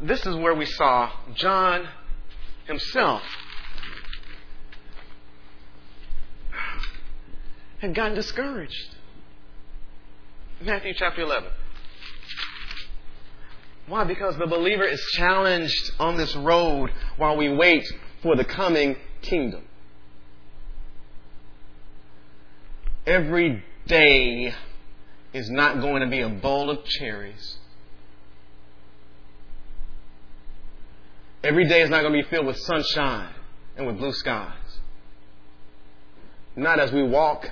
this 0.00 0.26
is 0.26 0.34
where 0.36 0.54
we 0.54 0.66
saw 0.66 1.10
John 1.34 1.86
himself 2.66 3.22
had 7.80 7.94
gotten 7.94 8.14
discouraged. 8.14 8.96
Matthew 10.60 10.94
chapter 10.94 11.22
11. 11.22 11.50
Why? 13.88 14.04
Because 14.04 14.36
the 14.38 14.46
believer 14.46 14.84
is 14.84 15.00
challenged 15.14 15.92
on 15.98 16.16
this 16.16 16.36
road 16.36 16.92
while 17.16 17.36
we 17.36 17.48
wait 17.48 17.84
for 18.22 18.36
the 18.36 18.44
coming 18.44 18.96
kingdom. 19.22 19.64
Every 23.06 23.64
day 23.86 24.54
is 25.32 25.50
not 25.50 25.80
going 25.80 26.02
to 26.02 26.08
be 26.08 26.20
a 26.20 26.28
bowl 26.28 26.70
of 26.70 26.84
cherries. 26.84 27.58
Every 31.42 31.66
day 31.66 31.82
is 31.82 31.90
not 31.90 32.02
going 32.02 32.12
to 32.12 32.22
be 32.22 32.28
filled 32.28 32.46
with 32.46 32.58
sunshine 32.58 33.34
and 33.76 33.86
with 33.86 33.98
blue 33.98 34.12
skies. 34.12 34.52
Not 36.54 36.78
as 36.78 36.92
we 36.92 37.02
walk 37.02 37.50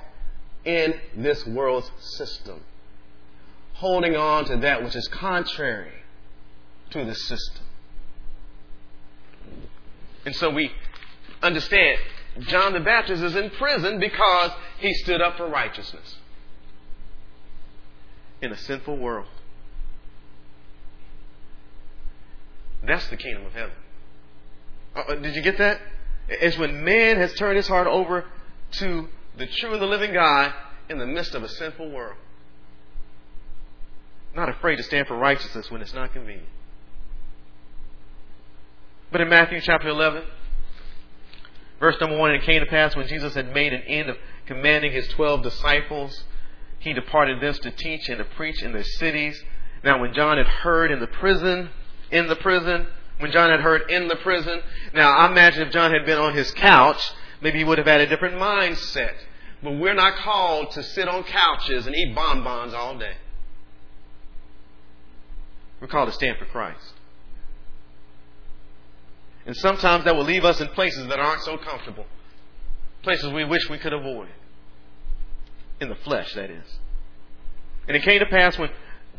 in 0.63 0.93
this 1.17 1.45
world's 1.45 1.91
system, 1.97 2.61
holding 3.73 4.15
on 4.15 4.45
to 4.45 4.57
that 4.57 4.83
which 4.83 4.95
is 4.95 5.07
contrary 5.09 5.91
to 6.91 7.03
the 7.03 7.15
system. 7.15 7.65
And 10.25 10.35
so 10.35 10.51
we 10.51 10.71
understand 11.41 11.99
John 12.39 12.73
the 12.73 12.79
Baptist 12.79 13.21
is 13.23 13.35
in 13.35 13.49
prison 13.51 13.99
because 13.99 14.51
he 14.79 14.93
stood 14.93 15.21
up 15.21 15.37
for 15.37 15.47
righteousness 15.47 16.15
in 18.41 18.51
a 18.51 18.57
sinful 18.57 18.97
world. 18.97 19.27
That's 22.83 23.07
the 23.09 23.17
kingdom 23.17 23.45
of 23.45 23.53
heaven. 23.53 23.75
Uh, 24.95 25.15
did 25.15 25.35
you 25.35 25.41
get 25.41 25.57
that? 25.59 25.79
It's 26.27 26.57
when 26.57 26.83
man 26.83 27.17
has 27.17 27.33
turned 27.33 27.57
his 27.57 27.67
heart 27.67 27.87
over 27.87 28.25
to 28.73 29.07
the 29.37 29.45
true 29.45 29.73
and 29.73 29.81
the 29.81 29.85
living 29.85 30.13
God 30.13 30.53
in 30.89 30.97
the 30.97 31.05
midst 31.05 31.35
of 31.35 31.43
a 31.43 31.49
sinful 31.49 31.89
world. 31.91 32.17
Not 34.35 34.49
afraid 34.49 34.77
to 34.77 34.83
stand 34.83 35.07
for 35.07 35.17
righteousness 35.17 35.69
when 35.69 35.81
it's 35.81 35.93
not 35.93 36.13
convenient. 36.13 36.47
But 39.11 39.21
in 39.21 39.29
Matthew 39.29 39.59
chapter 39.61 39.89
11, 39.89 40.23
verse 41.81 41.97
number 41.99 42.15
1, 42.15 42.35
it 42.35 42.43
came 42.43 42.61
to 42.61 42.65
pass 42.67 42.95
when 42.95 43.07
Jesus 43.07 43.33
had 43.33 43.53
made 43.53 43.73
an 43.73 43.81
end 43.81 44.09
of 44.09 44.15
commanding 44.45 44.93
his 44.93 45.07
twelve 45.09 45.43
disciples, 45.43 46.23
he 46.79 46.93
departed 46.93 47.41
thence 47.41 47.59
to 47.59 47.71
teach 47.71 48.07
and 48.07 48.19
to 48.19 48.23
preach 48.23 48.61
in 48.63 48.71
their 48.71 48.83
cities. 48.83 49.43
Now, 49.83 49.99
when 49.99 50.13
John 50.13 50.37
had 50.37 50.47
heard 50.47 50.91
in 50.91 50.99
the 50.99 51.07
prison, 51.07 51.69
in 52.11 52.27
the 52.27 52.35
prison, 52.35 52.87
when 53.19 53.31
John 53.31 53.49
had 53.49 53.59
heard 53.59 53.89
in 53.89 54.07
the 54.07 54.15
prison, 54.17 54.61
now 54.93 55.11
I 55.11 55.29
imagine 55.29 55.67
if 55.67 55.73
John 55.73 55.91
had 55.91 56.05
been 56.05 56.17
on 56.17 56.35
his 56.35 56.51
couch, 56.51 57.01
maybe 57.41 57.59
he 57.59 57.63
would 57.63 57.77
have 57.77 57.87
had 57.87 58.01
a 58.01 58.07
different 58.07 58.35
mindset. 58.35 59.13
But 59.63 59.73
we're 59.73 59.93
not 59.93 60.17
called 60.17 60.71
to 60.71 60.83
sit 60.83 61.07
on 61.07 61.23
couches 61.23 61.85
and 61.87 61.95
eat 61.95 62.15
bonbons 62.15 62.73
all 62.73 62.97
day. 62.97 63.13
We're 65.79 65.87
called 65.87 66.09
to 66.09 66.15
stand 66.15 66.37
for 66.37 66.45
Christ. 66.45 66.93
And 69.45 69.55
sometimes 69.57 70.05
that 70.05 70.15
will 70.15 70.23
leave 70.23 70.45
us 70.45 70.61
in 70.61 70.67
places 70.69 71.07
that 71.07 71.19
aren't 71.19 71.41
so 71.41 71.57
comfortable. 71.57 72.05
Places 73.03 73.31
we 73.31 73.43
wish 73.43 73.69
we 73.69 73.77
could 73.79 73.93
avoid. 73.93 74.29
In 75.79 75.89
the 75.89 75.95
flesh, 75.95 76.33
that 76.35 76.51
is. 76.51 76.79
And 77.87 77.97
it 77.97 78.03
came 78.03 78.19
to 78.19 78.27
pass 78.27 78.57
when 78.57 78.69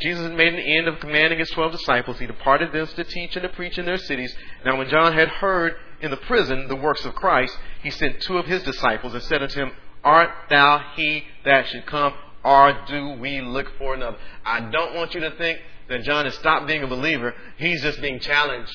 Jesus 0.01 0.23
had 0.23 0.37
made 0.37 0.55
an 0.55 0.61
end 0.61 0.89
of 0.89 1.01
commanding 1.01 1.39
his 1.39 1.51
twelve 1.51 1.73
disciples, 1.73 2.19
he 2.19 2.27
departed 2.27 2.73
thence 2.73 2.93
to 2.95 3.05
teach 3.05 3.37
and 3.37 3.43
to 3.43 3.49
preach 3.49 3.79
in 3.79 3.85
their 3.85 3.99
cities. 3.99 4.35
Now 4.65 4.79
when 4.79 4.89
John 4.89 5.13
had 5.13 5.29
heard 5.29 5.75
in 6.01 6.11
the 6.11 6.17
prison 6.17 6.69
the 6.69 6.77
works 6.77 7.05
of 7.05 7.15
Christ, 7.15 7.57
he 7.83 7.91
sent 7.91 8.21
two 8.21 8.39
of 8.39 8.47
his 8.47 8.63
disciples 8.63 9.15
and 9.15 9.23
said 9.23 9.43
unto 9.43 9.61
him, 9.61 9.73
Art 10.03 10.31
thou 10.49 10.83
he 10.97 11.25
that 11.45 11.69
should 11.69 11.87
come, 11.87 12.15
or 12.45 12.77
do 12.87 13.11
we 13.21 13.41
look 13.41 13.77
for 13.79 13.95
another? 13.95 14.19
I 14.45 14.61
don't 14.71 14.95
want 14.95 15.15
you 15.15 15.21
to 15.21 15.31
think 15.33 15.61
that 15.89 16.03
John 16.03 16.25
has 16.25 16.35
stopped 16.35 16.67
being 16.67 16.83
a 16.83 16.89
believer. 16.89 17.35
He's 17.57 17.83
just 17.83 18.01
being 18.01 18.19
challenged. 18.19 18.73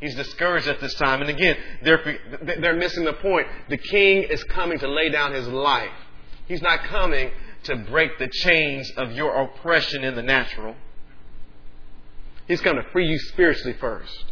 He's 0.00 0.14
discouraged 0.14 0.68
at 0.68 0.80
this 0.80 0.94
time. 0.94 1.20
And 1.20 1.30
again, 1.30 1.56
they're, 1.82 2.18
they're 2.60 2.76
missing 2.76 3.04
the 3.04 3.14
point. 3.14 3.48
The 3.68 3.78
king 3.78 4.22
is 4.24 4.44
coming 4.44 4.78
to 4.78 4.88
lay 4.88 5.08
down 5.08 5.32
his 5.32 5.48
life. 5.48 5.90
He's 6.46 6.62
not 6.62 6.84
coming 6.84 7.30
to 7.64 7.76
break 7.76 8.18
the 8.18 8.28
chains 8.28 8.90
of 8.96 9.12
your 9.12 9.34
oppression 9.42 10.04
in 10.04 10.14
the 10.14 10.22
natural. 10.22 10.76
He's 12.46 12.60
coming 12.60 12.82
to 12.82 12.90
free 12.90 13.06
you 13.06 13.18
spiritually 13.18 13.76
first. 13.78 14.24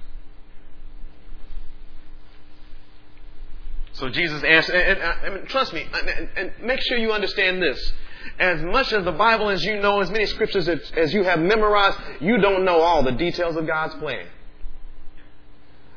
So 3.93 4.09
Jesus 4.11 4.43
asked, 4.45 4.69
and, 4.69 4.99
and, 4.99 5.37
and 5.37 5.49
trust 5.49 5.73
me, 5.73 5.87
and, 5.93 6.29
and, 6.37 6.53
make 6.63 6.81
sure 6.83 6.99
you 6.99 7.13
understand 7.13 7.63
this. 7.63 7.93
As 8.39 8.61
much 8.63 8.93
as 8.93 9.05
the 9.05 9.13
Bible 9.13 9.49
as 9.49 9.65
you 9.65 9.81
know, 9.81 10.01
as 10.01 10.11
many 10.11 10.27
scriptures 10.27 10.69
as, 10.69 10.93
as 10.97 11.15
you 11.15 11.25
have 11.25 11.39
memorized, 11.39 11.99
you 12.21 12.39
don't 12.39 12.65
know 12.65 12.81
all 12.81 13.03
the 13.03 13.13
details 13.13 13.57
of 13.57 13.67
God's 13.67 13.95
plan. 13.95 14.27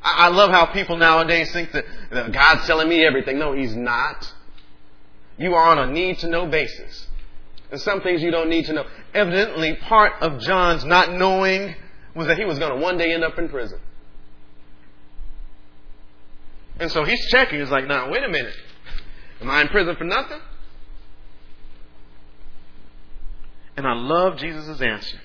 I, 0.03 0.25
I 0.25 0.27
love 0.29 0.51
how 0.51 0.67
people 0.67 0.97
nowadays 0.97 1.51
think 1.51 1.71
that, 1.71 1.85
that 2.11 2.31
God's 2.31 2.65
telling 2.65 2.87
me 2.87 3.05
everything. 3.05 3.39
No, 3.39 3.53
He's 3.53 3.75
not. 3.75 4.33
You 5.37 5.55
are 5.55 5.69
on 5.69 5.79
a 5.79 5.91
need 5.91 6.19
to 6.19 6.27
know 6.27 6.45
basis. 6.45 7.07
And 7.71 7.79
some 7.79 8.01
things 8.01 8.21
you 8.21 8.31
don't 8.31 8.49
need 8.49 8.65
to 8.65 8.73
know. 8.73 8.85
Evidently, 9.13 9.75
part 9.75 10.13
of 10.21 10.39
John's 10.39 10.83
not 10.83 11.13
knowing 11.13 11.75
was 12.15 12.27
that 12.27 12.37
he 12.37 12.45
was 12.45 12.59
going 12.59 12.73
to 12.73 12.79
one 12.79 12.97
day 12.97 13.13
end 13.13 13.23
up 13.23 13.37
in 13.37 13.47
prison. 13.47 13.79
And 16.79 16.91
so 16.91 17.03
he's 17.03 17.27
checking. 17.29 17.59
He's 17.59 17.69
like, 17.69 17.85
now, 17.85 18.09
wait 18.09 18.23
a 18.23 18.29
minute. 18.29 18.55
Am 19.41 19.49
I 19.49 19.61
in 19.61 19.67
prison 19.67 19.95
for 19.95 20.03
nothing? 20.03 20.39
And 23.77 23.87
I 23.87 23.93
love 23.93 24.37
Jesus' 24.37 24.81
answer. 24.81 25.19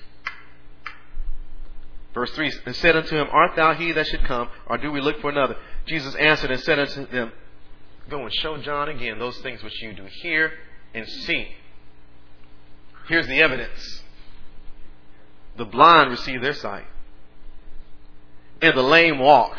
Verse 2.15 2.31
3 2.31 2.49
and 2.65 2.75
said 2.77 2.95
unto 2.95 3.17
him, 3.17 3.27
Art 3.29 3.57
thou 3.57 3.73
he 3.73 3.91
that 3.91 4.07
should 4.07 4.23
come, 4.23 4.47
or 4.67 4.77
do 4.77 4.89
we 4.89 5.01
look 5.01 5.19
for 5.19 5.29
another? 5.29 5.57
Jesus 5.85 6.15
answered 6.15 6.49
and 6.49 6.61
said 6.61 6.79
unto 6.79 7.05
them, 7.07 7.33
Go 8.09 8.21
and 8.21 8.33
show 8.33 8.57
John 8.57 8.87
again 8.87 9.19
those 9.19 9.37
things 9.39 9.61
which 9.61 9.81
you 9.81 9.93
do 9.93 10.05
hear 10.21 10.53
and 10.93 11.05
see. 11.07 11.49
Here's 13.09 13.27
the 13.27 13.41
evidence 13.41 14.01
the 15.57 15.65
blind 15.65 16.09
receive 16.09 16.41
their 16.41 16.53
sight, 16.53 16.85
and 18.61 18.75
the 18.77 18.81
lame 18.81 19.19
walk. 19.19 19.57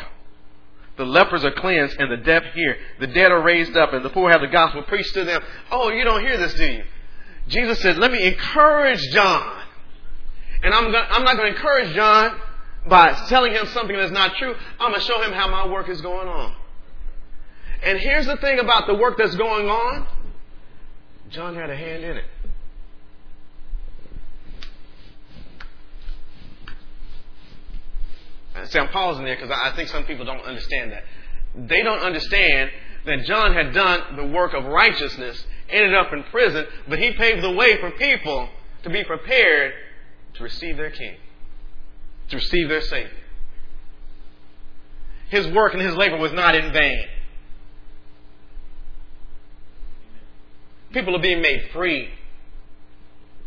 The 0.96 1.04
lepers 1.04 1.44
are 1.44 1.52
cleansed, 1.52 1.96
and 1.98 2.10
the 2.10 2.24
deaf 2.24 2.42
hear. 2.54 2.78
The 3.00 3.06
dead 3.06 3.32
are 3.32 3.42
raised 3.42 3.76
up, 3.76 3.92
and 3.92 4.02
the 4.02 4.08
poor 4.08 4.30
have 4.30 4.40
the 4.40 4.46
gospel 4.46 4.82
preached 4.84 5.12
to 5.12 5.24
them. 5.24 5.42
Oh, 5.70 5.90
you 5.90 6.04
don't 6.04 6.22
hear 6.22 6.38
this, 6.38 6.54
do 6.54 6.64
you? 6.64 6.84
Jesus 7.48 7.80
said, 7.80 7.98
Let 7.98 8.10
me 8.12 8.26
encourage 8.26 9.02
John. 9.12 9.62
And 10.62 10.72
I'm, 10.72 10.86
I'm 10.86 11.22
not 11.22 11.36
going 11.36 11.52
to 11.52 11.56
encourage 11.56 11.94
John 11.94 12.40
by 12.88 13.12
telling 13.28 13.52
him 13.52 13.66
something 13.66 13.96
that's 13.96 14.12
not 14.12 14.36
true. 14.36 14.54
I'm 14.78 14.90
going 14.90 15.00
to 15.00 15.06
show 15.06 15.22
him 15.22 15.32
how 15.32 15.48
my 15.48 15.66
work 15.66 15.88
is 15.88 16.00
going 16.00 16.28
on. 16.28 16.54
And 17.82 17.98
here's 17.98 18.26
the 18.26 18.36
thing 18.36 18.58
about 18.58 18.86
the 18.86 18.94
work 18.94 19.18
that's 19.18 19.34
going 19.34 19.68
on 19.68 20.06
John 21.30 21.54
had 21.54 21.70
a 21.70 21.76
hand 21.76 22.04
in 22.04 22.16
it. 22.18 22.24
See, 28.68 28.78
I'm 28.78 28.88
pausing 28.88 29.24
there 29.24 29.36
because 29.36 29.50
I 29.50 29.74
think 29.76 29.88
some 29.88 30.04
people 30.04 30.24
don't 30.24 30.40
understand 30.40 30.92
that. 30.92 31.04
They 31.54 31.82
don't 31.82 31.98
understand 31.98 32.70
that 33.04 33.24
John 33.24 33.52
had 33.52 33.74
done 33.74 34.16
the 34.16 34.24
work 34.24 34.54
of 34.54 34.64
righteousness, 34.64 35.44
ended 35.68 35.94
up 35.94 36.12
in 36.12 36.22
prison, 36.24 36.66
but 36.88 36.98
he 36.98 37.12
paved 37.12 37.42
the 37.42 37.52
way 37.52 37.78
for 37.80 37.90
people 37.92 38.48
to 38.82 38.90
be 38.90 39.04
prepared 39.04 39.74
to 40.34 40.42
receive 40.42 40.76
their 40.76 40.90
King, 40.90 41.16
to 42.28 42.36
receive 42.36 42.68
their 42.68 42.80
Savior. 42.80 43.10
His 45.28 45.46
work 45.48 45.74
and 45.74 45.82
his 45.82 45.94
labor 45.94 46.18
was 46.18 46.32
not 46.32 46.54
in 46.54 46.72
vain. 46.72 47.04
People 50.92 51.16
are 51.16 51.20
being 51.20 51.42
made 51.42 51.68
free. 51.72 52.10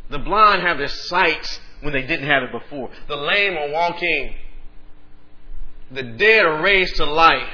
The 0.10 0.20
blind 0.20 0.62
have 0.62 0.78
their 0.78 0.88
sight 0.88 1.62
when 1.82 1.94
they 1.94 2.02
didn't 2.02 2.28
have 2.28 2.44
it 2.44 2.52
before. 2.52 2.90
The 3.08 3.16
lame 3.16 3.58
are 3.58 3.70
walking. 3.70 4.36
The 5.92 6.04
dead 6.04 6.46
are 6.46 6.62
raised 6.62 6.98
to 6.98 7.06
life. 7.06 7.50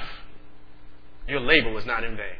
Your 1.27 1.39
labor 1.39 1.71
was 1.71 1.85
not 1.85 2.03
in 2.03 2.17
vain. 2.17 2.35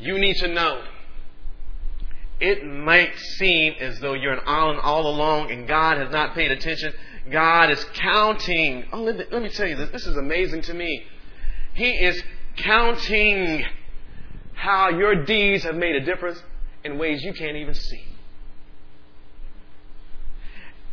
You 0.00 0.18
need 0.18 0.36
to 0.36 0.48
know 0.48 0.82
it 2.44 2.62
might 2.66 3.18
seem 3.18 3.72
as 3.80 3.98
though 4.00 4.12
you're 4.12 4.34
an 4.34 4.42
island 4.44 4.78
all 4.82 5.06
along 5.06 5.50
and 5.50 5.66
God 5.66 5.96
has 5.96 6.10
not 6.10 6.34
paid 6.34 6.50
attention. 6.50 6.92
God 7.30 7.70
is 7.70 7.82
counting. 7.94 8.84
Oh, 8.92 9.00
let 9.00 9.16
me, 9.16 9.24
let 9.32 9.42
me 9.42 9.48
tell 9.48 9.66
you 9.66 9.76
this. 9.76 9.88
This 9.88 10.06
is 10.06 10.18
amazing 10.18 10.60
to 10.62 10.74
me. 10.74 11.04
He 11.72 11.88
is 11.88 12.22
counting 12.58 13.64
how 14.52 14.90
your 14.90 15.24
deeds 15.24 15.64
have 15.64 15.74
made 15.74 15.96
a 15.96 16.04
difference 16.04 16.42
in 16.84 16.98
ways 16.98 17.22
you 17.22 17.32
can't 17.32 17.56
even 17.56 17.72
see. 17.72 18.04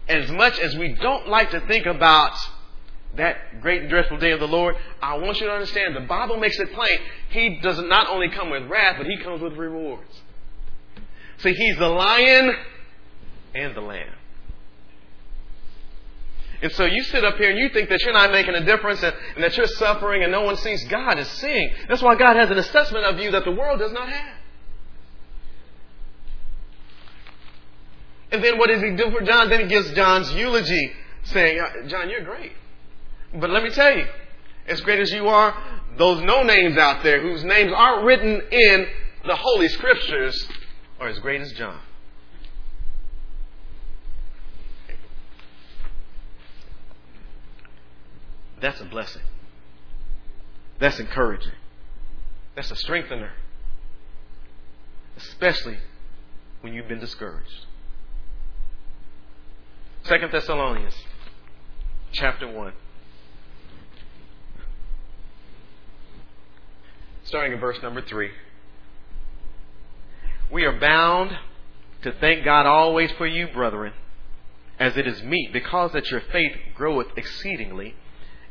As 0.08 0.32
much 0.32 0.58
as 0.58 0.78
we 0.78 0.93
don't 0.93 1.28
like 1.28 1.52
to 1.52 1.60
think 1.68 1.86
about 1.86 2.32
that 3.18 3.60
great 3.60 3.82
and 3.82 3.89
dreadful 3.89 4.18
day 4.20 4.32
of 4.32 4.39
the 4.39 4.47
Lord, 4.47 4.78
I 5.02 5.18
want 5.18 5.41
you 5.41 5.47
to 5.47 5.52
understand 5.54 5.97
the 5.97 5.99
Bible 5.99 6.38
makes 6.38 6.58
it 6.60 6.72
plain. 6.72 6.97
He 7.32 7.60
does 7.62 7.78
not 7.82 8.08
only 8.08 8.30
come 8.30 8.52
with 8.52 8.70
wrath, 8.70 8.95
but 8.97 9.06
He 9.06 9.18
comes 9.18 9.41
with 9.41 9.58
rewards. 9.58 10.11
See, 11.41 11.53
He's 11.53 11.77
the 11.77 11.87
lion 11.87 12.55
and 13.55 13.75
the 13.75 13.81
lamb. 13.81 14.13
And 16.61 16.71
so 16.73 16.85
you 16.85 17.03
sit 17.03 17.23
up 17.23 17.37
here 17.37 17.49
and 17.49 17.57
you 17.57 17.69
think 17.69 17.89
that 17.89 18.03
you're 18.03 18.13
not 18.13 18.31
making 18.31 18.53
a 18.53 18.63
difference 18.63 19.01
and, 19.01 19.15
and, 19.35 19.43
that 19.43 19.57
you're 19.57 19.65
suffering 19.65 20.21
and 20.21 20.31
no 20.31 20.43
one 20.43 20.57
sees. 20.57 20.83
God 20.87 21.17
is 21.17 21.27
seeing. 21.27 21.71
That's 21.87 22.03
why 22.03 22.15
God 22.15 22.35
has 22.35 22.51
an 22.51 22.59
assessment 22.59 23.03
of 23.05 23.19
you 23.19 23.31
that 23.31 23.45
the 23.45 23.51
world 23.51 23.79
does 23.79 23.91
not 23.91 24.07
have. 24.07 24.37
And 28.31 28.43
then 28.43 28.59
what 28.59 28.69
does 28.69 28.81
he 28.81 28.91
do 28.95 29.09
for 29.11 29.21
John? 29.21 29.49
Then 29.49 29.61
he 29.61 29.67
gives 29.67 29.91
John's 29.91 30.31
eulogy, 30.33 30.91
saying, 31.23 31.59
uh, 31.59 31.87
John, 31.87 32.09
you're 32.09 32.23
great. 32.23 32.53
But 33.33 33.49
let 33.49 33.63
me 33.63 33.71
tell 33.71 33.97
you, 33.97 34.05
as 34.67 34.81
great 34.81 34.99
as 34.99 35.11
you 35.11 35.27
are, 35.27 35.55
those 35.97 36.21
no 36.21 36.43
names 36.43 36.77
out 36.77 37.03
there 37.03 37.21
whose 37.21 37.43
names 37.43 37.73
aren't 37.75 38.05
written 38.05 38.41
in 38.51 38.87
the 39.25 39.35
Holy 39.35 39.67
Scriptures 39.67 40.47
are 41.02 41.10
as 41.10 41.18
great 41.18 41.41
as 41.41 41.52
John. 41.54 41.80
That's 48.62 48.80
a 48.80 48.86
blessing. 48.86 49.24
That's 50.78 50.99
encouraging. 50.99 51.54
That's 52.56 52.70
a 52.70 52.76
strengthener. 52.76 53.32
Especially 55.18 55.80
when 56.62 56.76
you've 56.76 56.88
been 56.88 56.99
discouraged. 56.99 57.66
Second 60.04 60.32
Thessalonians 60.32 60.93
chapter 62.12 62.47
1. 62.47 62.74
Starting 67.24 67.54
in 67.54 67.60
verse 67.60 67.82
number 67.82 68.04
3. 68.04 68.30
We 70.52 70.66
are 70.66 70.78
bound 70.78 71.38
to 72.02 72.12
thank 72.12 72.43
God 72.43 72.66
always 72.66 73.10
for 73.14 73.26
you, 73.26 73.47
brethren, 73.47 73.93
as 74.80 74.97
it 74.97 75.08
is 75.08 75.24
meet, 75.24 75.54
because 75.54 75.93
that 75.93 76.12
your 76.12 76.20
faith 76.20 76.56
groweth 76.76 77.08
exceedingly, 77.16 77.95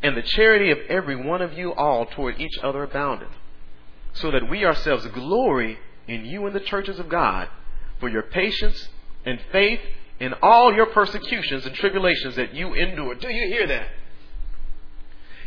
and 0.02 0.16
the 0.16 0.22
charity 0.22 0.70
of 0.70 0.78
every 0.88 1.16
one 1.16 1.42
of 1.42 1.52
you 1.52 1.74
all 1.74 2.06
toward 2.06 2.40
each 2.40 2.58
other 2.62 2.84
aboundeth, 2.84 3.32
so 4.14 4.30
that 4.30 4.48
we 4.48 4.64
ourselves 4.64 5.06
glory 5.08 5.78
in 6.08 6.24
you 6.24 6.46
and 6.46 6.54
the 6.54 6.60
churches 6.60 6.98
of 6.98 7.10
God 7.10 7.48
for 7.98 8.08
your 8.08 8.22
patience 8.22 8.88
and 9.26 9.38
faith 9.52 9.80
in 10.18 10.32
all 10.42 10.72
your 10.72 10.86
persecutions 10.86 11.66
and 11.66 11.74
tribulations 11.74 12.36
that 12.36 12.54
you 12.54 12.72
endure. 12.72 13.14
Do 13.14 13.28
you 13.28 13.48
hear 13.48 13.66
that? 13.66 13.88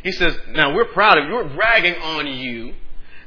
He 0.03 0.11
says, 0.11 0.37
Now 0.49 0.75
we're 0.75 0.85
proud 0.85 1.17
of 1.17 1.27
you, 1.27 1.33
we're 1.33 1.55
bragging 1.55 1.95
on 1.95 2.27
you 2.27 2.73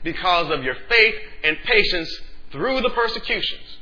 because 0.05 0.51
of 0.51 0.63
your 0.63 0.77
faith 0.89 1.15
and 1.43 1.57
patience 1.65 2.21
through 2.57 2.81
the 2.81 2.91
persecutions, 2.91 3.79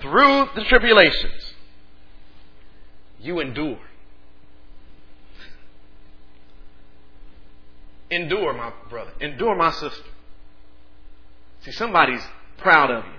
through 0.00 0.48
the 0.54 0.64
tribulations. 0.64 1.54
You 3.20 3.40
endure. 3.40 3.80
Endure, 8.10 8.52
my 8.52 8.72
brother. 8.90 9.12
Endure, 9.20 9.56
my 9.56 9.70
sister. 9.72 10.04
See, 11.62 11.72
somebody's 11.72 12.22
proud 12.58 12.90
of 12.90 13.04
you. 13.04 13.10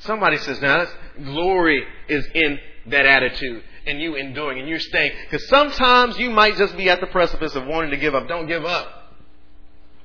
Somebody 0.00 0.38
says, 0.38 0.60
now, 0.60 0.86
glory 1.22 1.84
is 2.08 2.26
in 2.34 2.58
that 2.86 3.06
attitude 3.06 3.62
and 3.86 4.00
you 4.00 4.16
enduring 4.16 4.58
and 4.58 4.68
you're 4.68 4.80
staying. 4.80 5.12
Because 5.24 5.46
sometimes 5.48 6.18
you 6.18 6.30
might 6.30 6.56
just 6.56 6.76
be 6.76 6.88
at 6.88 7.00
the 7.00 7.06
precipice 7.06 7.54
of 7.54 7.66
wanting 7.66 7.90
to 7.90 7.96
give 7.96 8.14
up. 8.14 8.26
Don't 8.26 8.46
give 8.46 8.64
up. 8.64 9.14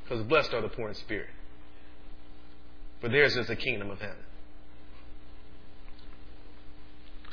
Because 0.04 0.24
blessed 0.26 0.54
are 0.54 0.62
the 0.62 0.70
poor 0.70 0.90
in 0.90 0.96
spirit. 0.96 1.30
For 3.06 3.10
theirs 3.10 3.38
is 3.38 3.46
the 3.46 3.56
kingdom 3.56 3.92
of 3.92 4.02
heaven. 4.02 4.18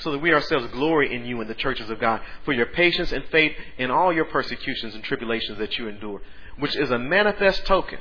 So 0.01 0.13
that 0.13 0.19
we 0.19 0.35
ourselves 0.35 0.71
glory 0.71 1.15
in 1.15 1.25
you 1.25 1.41
and 1.41 1.49
the 1.49 1.55
churches 1.55 1.89
of 1.89 1.99
God 1.99 2.21
for 2.45 2.53
your 2.53 2.67
patience 2.67 3.11
and 3.11 3.25
faith 3.33 3.53
in 3.79 3.91
all 3.91 4.13
your 4.13 4.27
persecutions 4.27 4.95
and 4.95 5.03
tribulations 5.03 5.57
that 5.57 5.79
you 5.79 5.89
endure, 5.89 6.21
which 6.59 6.77
is 6.77 6.91
a 6.91 6.99
manifest 6.99 7.65
token 7.65 8.01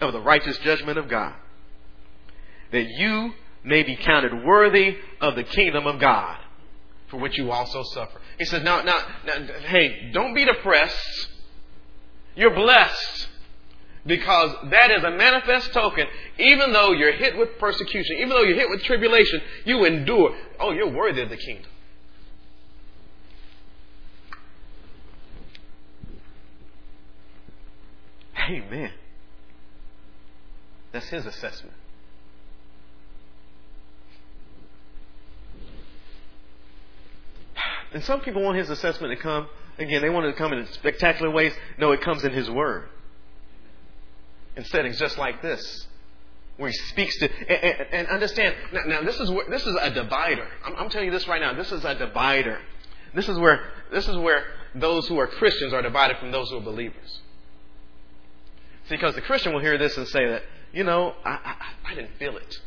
of 0.00 0.12
the 0.12 0.20
righteous 0.20 0.58
judgment 0.58 0.98
of 0.98 1.08
God 1.08 1.34
that 2.72 2.88
you 2.88 3.34
may 3.62 3.84
be 3.84 3.94
counted 3.94 4.44
worthy 4.44 4.96
of 5.20 5.36
the 5.36 5.44
kingdom 5.44 5.86
of 5.86 6.00
God, 6.00 6.38
for 7.06 7.18
which 7.18 7.38
you 7.38 7.52
also 7.52 7.84
suffer. 7.84 8.20
He 8.36 8.46
says, 8.46 8.64
now, 8.64 8.82
now, 8.82 9.00
now 9.24 9.46
hey, 9.60 10.10
don't 10.12 10.34
be 10.34 10.44
depressed. 10.44 11.28
You're 12.34 12.52
blessed 12.52 13.28
because 14.08 14.70
that 14.70 14.90
is 14.90 15.04
a 15.04 15.10
manifest 15.10 15.72
token. 15.72 16.06
Even 16.38 16.72
though 16.72 16.92
you're 16.92 17.12
hit 17.12 17.36
with 17.36 17.58
persecution, 17.58 18.16
even 18.16 18.30
though 18.30 18.42
you're 18.42 18.56
hit 18.56 18.70
with 18.70 18.82
tribulation, 18.82 19.40
you 19.64 19.84
endure. 19.84 20.34
Oh, 20.58 20.72
you're 20.72 20.90
worthy 20.90 21.22
of 21.22 21.28
the 21.28 21.36
kingdom. 21.36 21.70
Amen. 28.50 28.92
That's 30.90 31.08
his 31.08 31.26
assessment. 31.26 31.76
And 37.92 38.02
some 38.04 38.20
people 38.20 38.42
want 38.42 38.56
his 38.56 38.70
assessment 38.70 39.16
to 39.16 39.22
come, 39.22 39.48
again, 39.78 40.02
they 40.02 40.10
want 40.10 40.26
it 40.26 40.32
to 40.32 40.38
come 40.38 40.52
in 40.52 40.66
spectacular 40.72 41.30
ways. 41.30 41.52
No, 41.78 41.92
it 41.92 42.00
comes 42.00 42.24
in 42.24 42.32
his 42.32 42.50
word. 42.50 42.88
In 44.58 44.64
settings 44.64 44.98
just 44.98 45.16
like 45.16 45.40
this, 45.40 45.86
where 46.58 46.68
he 46.68 46.76
speaks 46.76 47.16
to, 47.20 47.30
and, 47.48 47.50
and, 47.50 47.94
and 47.94 48.08
understand, 48.08 48.54
now, 48.72 48.82
now, 48.86 49.02
this 49.02 49.18
is 49.18 49.30
where, 49.30 49.48
this 49.48 49.64
is 49.64 49.74
a 49.80 49.90
divider. 49.90 50.46
I'm, 50.64 50.76
I'm 50.76 50.90
telling 50.90 51.06
you 51.06 51.12
this 51.12 51.26
right 51.26 51.40
now. 51.40 51.54
This 51.54 51.72
is 51.72 51.84
a 51.84 51.94
divider. 51.94 52.58
This 53.14 53.28
is 53.28 53.38
where, 53.38 53.70
this 53.90 54.06
is 54.06 54.16
where 54.16 54.44
those 54.74 55.08
who 55.08 55.18
are 55.18 55.26
Christians 55.26 55.72
are 55.72 55.80
divided 55.80 56.18
from 56.18 56.32
those 56.32 56.50
who 56.50 56.58
are 56.58 56.62
believers. 56.62 57.20
See, 58.88 58.96
because 58.96 59.14
the 59.14 59.22
Christian 59.22 59.54
will 59.54 59.60
hear 59.60 59.78
this 59.78 59.96
and 59.96 60.06
say 60.08 60.26
that, 60.26 60.42
you 60.72 60.84
know, 60.84 61.14
I, 61.24 61.30
I, 61.30 61.92
I 61.92 61.94
didn't 61.94 62.16
feel 62.18 62.36
it. 62.36 62.60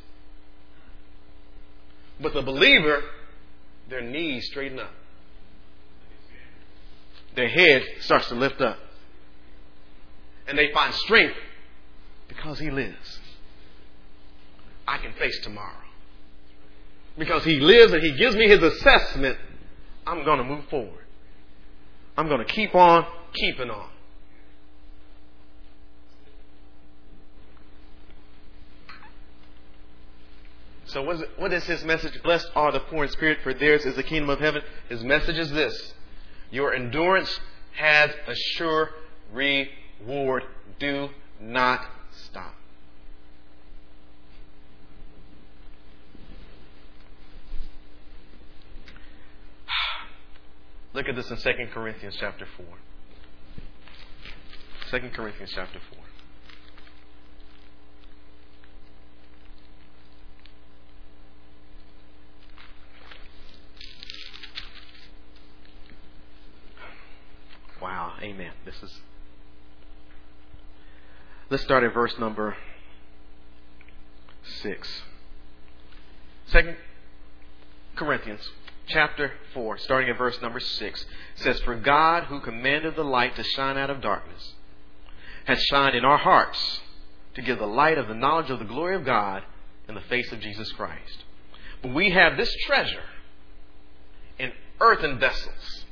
But 2.20 2.34
the 2.34 2.42
believer, 2.42 3.04
their 3.89 4.02
knees 4.02 4.48
straighten 4.48 4.80
up 4.80 4.92
their 7.36 7.48
head 7.48 7.84
starts 8.02 8.28
to 8.28 8.36
lift 8.36 8.62
up. 8.62 8.78
And 10.48 10.58
they 10.58 10.72
find 10.74 10.94
strength 10.94 11.36
because 12.34 12.59
He 12.59 12.71
lives. 12.71 13.19
I 14.88 14.97
can 14.97 15.13
face 15.13 15.39
tomorrow. 15.43 15.73
Because 17.17 17.43
He 17.43 17.59
lives 17.59 17.91
and 17.91 18.01
He 18.01 18.13
gives 18.13 18.36
me 18.36 18.47
His 18.47 18.63
assessment, 18.63 19.38
I'm 20.07 20.23
going 20.23 20.38
to 20.38 20.43
move 20.43 20.65
forward. 20.69 21.05
I'm 22.17 22.27
going 22.27 22.45
to 22.45 22.51
keep 22.51 22.73
on 22.73 23.05
keeping 23.34 23.69
on. 23.69 23.89
So 30.86 31.03
what 31.03 31.15
is, 31.15 31.23
what 31.38 31.53
is 31.53 31.63
his 31.63 31.86
message? 31.86 32.21
Blessed 32.21 32.49
are 32.53 32.73
the 32.73 32.82
poor 32.82 33.05
in 33.05 33.11
spirit, 33.11 33.39
for 33.43 33.53
theirs 33.53 33.86
is 33.86 33.95
the 33.95 34.03
kingdom 34.03 34.29
of 34.29 34.39
heaven. 34.39 34.61
His 34.89 35.01
message 35.03 35.38
is 35.38 35.49
this 35.51 35.93
your 36.51 36.73
endurance 36.73 37.39
has 37.77 38.11
a 38.27 38.36
sure 38.36 38.89
reward. 39.32 40.43
Do 40.79 41.09
not 41.39 41.82
Look 50.94 51.08
at 51.08 51.16
this 51.16 51.32
in 51.32 51.38
2 51.38 51.50
Corinthians 51.74 52.18
chapter 52.20 52.46
4. 54.92 55.00
2 55.00 55.10
Corinthians 55.10 55.52
chapter 55.56 55.80
4. 55.94 56.00
Wow, 67.82 68.14
Amen. 68.22 68.52
This 68.64 68.76
is. 68.84 69.00
Let's 71.50 71.64
start 71.64 71.84
at 71.84 71.94
verse 71.94 72.14
number 72.20 72.56
six. 74.62 75.02
Second 76.46 76.78
Corinthians 77.96 78.42
chapter 78.92 79.34
4, 79.54 79.78
starting 79.80 80.10
at 80.10 80.18
verse 80.18 80.42
number 80.42 80.60
6, 80.60 81.06
says, 81.36 81.60
For 81.62 81.76
God, 81.76 82.26
who 82.26 82.39
commanded 82.39 82.96
the 82.96 83.04
light 83.04 83.36
to 83.36 83.44
shine 83.44 83.78
out 83.78 83.89
of 83.89 84.02
darkness, 84.02 84.54
has 85.46 85.62
shined 85.64 85.96
in 85.96 86.06
our 86.06 86.18
hearts 86.18 86.82
to 87.36 87.42
give 87.42 87.60
the 87.60 87.66
light 87.66 87.98
of 87.98 88.08
the 88.08 88.14
knowledge 88.14 88.50
of 88.50 88.60
the 88.60 88.66
glory 88.66 88.96
of 88.96 89.06
God 89.06 89.44
in 89.88 89.96
the 89.96 90.02
face 90.02 90.32
of 90.32 90.39
Jesus 90.39 90.72
Christ. 90.74 91.24
But 91.82 91.94
we 91.94 92.12
have 92.12 92.38
this 92.38 92.54
treasure 92.66 93.04
in 94.38 94.52
earthen 94.80 95.20
vessels 95.20 95.86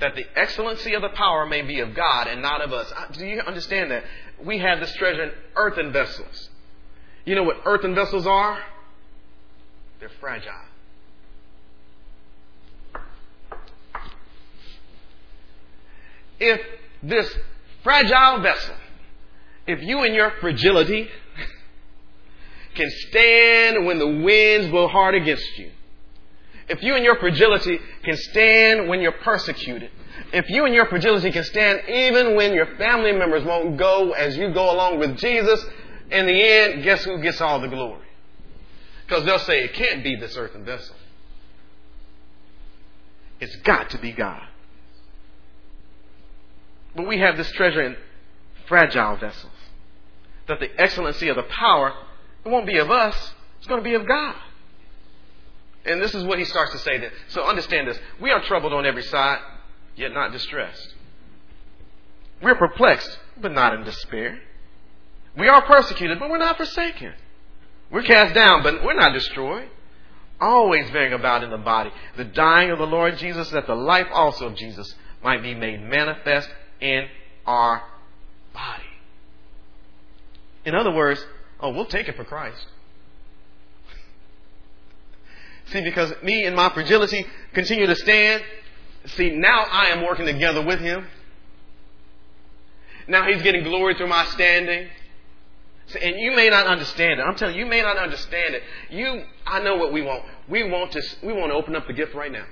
that 0.00 0.14
the 0.14 0.24
excellency 0.36 0.94
of 0.94 1.02
the 1.02 1.08
power 1.08 1.44
may 1.46 1.62
be 1.62 1.80
of 1.80 1.94
God 1.94 2.28
and 2.28 2.40
not 2.40 2.60
of 2.62 2.72
us. 2.72 2.92
Do 3.16 3.26
you 3.26 3.40
understand 3.40 3.90
that? 3.90 4.04
We 4.44 4.58
have 4.58 4.78
this 4.78 4.94
treasure 4.94 5.24
in 5.24 5.32
earthen 5.56 5.92
vessels. 5.92 6.50
You 7.24 7.34
know 7.34 7.42
what 7.42 7.62
earthen 7.64 7.94
vessels 7.94 8.26
are? 8.26 8.58
They're 9.98 10.10
fragile. 10.20 10.52
If 16.40 16.60
this 17.02 17.36
fragile 17.82 18.40
vessel, 18.40 18.74
if 19.66 19.82
you 19.82 20.02
and 20.02 20.14
your 20.14 20.32
fragility 20.40 21.08
can 22.74 22.90
stand 23.08 23.86
when 23.86 23.98
the 23.98 24.06
winds 24.06 24.70
blow 24.70 24.88
hard 24.88 25.14
against 25.14 25.58
you, 25.58 25.70
if 26.68 26.82
you 26.82 26.94
and 26.94 27.04
your 27.04 27.18
fragility 27.18 27.80
can 28.02 28.16
stand 28.16 28.88
when 28.88 29.00
you're 29.00 29.12
persecuted, 29.12 29.90
if 30.32 30.48
you 30.50 30.64
and 30.64 30.74
your 30.74 30.86
fragility 30.86 31.30
can 31.30 31.44
stand 31.44 31.82
even 31.88 32.34
when 32.34 32.52
your 32.52 32.76
family 32.76 33.12
members 33.12 33.44
won't 33.44 33.76
go 33.76 34.12
as 34.12 34.36
you 34.36 34.52
go 34.52 34.70
along 34.72 34.98
with 34.98 35.16
Jesus, 35.16 35.64
in 36.10 36.26
the 36.26 36.42
end, 36.42 36.82
guess 36.82 37.04
who 37.04 37.20
gets 37.20 37.40
all 37.40 37.60
the 37.60 37.68
glory? 37.68 38.06
Because 39.06 39.24
they'll 39.24 39.38
say, 39.38 39.64
it 39.64 39.74
can't 39.74 40.04
be 40.04 40.16
this 40.16 40.36
earthen 40.36 40.64
vessel. 40.64 40.94
It's 43.40 43.56
got 43.56 43.90
to 43.90 43.98
be 43.98 44.12
God. 44.12 44.47
But 46.98 47.06
we 47.06 47.20
have 47.20 47.36
this 47.36 47.48
treasure 47.52 47.80
in 47.80 47.96
fragile 48.66 49.16
vessels. 49.18 49.52
That 50.48 50.58
the 50.58 50.68
excellency 50.80 51.28
of 51.28 51.36
the 51.36 51.44
power, 51.44 51.94
it 52.44 52.48
won't 52.48 52.66
be 52.66 52.78
of 52.78 52.90
us, 52.90 53.34
it's 53.58 53.68
going 53.68 53.78
to 53.78 53.88
be 53.88 53.94
of 53.94 54.04
God. 54.04 54.34
And 55.84 56.02
this 56.02 56.12
is 56.12 56.24
what 56.24 56.40
he 56.40 56.44
starts 56.44 56.72
to 56.72 56.78
say 56.78 56.98
then. 56.98 57.12
So 57.28 57.44
understand 57.44 57.86
this. 57.86 58.00
We 58.20 58.32
are 58.32 58.42
troubled 58.42 58.72
on 58.72 58.84
every 58.84 59.04
side, 59.04 59.38
yet 59.94 60.12
not 60.12 60.32
distressed. 60.32 60.96
We're 62.42 62.56
perplexed, 62.56 63.16
but 63.40 63.52
not 63.52 63.74
in 63.74 63.84
despair. 63.84 64.40
We 65.36 65.46
are 65.46 65.62
persecuted, 65.62 66.18
but 66.18 66.28
we're 66.28 66.38
not 66.38 66.56
forsaken. 66.56 67.12
We're 67.92 68.02
cast 68.02 68.34
down, 68.34 68.64
but 68.64 68.82
we're 68.82 68.94
not 68.94 69.12
destroyed. 69.12 69.68
Always 70.40 70.90
bearing 70.90 71.12
about 71.12 71.44
in 71.44 71.50
the 71.50 71.58
body 71.58 71.92
the 72.16 72.24
dying 72.24 72.72
of 72.72 72.78
the 72.78 72.86
Lord 72.88 73.18
Jesus, 73.18 73.50
that 73.50 73.68
the 73.68 73.76
life 73.76 74.08
also 74.12 74.48
of 74.48 74.56
Jesus 74.56 74.92
might 75.22 75.44
be 75.44 75.54
made 75.54 75.80
manifest 75.80 76.48
in 76.80 77.08
our 77.46 77.82
body. 78.52 78.82
In 80.64 80.74
other 80.74 80.90
words, 80.90 81.24
oh, 81.60 81.70
we'll 81.70 81.86
take 81.86 82.08
it 82.08 82.16
for 82.16 82.24
Christ. 82.24 82.66
See, 85.72 85.80
because 85.82 86.12
me 86.22 86.44
and 86.44 86.54
my 86.54 86.70
fragility 86.70 87.26
continue 87.54 87.86
to 87.86 87.96
stand. 87.96 88.42
See, 89.06 89.30
now 89.30 89.64
I 89.70 89.86
am 89.86 90.04
working 90.04 90.26
together 90.26 90.64
with 90.64 90.80
Him. 90.80 91.06
Now 93.06 93.26
He's 93.26 93.42
getting 93.42 93.64
glory 93.64 93.94
through 93.94 94.08
my 94.08 94.26
standing. 94.26 94.88
See, 95.86 96.00
and 96.00 96.16
you 96.18 96.36
may 96.36 96.50
not 96.50 96.66
understand 96.66 97.20
it. 97.20 97.22
I'm 97.22 97.34
telling 97.34 97.54
you, 97.54 97.64
you 97.64 97.70
may 97.70 97.80
not 97.80 97.96
understand 97.96 98.54
it. 98.54 98.62
You, 98.90 99.24
I 99.46 99.60
know 99.62 99.76
what 99.76 99.92
we 99.92 100.02
want. 100.02 100.24
We 100.48 100.70
want 100.70 100.92
to, 100.92 101.02
we 101.22 101.32
want 101.32 101.50
to 101.50 101.54
open 101.56 101.74
up 101.74 101.86
the 101.86 101.94
gift 101.94 102.14
right 102.14 102.30
now. 102.30 102.44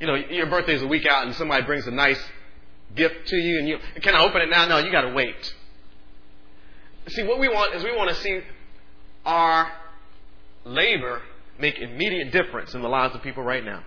You 0.00 0.06
know, 0.06 0.14
your 0.14 0.46
birthday 0.46 0.74
is 0.74 0.82
a 0.82 0.86
week 0.86 1.06
out 1.06 1.26
and 1.26 1.34
somebody 1.34 1.64
brings 1.64 1.86
a 1.86 1.90
nice 1.90 2.22
gift 2.94 3.28
to 3.28 3.36
you 3.36 3.58
and 3.58 3.68
you, 3.68 3.78
can 4.00 4.14
I 4.14 4.24
open 4.24 4.42
it 4.42 4.50
now? 4.50 4.66
No, 4.66 4.78
you 4.78 4.90
gotta 4.90 5.12
wait. 5.12 5.54
See, 7.08 7.22
what 7.22 7.38
we 7.38 7.48
want 7.48 7.74
is 7.74 7.84
we 7.84 7.94
want 7.96 8.10
to 8.10 8.16
see 8.16 8.40
our 9.24 9.70
labor 10.64 11.22
make 11.58 11.78
immediate 11.78 12.32
difference 12.32 12.74
in 12.74 12.82
the 12.82 12.88
lives 12.88 13.14
of 13.14 13.22
people 13.22 13.42
right 13.42 13.64
now. 13.64 13.84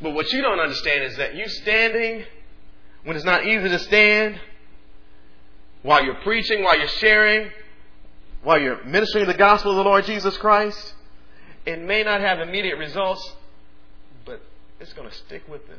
But 0.00 0.10
what 0.10 0.32
you 0.32 0.42
don't 0.42 0.58
understand 0.58 1.04
is 1.04 1.16
that 1.16 1.34
you 1.34 1.48
standing 1.48 2.24
when 3.04 3.16
it's 3.16 3.24
not 3.24 3.46
easy 3.46 3.68
to 3.68 3.78
stand, 3.78 4.40
while 5.82 6.02
you're 6.02 6.20
preaching, 6.22 6.64
while 6.64 6.78
you're 6.78 6.88
sharing, 6.88 7.50
while 8.42 8.60
you're 8.60 8.82
ministering 8.84 9.26
the 9.26 9.34
gospel 9.34 9.72
of 9.72 9.76
the 9.76 9.84
Lord 9.84 10.04
Jesus 10.06 10.36
Christ, 10.38 10.94
it 11.66 11.80
may 11.80 12.02
not 12.02 12.20
have 12.20 12.40
immediate 12.40 12.78
results, 12.78 13.34
but 14.24 14.40
it's 14.80 14.92
going 14.92 15.08
to 15.08 15.14
stick 15.14 15.42
with 15.48 15.66
them. 15.66 15.78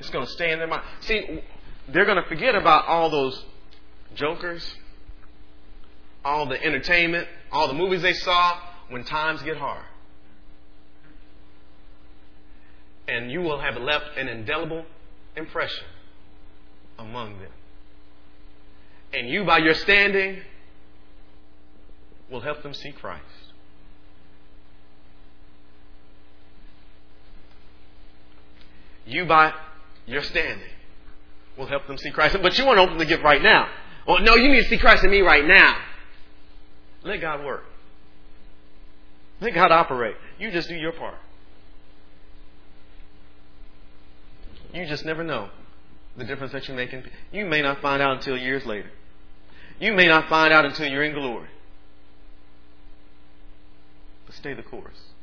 It's 0.00 0.10
going 0.10 0.26
to 0.26 0.32
stay 0.32 0.52
in 0.52 0.58
their 0.58 0.68
mind. 0.68 0.82
See, 1.00 1.40
they're 1.88 2.04
going 2.04 2.22
to 2.22 2.28
forget 2.28 2.54
about 2.54 2.86
all 2.86 3.10
those 3.10 3.44
jokers, 4.14 4.74
all 6.24 6.46
the 6.46 6.62
entertainment, 6.62 7.28
all 7.52 7.68
the 7.68 7.74
movies 7.74 8.02
they 8.02 8.12
saw 8.12 8.58
when 8.88 9.04
times 9.04 9.42
get 9.42 9.56
hard. 9.56 9.84
And 13.06 13.30
you 13.30 13.42
will 13.42 13.60
have 13.60 13.76
left 13.76 14.16
an 14.16 14.28
indelible 14.28 14.84
impression 15.36 15.84
among 16.98 17.38
them. 17.38 17.50
And 19.12 19.28
you, 19.28 19.44
by 19.44 19.58
your 19.58 19.74
standing, 19.74 20.42
will 22.30 22.40
help 22.40 22.62
them 22.62 22.74
see 22.74 22.92
Christ. 22.92 23.24
You, 29.06 29.24
by 29.26 29.52
your 30.06 30.22
standing, 30.22 30.66
will 31.56 31.66
help 31.66 31.86
them 31.86 31.98
see 31.98 32.10
Christ. 32.10 32.36
But 32.42 32.58
you 32.58 32.64
want 32.64 32.78
to 32.78 32.82
open 32.82 32.98
the 32.98 33.06
gift 33.06 33.22
right 33.22 33.42
now. 33.42 33.68
Well, 34.06 34.20
no, 34.20 34.34
you 34.34 34.50
need 34.50 34.62
to 34.62 34.68
see 34.68 34.78
Christ 34.78 35.04
in 35.04 35.10
me 35.10 35.20
right 35.20 35.44
now. 35.44 35.76
Let 37.02 37.20
God 37.20 37.44
work. 37.44 37.64
Let 39.40 39.54
God 39.54 39.70
operate. 39.70 40.16
You 40.38 40.50
just 40.50 40.68
do 40.68 40.74
your 40.74 40.92
part. 40.92 41.16
You 44.72 44.86
just 44.86 45.04
never 45.04 45.22
know 45.22 45.50
the 46.16 46.24
difference 46.24 46.52
that 46.52 46.66
you 46.68 46.74
make. 46.74 46.92
In, 46.92 47.04
you 47.32 47.46
may 47.46 47.62
not 47.62 47.80
find 47.80 48.02
out 48.02 48.16
until 48.16 48.36
years 48.36 48.64
later. 48.66 48.90
You 49.78 49.92
may 49.92 50.06
not 50.06 50.28
find 50.28 50.52
out 50.52 50.64
until 50.64 50.86
you're 50.86 51.04
in 51.04 51.14
glory. 51.14 51.48
But 54.26 54.34
stay 54.34 54.54
the 54.54 54.62
course. 54.62 55.13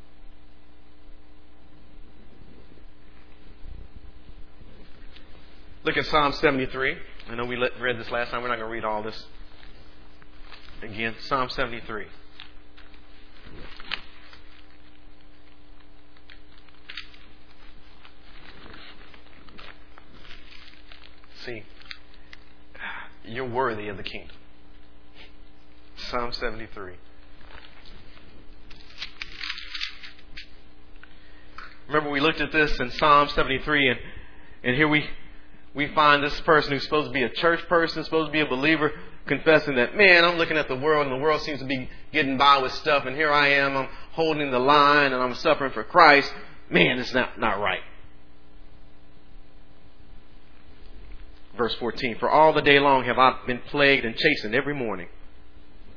Look 5.83 5.97
at 5.97 6.05
Psalm 6.05 6.31
73. 6.33 6.95
I 7.29 7.35
know 7.35 7.45
we 7.45 7.55
read 7.55 7.99
this 7.99 8.11
last 8.11 8.29
time. 8.29 8.43
We're 8.43 8.49
not 8.49 8.57
going 8.57 8.67
to 8.67 8.71
read 8.71 8.85
all 8.85 9.01
this 9.01 9.25
again. 10.83 11.15
Psalm 11.21 11.49
73. 11.49 12.05
See, 21.43 21.63
you're 23.25 23.49
worthy 23.49 23.87
of 23.87 23.97
the 23.97 24.03
kingdom. 24.03 24.35
Psalm 25.95 26.31
73. 26.31 26.93
Remember, 31.87 32.11
we 32.11 32.19
looked 32.19 32.39
at 32.39 32.51
this 32.51 32.79
in 32.79 32.91
Psalm 32.91 33.29
73, 33.29 33.89
and, 33.89 33.99
and 34.63 34.75
here 34.75 34.87
we 34.87 35.09
we 35.73 35.87
find 35.93 36.23
this 36.23 36.39
person 36.41 36.73
who's 36.73 36.83
supposed 36.83 37.07
to 37.07 37.13
be 37.13 37.23
a 37.23 37.29
church 37.29 37.61
person, 37.67 38.03
supposed 38.03 38.27
to 38.27 38.31
be 38.31 38.41
a 38.41 38.45
believer, 38.45 38.91
confessing 39.25 39.75
that, 39.75 39.95
man, 39.95 40.25
I'm 40.25 40.37
looking 40.37 40.57
at 40.57 40.67
the 40.67 40.75
world 40.75 41.07
and 41.07 41.15
the 41.15 41.23
world 41.23 41.41
seems 41.41 41.59
to 41.59 41.65
be 41.65 41.89
getting 42.11 42.37
by 42.37 42.57
with 42.57 42.73
stuff, 42.73 43.05
and 43.05 43.15
here 43.15 43.31
I 43.31 43.49
am, 43.49 43.77
I'm 43.77 43.89
holding 44.11 44.51
the 44.51 44.59
line 44.59 45.13
and 45.13 45.21
I'm 45.21 45.35
suffering 45.35 45.71
for 45.71 45.83
Christ. 45.83 46.33
Man, 46.69 46.99
it's 46.99 47.13
not, 47.13 47.39
not 47.39 47.59
right. 47.59 47.81
Verse 51.57 51.75
14 51.75 52.17
For 52.19 52.29
all 52.29 52.53
the 52.53 52.61
day 52.61 52.79
long 52.79 53.05
have 53.05 53.17
I 53.17 53.39
been 53.45 53.59
plagued 53.67 54.05
and 54.05 54.15
chastened 54.15 54.55
every 54.55 54.73
morning. 54.73 55.07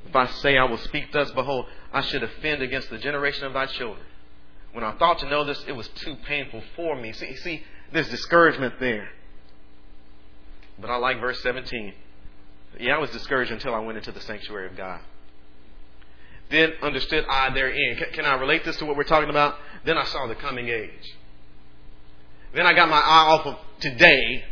If 0.07 0.15
I 0.15 0.27
say 0.27 0.59
I 0.59 0.65
will 0.65 0.79
speak 0.79 1.13
thus, 1.13 1.31
behold, 1.33 1.67
I 1.93 2.03
should 2.03 2.23
offend 2.23 2.63
against 2.63 2.91
the 2.91 2.99
generation 2.99 3.45
of 3.45 3.55
thy 3.55 3.67
children. 3.67 4.05
When 4.73 4.85
I 4.85 4.93
thought 4.99 5.21
to 5.21 5.31
know 5.31 5.45
this, 5.45 5.65
it 5.67 5.73
was 5.73 5.89
too 5.89 6.17
painful 6.27 6.63
for 6.77 6.97
me. 6.97 7.13
See, 7.13 7.37
see, 7.37 7.63
there's 7.93 8.09
discouragement 8.09 8.75
there. 8.81 9.09
But 10.79 10.91
I 10.91 10.97
like 10.97 11.21
verse 11.21 11.41
17. 11.43 11.95
Yeah, 12.81 12.97
I 12.97 12.99
was 12.99 13.11
discouraged 13.11 13.53
until 13.53 13.75
I 13.75 13.79
went 13.79 13.99
into 13.99 14.13
the 14.13 14.21
sanctuary 14.21 14.67
of 14.67 14.77
God. 14.77 15.01
Then 16.51 16.73
understood 16.83 17.25
I 17.29 17.53
therein. 17.55 17.97
Can, 17.97 18.13
can 18.13 18.25
I 18.25 18.35
relate 18.35 18.65
this 18.65 18.77
to 18.79 18.85
what 18.85 18.97
we're 18.97 19.05
talking 19.05 19.31
about? 19.31 19.57
Then 19.85 19.97
I 19.97 20.05
saw 20.05 20.27
the 20.27 20.35
coming 20.35 20.69
age. 20.69 21.17
Then 22.55 22.67
I 22.67 22.75
got 22.75 22.89
my 22.89 22.99
eye 22.99 23.27
off 23.29 23.47
of 23.47 23.57
today 23.81 24.45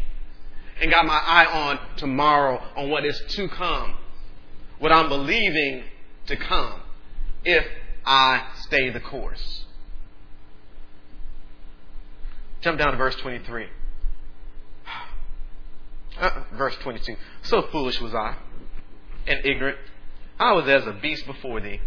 and 0.80 0.90
got 0.90 1.06
my 1.06 1.18
eye 1.18 1.46
on 1.46 1.78
tomorrow, 1.96 2.60
on 2.76 2.90
what 2.90 3.04
is 3.04 3.20
to 3.30 3.48
come. 3.48 3.96
What 4.78 4.90
I'm 4.90 5.08
believing 5.08 5.84
to 6.26 6.36
come 6.36 6.80
if 7.44 7.64
I 8.04 8.48
stay 8.62 8.90
the 8.90 9.00
course. 9.00 9.64
Jump 12.62 12.78
down 12.78 12.92
to 12.92 12.96
verse 12.96 13.14
23. 13.16 13.66
Uh, 16.22 16.44
verse 16.52 16.76
22. 16.82 17.16
So 17.42 17.62
foolish 17.72 18.00
was 18.00 18.14
I, 18.14 18.36
and 19.26 19.44
ignorant. 19.44 19.76
I 20.38 20.52
was 20.52 20.68
as 20.68 20.86
a 20.86 20.92
beast 20.92 21.26
before 21.26 21.60
thee. 21.60 21.80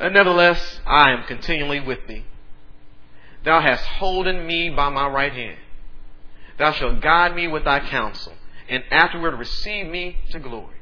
And 0.00 0.12
nevertheless, 0.12 0.80
I 0.84 1.12
am 1.12 1.22
continually 1.22 1.78
with 1.78 2.00
thee. 2.08 2.24
Thou 3.44 3.60
hast 3.60 3.84
holden 3.84 4.44
me 4.44 4.70
by 4.70 4.88
my 4.88 5.06
right 5.06 5.32
hand. 5.32 5.58
Thou 6.58 6.72
shalt 6.72 7.00
guide 7.00 7.36
me 7.36 7.46
with 7.46 7.62
thy 7.62 7.78
counsel, 7.78 8.32
and 8.68 8.82
afterward 8.90 9.38
receive 9.38 9.86
me 9.86 10.16
to 10.32 10.40
glory. 10.40 10.74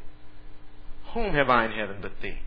Whom 1.13 1.35
have 1.35 1.51
I 1.51 1.67
in 1.67 1.73
heaven 1.73 1.99
but 2.01 2.23
thee? 2.23 2.39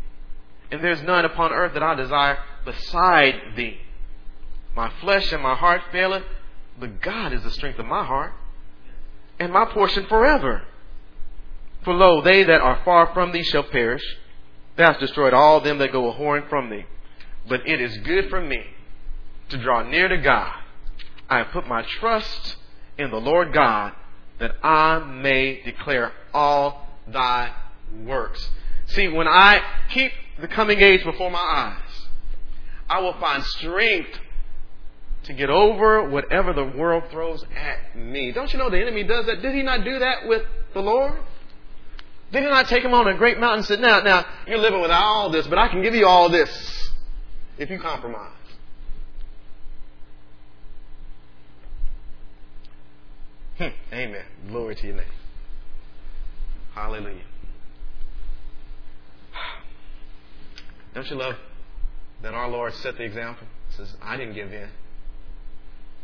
And 0.72 0.84
there 0.84 0.91
is 0.91 1.03
none 1.03 1.26
upon 1.26 1.51
earth 1.51 1.74
that 1.76 1.84
I 1.84 1.93
desire 1.93 2.39
beside 2.66 3.36
thee. 3.55 3.78
My 4.76 4.91
flesh 5.01 5.32
and 5.32 5.43
my 5.43 5.53
heart 5.53 5.82
faileth, 5.91 6.24
but 6.80 6.99
God 6.99 7.32
is 7.32 7.43
the 7.43 7.51
strength 7.51 7.78
of 7.78 7.86
my 7.86 8.03
heart 8.03 8.34
and 9.40 9.54
my 9.54 9.66
portion 9.66 10.06
forever. 10.08 10.64
For 11.84 11.94
lo, 11.94 12.22
they 12.22 12.44
that 12.44 12.62
are 12.62 12.82
far 12.84 13.14
from 13.14 13.32
thee 13.32 13.44
shall 13.44 13.64
perish. 13.64 14.04
Thou 14.76 14.88
hast 14.88 15.00
destroyed 15.00 15.34
all 15.34 15.62
them 15.62 15.78
that 15.80 15.92
go 15.92 16.10
a 16.10 16.16
whoring 16.16 16.48
from 16.50 16.70
thee. 16.70 16.86
But 17.48 17.68
it 17.68 17.82
is 17.82 17.98
good 18.00 18.30
for 18.30 18.42
me 18.42 18.64
to 19.50 19.58
draw 19.58 19.84
near 19.84 20.08
to 20.08 20.18
God. 20.18 20.54
I 21.30 21.40
have 21.40 21.52
put 21.52 21.68
my 21.68 21.84
trust 21.84 22.58
in 22.98 23.12
the 23.12 23.20
Lord 23.20 23.54
God 23.54 23.94
that 24.40 24.56
I 24.64 25.00
may 25.00 25.62
declare 25.64 26.12
all 26.34 26.88
thy 27.08 27.54
works. 28.04 28.50
See, 28.88 29.08
when 29.08 29.28
I 29.28 29.62
keep 29.90 30.12
the 30.40 30.48
coming 30.48 30.80
age 30.80 31.04
before 31.04 31.30
my 31.30 31.40
eyes, 31.40 32.08
I 32.90 33.00
will 33.00 33.14
find 33.20 33.44
strength 33.44 34.20
to 35.30 35.36
get 35.36 35.51
over 35.51 36.09
whatever 36.09 36.53
the 36.53 36.65
world 36.65 37.03
throws 37.11 37.45
at 37.55 37.95
me. 37.95 38.32
Don't 38.32 38.51
you 38.51 38.57
know 38.57 38.71
the 38.71 38.82
enemy 38.82 39.03
does 39.03 39.27
that? 39.27 39.43
Did 39.43 39.53
he 39.53 39.61
not 39.61 39.84
do 39.84 39.99
that 39.99 40.27
with 40.27 40.41
the 40.73 40.80
Lord? 40.80 41.13
Did 42.32 42.41
he 42.41 42.49
not 42.49 42.67
take 42.67 42.84
him 42.84 42.95
on 42.95 43.07
a 43.07 43.15
great 43.15 43.39
mountain 43.39 43.59
and 43.59 43.65
say, 43.67 43.75
now, 43.75 43.99
now, 43.99 44.25
you're 44.47 44.57
living 44.57 44.82
without 44.82 45.03
all 45.03 45.30
this, 45.30 45.45
but 45.45 45.59
I 45.59 45.67
can 45.67 45.84
give 45.84 45.93
you 45.93 46.07
all 46.07 46.30
this 46.30 46.91
if 47.59 47.69
you 47.69 47.77
compromise. 47.77 48.32
Hmm. 53.59 53.67
Amen. 53.93 54.25
Glory 54.47 54.73
to 54.77 54.88
your 54.88 54.95
name. 54.95 55.05
Hallelujah. 56.73 57.21
Don't 60.95 61.07
you 61.07 61.17
love 61.17 61.36
that 62.23 62.34
our 62.34 62.49
Lord 62.49 62.73
set 62.73 62.97
the 62.97 63.03
example? 63.03 63.45
He 63.69 63.75
says, 63.75 63.93
I 64.01 64.17
didn't 64.17 64.34
give 64.34 64.51
in. 64.51 64.69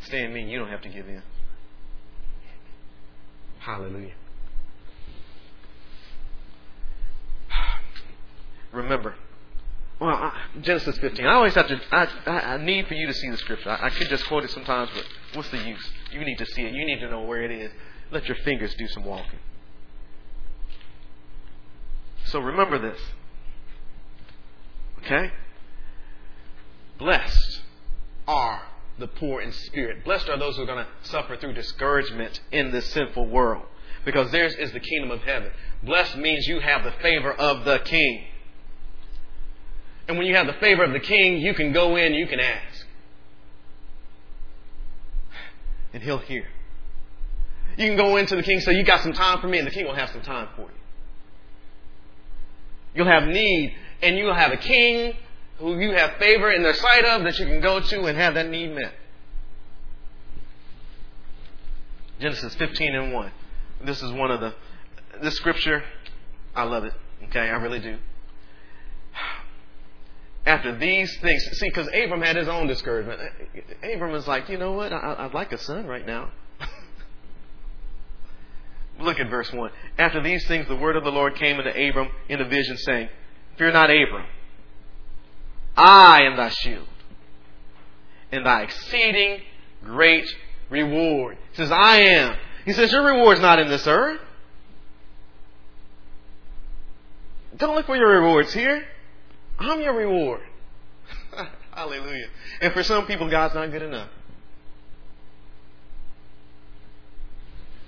Stay 0.06 0.24
in 0.24 0.34
me, 0.34 0.44
you 0.44 0.60
don't 0.60 0.70
have 0.70 0.82
to 0.82 0.90
give 0.90 1.08
in. 1.08 1.22
Hallelujah. 3.60 4.14
Remember, 8.72 9.16
well, 10.00 10.14
I, 10.14 10.34
Genesis 10.62 10.98
15. 11.00 11.26
I 11.26 11.34
always 11.34 11.56
have 11.56 11.68
to, 11.68 11.82
I, 11.92 12.08
I, 12.30 12.58
need 12.58 12.88
for 12.88 12.94
you 12.94 13.08
to 13.08 13.14
see 13.14 13.30
the 13.30 13.38
scripture. 13.38 13.70
I, 13.72 13.88
I 13.88 13.90
could 13.90 14.10
just 14.10 14.28
quote 14.28 14.44
it 14.44 14.52
sometimes, 14.52 14.92
but 14.94 15.06
what's 15.34 15.50
the 15.50 15.58
use? 15.58 15.90
You 16.12 16.24
need 16.24 16.38
to 16.38 16.46
see 16.46 16.62
it. 16.62 16.74
You 16.74 16.86
need 16.86 17.00
to 17.00 17.10
know 17.10 17.22
where 17.22 17.42
it 17.42 17.52
is. 17.52 17.72
Let 18.12 18.28
your 18.28 18.38
fingers 18.44 18.76
do 18.76 18.88
some 18.90 19.06
walking. 19.06 19.40
So 22.26 22.40
remember 22.40 22.78
this. 22.78 23.00
Okay? 25.00 25.32
Blessed 27.00 27.62
are 28.28 28.62
the 28.98 29.08
poor 29.08 29.42
in 29.42 29.52
spirit. 29.52 30.04
Blessed 30.04 30.30
are 30.30 30.38
those 30.38 30.56
who 30.56 30.64
are 30.64 30.68
going 30.68 30.86
to 30.86 31.10
suffer 31.10 31.36
through 31.36 31.54
discouragement 31.54 32.40
in 32.52 32.72
this 32.72 32.88
sinful 32.92 33.28
world. 33.28 33.66
Because 34.06 34.32
theirs 34.32 34.56
is 34.56 34.72
the 34.72 34.80
kingdom 34.80 35.12
of 35.12 35.22
heaven. 35.22 35.52
Blessed 35.84 36.18
means 36.18 36.48
you 36.48 36.60
have 36.60 36.84
the 36.84 36.92
favor 37.02 37.34
of 37.34 37.66
the 37.66 37.80
king. 37.80 38.26
And 40.08 40.18
when 40.18 40.28
you 40.28 40.36
have 40.36 40.48
the 40.48 40.54
favor 40.54 40.84
of 40.84 40.94
the 40.94 41.00
king, 41.00 41.40
you 41.40 41.54
can 41.54 41.74
go 41.74 41.96
in, 41.96 42.14
you 42.14 42.28
can 42.28 42.40
ask. 42.40 42.86
And 45.94 46.04
he'll 46.04 46.20
hear. 46.20 46.46
You 47.78 47.88
can 47.88 47.98
go 47.98 48.18
into 48.18 48.36
the 48.36 48.44
king 48.44 48.56
and 48.56 48.64
say, 48.64 48.74
You 48.74 48.84
got 48.84 49.02
some 49.02 49.14
time 49.14 49.42
for 49.42 49.48
me, 49.48 49.58
and 49.58 49.68
the 49.68 49.72
king 49.72 49.86
will 49.86 49.96
have 49.96 50.10
some 50.12 50.22
time 50.22 50.50
for 50.56 50.62
you. 50.62 50.68
You'll 52.94 53.08
have 53.08 53.24
need, 53.24 53.74
and 54.02 54.18
you'll 54.18 54.34
have 54.34 54.52
a 54.52 54.58
king 54.58 55.16
who 55.60 55.80
you 55.80 55.92
have 55.92 56.18
favor 56.18 56.52
in 56.52 56.64
their 56.64 56.74
sight 56.74 57.06
of 57.06 57.24
that 57.24 57.40
you 57.40 57.46
can 57.46 57.62
go 57.62 57.80
to 57.80 58.06
and 58.06 58.18
have 58.18 58.34
that 58.34 58.50
need 58.50 58.74
met. 58.74 58.94
Genesis 62.20 62.56
15 62.56 62.96
and 62.96 63.14
1. 63.14 63.32
This 63.84 64.02
is 64.02 64.12
one 64.12 64.32
of 64.32 64.40
the, 64.40 64.54
this 65.22 65.36
scripture, 65.36 65.84
I 66.56 66.64
love 66.64 66.84
it. 66.86 66.94
Okay, 67.26 67.40
I 67.40 67.58
really 67.58 67.80
do. 67.80 67.98
After 70.46 70.78
these 70.78 71.16
things, 71.20 71.44
see, 71.54 71.70
because 71.70 71.88
Abram 71.88 72.22
had 72.22 72.36
his 72.36 72.48
own 72.48 72.68
discouragement. 72.68 73.20
Abram 73.84 74.12
was 74.12 74.28
like, 74.28 74.50
you 74.50 74.58
know 74.58 74.74
what? 74.74 74.94
I, 74.94 75.24
would 75.26 75.34
like 75.34 75.52
a 75.52 75.58
son 75.58 75.88
right 75.88 76.06
now. 76.06 76.32
Look 79.00 79.20
at 79.20 79.30
verse 79.30 79.52
1. 79.52 79.72
After 79.98 80.22
these 80.22 80.48
things, 80.48 80.68
the 80.68 80.76
word 80.76 80.96
of 80.96 81.04
the 81.04 81.12
Lord 81.12 81.36
came 81.36 81.58
unto 81.58 81.70
Abram 81.70 82.10
in 82.30 82.40
a 82.40 82.48
vision, 82.48 82.78
saying, 82.78 83.10
Fear 83.58 83.72
not, 83.72 83.90
Abram. 83.90 84.26
I 85.76 86.24
am 86.24 86.38
thy 86.38 86.50
shield 86.50 86.88
and 88.32 88.46
thy 88.46 88.64
exceeding 88.64 89.42
great 89.84 90.28
reward. 90.70 91.38
He 91.52 91.58
says, 91.58 91.72
I 91.72 91.98
am. 92.02 92.38
He 92.66 92.74
says, 92.74 92.92
Your 92.92 93.06
reward's 93.06 93.42
not 93.42 93.60
in 93.60 93.70
this 93.70 93.86
earth. 93.88 94.22
Don't 97.58 97.76
look 97.76 97.86
for 97.86 97.96
your 97.96 98.22
rewards 98.22 98.54
here. 98.54 98.86
I'm 99.60 99.80
your 99.80 99.94
reward. 99.94 100.42
Hallelujah. 101.72 102.28
And 102.62 102.74
for 102.74 102.84
some 102.84 103.06
people, 103.06 103.30
God's 103.30 103.56
not 103.56 103.72
good 103.72 103.82
enough. 103.82 104.10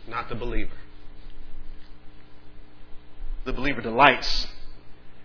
Not 0.07 0.29
the 0.29 0.35
believer. 0.35 0.71
The 3.43 3.51
believer 3.51 3.81
delights 3.81 4.47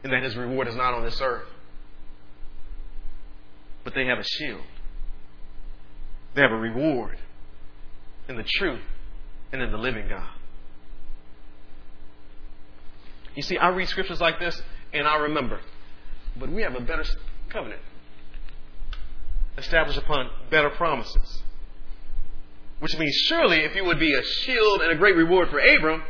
in 0.03 0.11
that 0.11 0.25
his 0.25 0.37
reward 0.37 0.67
is 0.67 0.75
not 0.75 0.95
on 0.95 1.05
this 1.05 1.21
earth 1.21 1.47
but 3.85 3.95
they 3.95 4.07
have 4.07 4.19
a 4.19 4.25
shield. 4.25 4.63
They 6.35 6.43
have 6.43 6.53
a 6.53 6.57
reward 6.57 7.19
in 8.29 8.37
the 8.37 8.45
truth 8.45 8.81
and 9.53 9.61
in 9.63 9.71
the 9.71 9.79
living 9.79 10.09
God. 10.09 10.29
You 13.35 13.43
see, 13.43 13.59
I 13.59 13.69
read 13.69 13.89
scriptures 13.89 14.21
like 14.21 14.39
this 14.39 14.61
and 14.93 15.07
I 15.07 15.17
remember, 15.17 15.61
but 16.39 16.51
we 16.51 16.63
have 16.63 16.75
a 16.75 16.81
better 16.81 17.05
covenant 17.49 17.81
established 19.59 19.99
upon 19.99 20.31
better 20.51 20.71
promises. 20.71 21.43
Which 22.81 22.97
means, 22.99 23.15
surely, 23.27 23.59
if 23.59 23.77
you 23.77 23.85
would 23.85 24.01
be 24.01 24.13
a 24.15 24.23
shield 24.23 24.81
and 24.81 24.91
a 24.91 24.97
great 24.97 25.15
reward 25.15 25.51
for 25.51 25.61
Abram, 25.61 26.03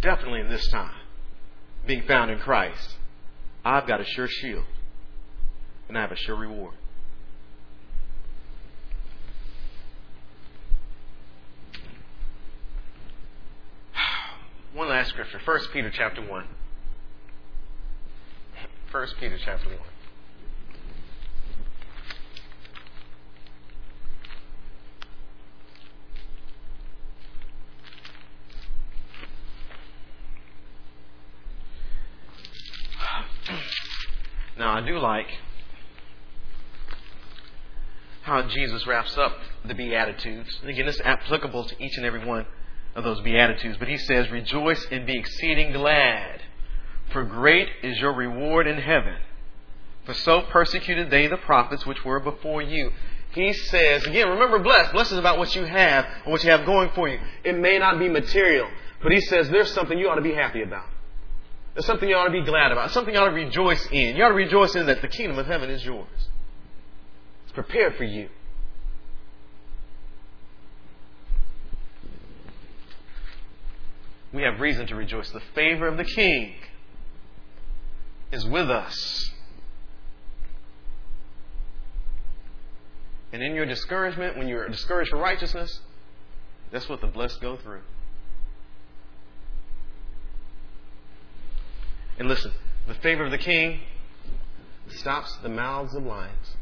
definitely 0.00 0.40
in 0.40 0.48
this 0.48 0.68
time, 0.68 0.94
being 1.86 2.02
found 2.02 2.30
in 2.30 2.38
Christ, 2.38 2.96
I've 3.64 3.86
got 3.86 4.00
a 4.00 4.04
sure 4.04 4.28
shield 4.28 4.64
and 5.88 5.98
I 5.98 6.00
have 6.00 6.12
a 6.12 6.16
sure 6.16 6.36
reward. 6.36 6.74
One 14.74 14.88
last 14.88 15.10
scripture. 15.10 15.40
1 15.44 15.60
Peter 15.72 15.90
chapter 15.94 16.20
1. 16.22 16.44
1 18.90 19.06
Peter 19.20 19.38
chapter 19.44 19.68
1. 19.68 19.78
Now, 34.56 34.72
I 34.74 34.80
do 34.86 34.98
like 35.00 35.26
how 38.24 38.40
Jesus 38.40 38.86
wraps 38.86 39.18
up 39.18 39.36
the 39.66 39.74
Beatitudes. 39.74 40.58
And 40.62 40.70
again, 40.70 40.88
it's 40.88 41.00
applicable 41.00 41.64
to 41.64 41.84
each 41.84 41.98
and 41.98 42.06
every 42.06 42.24
one 42.24 42.46
of 42.94 43.04
those 43.04 43.20
Beatitudes. 43.20 43.76
But 43.78 43.88
he 43.88 43.98
says, 43.98 44.30
Rejoice 44.30 44.86
and 44.90 45.06
be 45.06 45.18
exceeding 45.18 45.72
glad, 45.72 46.40
for 47.12 47.22
great 47.22 47.68
is 47.82 47.98
your 47.98 48.14
reward 48.14 48.66
in 48.66 48.78
heaven. 48.78 49.16
For 50.06 50.14
so 50.14 50.40
persecuted 50.40 51.10
they 51.10 51.26
the 51.26 51.36
prophets 51.36 51.84
which 51.84 52.02
were 52.02 52.18
before 52.18 52.62
you. 52.62 52.92
He 53.32 53.52
says, 53.52 54.06
again, 54.06 54.28
remember 54.28 54.58
blessed. 54.58 54.92
Blessed 54.92 55.12
is 55.12 55.18
about 55.18 55.38
what 55.38 55.54
you 55.54 55.64
have 55.64 56.06
and 56.24 56.32
what 56.32 56.42
you 56.44 56.50
have 56.50 56.64
going 56.64 56.90
for 56.94 57.08
you. 57.08 57.18
It 57.42 57.58
may 57.58 57.78
not 57.78 57.98
be 57.98 58.08
material, 58.08 58.68
but 59.02 59.12
he 59.12 59.20
says 59.20 59.50
there's 59.50 59.72
something 59.74 59.98
you 59.98 60.08
ought 60.08 60.14
to 60.14 60.22
be 60.22 60.34
happy 60.34 60.62
about. 60.62 60.86
There's 61.74 61.84
something 61.84 62.08
you 62.08 62.16
ought 62.16 62.26
to 62.26 62.30
be 62.30 62.44
glad 62.44 62.72
about. 62.72 62.90
Something 62.92 63.12
you 63.12 63.20
ought 63.20 63.30
to 63.30 63.34
rejoice 63.34 63.86
in. 63.90 64.16
You 64.16 64.24
ought 64.24 64.28
to 64.28 64.34
rejoice 64.34 64.74
in 64.76 64.86
that 64.86 65.02
the 65.02 65.08
kingdom 65.08 65.38
of 65.38 65.46
heaven 65.46 65.68
is 65.68 65.84
yours 65.84 66.28
prepared 67.54 67.96
for 67.96 68.04
you. 68.04 68.28
We 74.32 74.42
have 74.42 74.60
reason 74.60 74.86
to 74.88 74.96
rejoice. 74.96 75.30
The 75.30 75.42
favor 75.54 75.86
of 75.86 75.96
the 75.96 76.04
King 76.04 76.54
is 78.32 78.44
with 78.44 78.68
us. 78.68 79.30
And 83.32 83.42
in 83.42 83.54
your 83.54 83.66
discouragement, 83.66 84.36
when 84.36 84.48
you're 84.48 84.68
discouraged 84.68 85.10
for 85.10 85.18
righteousness, 85.18 85.80
that's 86.70 86.88
what 86.88 87.00
the 87.00 87.06
blessed 87.06 87.40
go 87.40 87.56
through. 87.56 87.82
And 92.18 92.28
listen, 92.28 92.52
the 92.86 92.94
favor 92.94 93.24
of 93.24 93.32
the 93.32 93.38
king 93.38 93.80
stops 94.88 95.36
the 95.42 95.48
mouths 95.48 95.94
of 95.94 96.04
lions. 96.04 96.56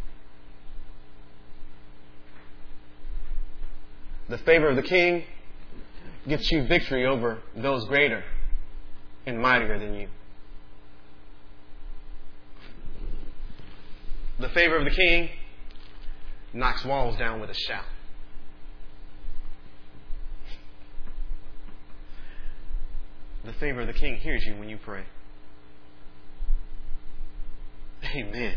The 4.28 4.38
favor 4.38 4.68
of 4.68 4.76
the 4.76 4.82
king 4.82 5.24
gets 6.28 6.50
you 6.50 6.66
victory 6.66 7.06
over 7.06 7.38
those 7.56 7.84
greater 7.86 8.24
and 9.26 9.40
mightier 9.40 9.78
than 9.78 9.94
you. 9.94 10.08
The 14.38 14.48
favor 14.48 14.76
of 14.76 14.84
the 14.84 14.90
king 14.90 15.30
knocks 16.52 16.84
walls 16.84 17.16
down 17.16 17.40
with 17.40 17.50
a 17.50 17.54
shout. 17.54 17.84
The 23.44 23.52
favor 23.54 23.80
of 23.80 23.86
the 23.88 23.92
king 23.92 24.16
hears 24.16 24.44
you 24.44 24.54
when 24.56 24.68
you 24.68 24.78
pray. 24.78 25.04
Amen. 28.14 28.54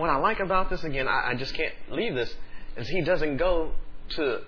What 0.00 0.10
I 0.10 0.16
like 0.16 0.40
about 0.40 0.70
this, 0.70 0.82
again, 0.84 1.06
I, 1.08 1.30
I 1.30 1.34
just 1.34 1.54
can't 1.54 1.74
leave 1.90 2.14
this, 2.14 2.34
is 2.76 2.88
he 2.88 3.02
doesn't 3.02 3.36
go 3.36 3.72
to 4.10 4.40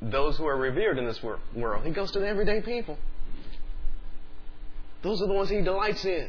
those 0.00 0.36
who 0.36 0.46
are 0.46 0.56
revered 0.56 0.98
in 0.98 1.06
this 1.06 1.22
wor- 1.22 1.40
world. 1.54 1.84
He 1.84 1.92
goes 1.92 2.10
to 2.12 2.20
the 2.20 2.26
everyday 2.26 2.60
people. 2.60 2.98
Those 5.02 5.20
are 5.22 5.26
the 5.26 5.32
ones 5.32 5.50
he 5.50 5.60
delights 5.60 6.04
in. 6.04 6.28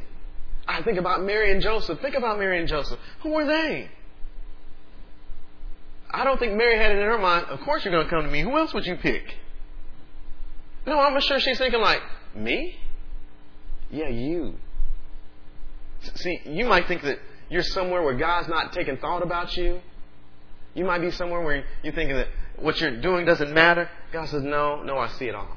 I 0.66 0.82
think 0.82 0.98
about 0.98 1.22
Mary 1.22 1.52
and 1.52 1.60
Joseph. 1.60 2.00
Think 2.00 2.14
about 2.14 2.38
Mary 2.38 2.58
and 2.58 2.68
Joseph. 2.68 2.98
Who 3.22 3.30
were 3.30 3.46
they? 3.46 3.90
I 6.10 6.24
don't 6.24 6.38
think 6.38 6.54
Mary 6.54 6.76
had 6.76 6.92
it 6.92 6.98
in 6.98 7.04
her 7.04 7.18
mind, 7.18 7.46
of 7.46 7.60
course 7.60 7.84
you're 7.84 7.92
going 7.92 8.04
to 8.04 8.10
come 8.10 8.22
to 8.22 8.30
me. 8.30 8.40
Who 8.40 8.56
else 8.56 8.72
would 8.72 8.86
you 8.86 8.96
pick? 8.96 9.34
No, 10.86 10.98
I'm 11.00 11.18
sure 11.20 11.40
she's 11.40 11.58
thinking 11.58 11.80
like, 11.80 12.02
me? 12.36 12.78
Yeah, 13.90 14.08
you. 14.08 14.54
See, 16.14 16.40
you 16.44 16.66
might 16.66 16.86
think 16.86 17.02
that 17.02 17.18
you're 17.48 17.62
somewhere 17.62 18.02
where 18.02 18.16
God's 18.16 18.48
not 18.48 18.72
taking 18.72 18.96
thought 18.96 19.22
about 19.22 19.56
you. 19.56 19.80
You 20.74 20.84
might 20.84 21.00
be 21.00 21.10
somewhere 21.10 21.40
where 21.40 21.64
you're 21.82 21.92
thinking 21.92 22.16
that 22.16 22.28
what 22.56 22.80
you're 22.80 23.00
doing 23.00 23.26
doesn't 23.26 23.52
matter. 23.52 23.88
God 24.12 24.28
says, 24.28 24.42
no, 24.42 24.82
no, 24.82 24.98
I 24.98 25.08
see 25.08 25.26
it 25.26 25.34
all. 25.34 25.56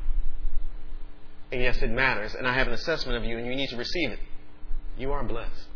And 1.52 1.62
yes, 1.62 1.82
it 1.82 1.90
matters. 1.90 2.36
And 2.36 2.48
I 2.48 2.54
have 2.54 2.68
an 2.68 2.74
assessment 2.74 3.18
of 3.18 3.24
you, 3.24 3.38
and 3.38 3.48
you 3.48 3.56
need 3.56 3.70
to 3.70 3.78
receive 3.78 4.12
it. 4.12 4.20
You 4.98 5.12
are 5.12 5.24
blessed. 5.24 5.68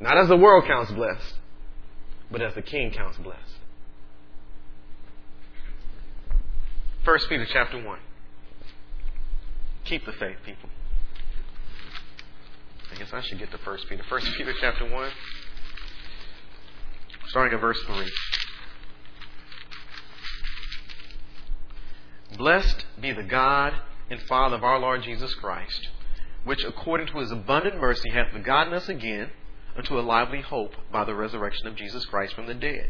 Not 0.00 0.16
as 0.18 0.28
the 0.28 0.36
world 0.36 0.64
counts 0.66 0.92
blessed, 0.92 1.34
but 2.30 2.42
as 2.42 2.54
the 2.54 2.62
king 2.62 2.90
counts 2.90 3.18
blessed. 3.18 3.40
1 7.04 7.18
Peter 7.28 7.46
chapter 7.50 7.82
1. 7.82 7.98
Keep 9.84 10.04
the 10.04 10.12
faith, 10.12 10.36
people. 10.44 10.68
I 12.98 13.02
guess 13.02 13.12
I 13.12 13.20
should 13.20 13.38
get 13.38 13.52
to 13.52 13.58
1 13.58 13.78
Peter. 13.88 14.02
1 14.08 14.20
Peter 14.36 14.52
chapter 14.60 14.90
1, 14.90 15.10
starting 17.28 17.54
at 17.54 17.60
verse 17.60 17.78
3. 17.86 18.10
Blessed 22.36 22.86
be 23.00 23.12
the 23.12 23.22
God 23.22 23.74
and 24.10 24.20
Father 24.22 24.56
of 24.56 24.64
our 24.64 24.80
Lord 24.80 25.04
Jesus 25.04 25.32
Christ, 25.34 25.90
which 26.42 26.64
according 26.64 27.06
to 27.08 27.18
his 27.18 27.30
abundant 27.30 27.80
mercy 27.80 28.10
hath 28.10 28.32
begotten 28.32 28.74
us 28.74 28.88
again 28.88 29.30
unto 29.76 29.96
a 29.96 30.02
lively 30.02 30.40
hope 30.40 30.74
by 30.90 31.04
the 31.04 31.14
resurrection 31.14 31.68
of 31.68 31.76
Jesus 31.76 32.04
Christ 32.04 32.34
from 32.34 32.48
the 32.48 32.54
dead. 32.54 32.88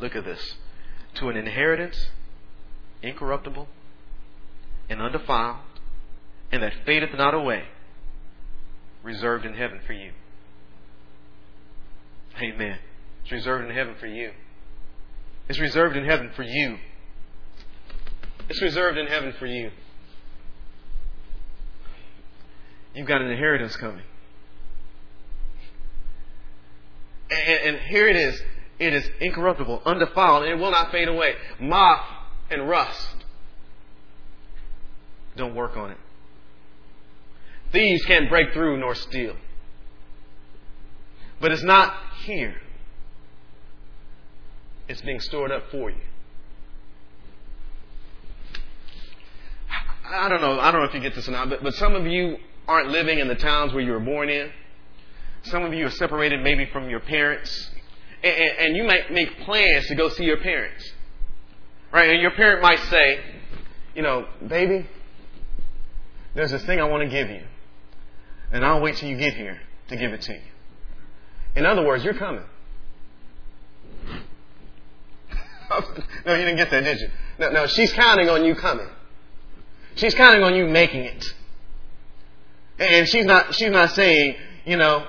Look 0.00 0.16
at 0.16 0.24
this. 0.24 0.56
To 1.14 1.28
an 1.28 1.36
inheritance 1.36 2.08
incorruptible 3.02 3.68
and 4.88 5.00
undefiled, 5.00 5.60
and 6.50 6.60
that 6.64 6.74
fadeth 6.84 7.16
not 7.16 7.34
away, 7.34 7.68
reserved 9.02 9.44
in 9.44 9.54
heaven 9.54 9.80
for 9.86 9.92
you. 9.92 10.12
Amen. 12.40 12.78
It's 13.22 13.32
reserved 13.32 13.68
in 13.68 13.74
heaven 13.74 13.94
for 13.98 14.06
you. 14.06 14.32
It's 15.48 15.58
reserved 15.58 15.96
in 15.96 16.04
heaven 16.04 16.30
for 16.34 16.42
you. 16.42 16.78
It's 18.48 18.62
reserved 18.62 18.98
in 18.98 19.06
heaven 19.06 19.32
for 19.38 19.46
you. 19.46 19.70
You've 22.94 23.06
got 23.06 23.22
an 23.22 23.30
inheritance 23.30 23.76
coming. 23.76 24.04
And, 27.30 27.76
and, 27.76 27.78
here 27.86 28.08
it 28.08 28.16
is. 28.16 28.42
It 28.78 28.92
is 28.92 29.08
incorruptible, 29.20 29.82
undefiled, 29.86 30.42
and 30.44 30.52
it 30.52 30.62
will 30.62 30.70
not 30.70 30.90
fade 30.90 31.08
away. 31.08 31.34
Moth 31.58 32.04
and 32.50 32.68
rust 32.68 33.16
don't 35.36 35.54
work 35.54 35.76
on 35.76 35.92
it. 35.92 35.96
Thieves 37.72 38.04
can't 38.04 38.28
break 38.28 38.52
through 38.52 38.78
nor 38.78 38.94
steal. 38.94 39.34
But 41.40 41.52
it's 41.52 41.64
not 41.64 41.94
here. 42.24 42.54
It's 44.88 45.00
being 45.00 45.20
stored 45.20 45.50
up 45.50 45.64
for 45.70 45.90
you. 45.90 45.96
I 50.08 50.28
don't 50.28 50.42
know. 50.42 50.60
I 50.60 50.70
don't 50.70 50.82
know 50.82 50.86
if 50.86 50.94
you 50.94 51.00
get 51.00 51.14
this 51.14 51.26
or 51.28 51.32
not, 51.32 51.48
but, 51.48 51.62
but 51.62 51.74
some 51.74 51.94
of 51.94 52.06
you 52.06 52.36
aren't 52.68 52.88
living 52.88 53.18
in 53.18 53.28
the 53.28 53.34
towns 53.34 53.72
where 53.72 53.82
you 53.82 53.92
were 53.92 54.00
born 54.00 54.28
in. 54.28 54.50
Some 55.44 55.64
of 55.64 55.72
you 55.72 55.86
are 55.86 55.90
separated 55.90 56.42
maybe 56.42 56.66
from 56.66 56.90
your 56.90 57.00
parents. 57.00 57.70
And, 58.22 58.34
and, 58.34 58.58
and 58.58 58.76
you 58.76 58.84
might 58.84 59.10
make 59.10 59.38
plans 59.40 59.86
to 59.88 59.94
go 59.94 60.10
see 60.10 60.24
your 60.24 60.36
parents. 60.36 60.92
Right? 61.92 62.10
And 62.10 62.20
your 62.20 62.30
parent 62.32 62.62
might 62.62 62.78
say, 62.90 63.20
you 63.94 64.02
know, 64.02 64.26
baby, 64.46 64.86
there's 66.34 66.50
this 66.50 66.64
thing 66.64 66.80
I 66.80 66.84
want 66.84 67.02
to 67.02 67.08
give 67.08 67.30
you. 67.30 67.42
And 68.52 68.64
I'll 68.64 68.80
wait 68.80 68.96
till 68.96 69.08
you 69.08 69.16
get 69.16 69.34
here 69.34 69.58
to 69.88 69.96
give 69.96 70.12
it 70.12 70.22
to 70.22 70.32
you. 70.34 70.40
In 71.56 71.66
other 71.66 71.84
words, 71.84 72.04
you're 72.04 72.14
coming. 72.14 72.44
no, 76.26 76.34
you 76.34 76.44
didn't 76.44 76.56
get 76.56 76.70
that, 76.70 76.84
did 76.84 77.00
you? 77.00 77.08
No, 77.38 77.50
no, 77.50 77.66
she's 77.66 77.92
counting 77.92 78.28
on 78.28 78.44
you 78.44 78.54
coming. 78.54 78.88
She's 79.94 80.14
counting 80.14 80.42
on 80.42 80.54
you 80.54 80.66
making 80.66 81.04
it. 81.04 81.24
And 82.78 83.08
she's 83.08 83.24
not, 83.24 83.54
she's 83.54 83.70
not 83.70 83.90
saying, 83.90 84.36
you 84.64 84.76
know, 84.76 85.06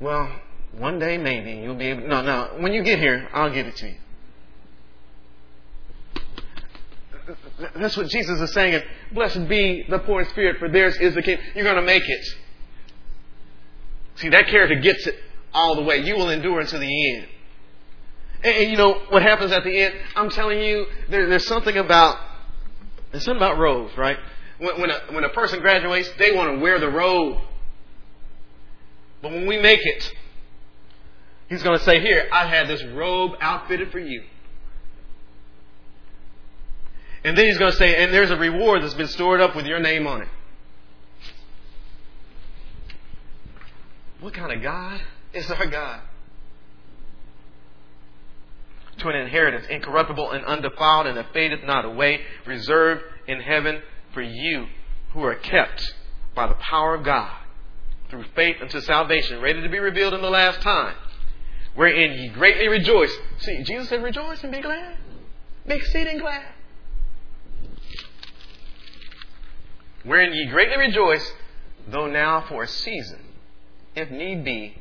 well, 0.00 0.30
one 0.78 0.98
day 0.98 1.16
maybe 1.18 1.52
you'll 1.52 1.74
be 1.74 1.88
able, 1.88 2.08
no, 2.08 2.22
no, 2.22 2.50
when 2.58 2.72
you 2.72 2.82
get 2.82 2.98
here, 2.98 3.28
I'll 3.32 3.52
give 3.52 3.66
it 3.66 3.76
to 3.76 3.88
you. 3.88 3.96
That's 7.76 7.96
what 7.96 8.08
Jesus 8.08 8.40
is 8.40 8.52
saying. 8.52 8.82
Blessed 9.12 9.48
be 9.48 9.84
the 9.88 9.98
poor 10.00 10.22
in 10.22 10.28
spirit, 10.28 10.58
for 10.58 10.68
theirs 10.68 10.96
is 10.96 11.14
the 11.14 11.22
kingdom. 11.22 11.44
You're 11.54 11.64
going 11.64 11.76
to 11.76 11.82
make 11.82 12.08
it. 12.08 12.24
See, 14.16 14.28
that 14.28 14.46
character 14.48 14.76
gets 14.80 15.06
it 15.06 15.16
all 15.52 15.76
the 15.76 15.82
way. 15.82 15.98
You 15.98 16.16
will 16.16 16.30
endure 16.30 16.60
until 16.60 16.80
the 16.80 17.14
end. 17.14 17.28
And, 18.44 18.56
and 18.56 18.70
you 18.70 18.76
know 18.76 19.00
what 19.08 19.22
happens 19.22 19.52
at 19.52 19.64
the 19.64 19.76
end? 19.76 19.94
I'm 20.16 20.30
telling 20.30 20.60
you, 20.60 20.86
there, 21.08 21.28
there's 21.28 21.46
something 21.46 21.76
about 21.76 22.18
there's 23.10 23.24
something 23.24 23.42
about 23.42 23.58
robes, 23.58 23.96
right? 23.96 24.16
When, 24.58 24.80
when, 24.80 24.90
a, 24.90 25.00
when 25.10 25.24
a 25.24 25.28
person 25.28 25.60
graduates, 25.60 26.10
they 26.18 26.32
want 26.32 26.54
to 26.54 26.60
wear 26.60 26.78
the 26.78 26.88
robe. 26.88 27.42
But 29.20 29.32
when 29.32 29.46
we 29.46 29.60
make 29.60 29.80
it, 29.82 30.10
he's 31.48 31.62
going 31.62 31.78
to 31.78 31.84
say, 31.84 32.00
"Here, 32.00 32.26
I 32.32 32.46
had 32.46 32.68
this 32.68 32.82
robe 32.84 33.32
outfitted 33.40 33.92
for 33.92 33.98
you." 33.98 34.22
And 37.24 37.38
then 37.38 37.46
he's 37.46 37.58
going 37.58 37.70
to 37.70 37.76
say, 37.76 38.02
and 38.02 38.12
there's 38.12 38.30
a 38.30 38.36
reward 38.36 38.82
that's 38.82 38.94
been 38.94 39.08
stored 39.08 39.40
up 39.40 39.54
with 39.54 39.66
your 39.66 39.78
name 39.78 40.06
on 40.06 40.22
it. 40.22 40.28
What 44.20 44.34
kind 44.34 44.52
of 44.52 44.62
God 44.62 45.00
is 45.32 45.50
our 45.50 45.66
God? 45.66 46.00
To 48.98 49.08
an 49.08 49.16
inheritance, 49.16 49.66
incorruptible 49.68 50.30
and 50.30 50.44
undefiled, 50.44 51.06
and 51.06 51.16
that 51.16 51.32
fadeth 51.32 51.64
not 51.64 51.84
away, 51.84 52.20
reserved 52.46 53.02
in 53.26 53.40
heaven 53.40 53.82
for 54.12 54.22
you 54.22 54.66
who 55.12 55.22
are 55.24 55.34
kept 55.34 55.94
by 56.34 56.46
the 56.46 56.54
power 56.54 56.94
of 56.94 57.04
God 57.04 57.36
through 58.10 58.24
faith 58.34 58.56
unto 58.60 58.80
salvation, 58.80 59.40
ready 59.40 59.62
to 59.62 59.68
be 59.68 59.78
revealed 59.78 60.14
in 60.14 60.22
the 60.22 60.30
last 60.30 60.60
time, 60.60 60.94
wherein 61.74 62.12
ye 62.12 62.28
greatly 62.28 62.68
rejoice. 62.68 63.12
See, 63.38 63.62
Jesus 63.62 63.88
said, 63.88 64.02
rejoice 64.02 64.42
and 64.42 64.52
be 64.52 64.60
glad. 64.60 64.96
Be 65.66 65.74
exceeding 65.74 66.18
glad. 66.18 66.44
Wherein 70.04 70.32
ye 70.32 70.46
greatly 70.46 70.78
rejoice, 70.78 71.32
though 71.88 72.06
now 72.06 72.44
for 72.48 72.62
a 72.62 72.68
season, 72.68 73.20
if 73.94 74.10
need 74.10 74.44
be, 74.44 74.76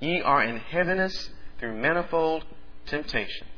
ye 0.00 0.20
are 0.20 0.42
in 0.42 0.56
heaviness 0.56 1.30
through 1.58 1.76
manifold 1.76 2.44
temptations. 2.86 3.50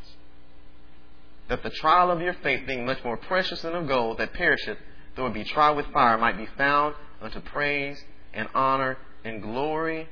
That 1.49 1.63
the 1.63 1.71
trial 1.71 2.11
of 2.11 2.21
your 2.21 2.35
faith, 2.35 2.67
being 2.67 2.87
much 2.87 3.03
more 3.05 3.17
precious 3.17 3.63
than 3.63 3.75
of 3.75 3.89
gold 3.89 4.19
that 4.19 4.33
perisheth, 4.35 4.79
though 5.17 5.27
it 5.27 5.35
be 5.35 5.45
tried 5.45 5.73
with 5.73 5.87
fire, 5.87 6.17
might 6.17 6.37
be 6.37 6.49
found 6.57 6.95
unto 7.21 7.41
praise 7.41 8.03
and 8.33 8.49
honor 8.55 8.97
and 9.25 9.43
glory 9.43 10.09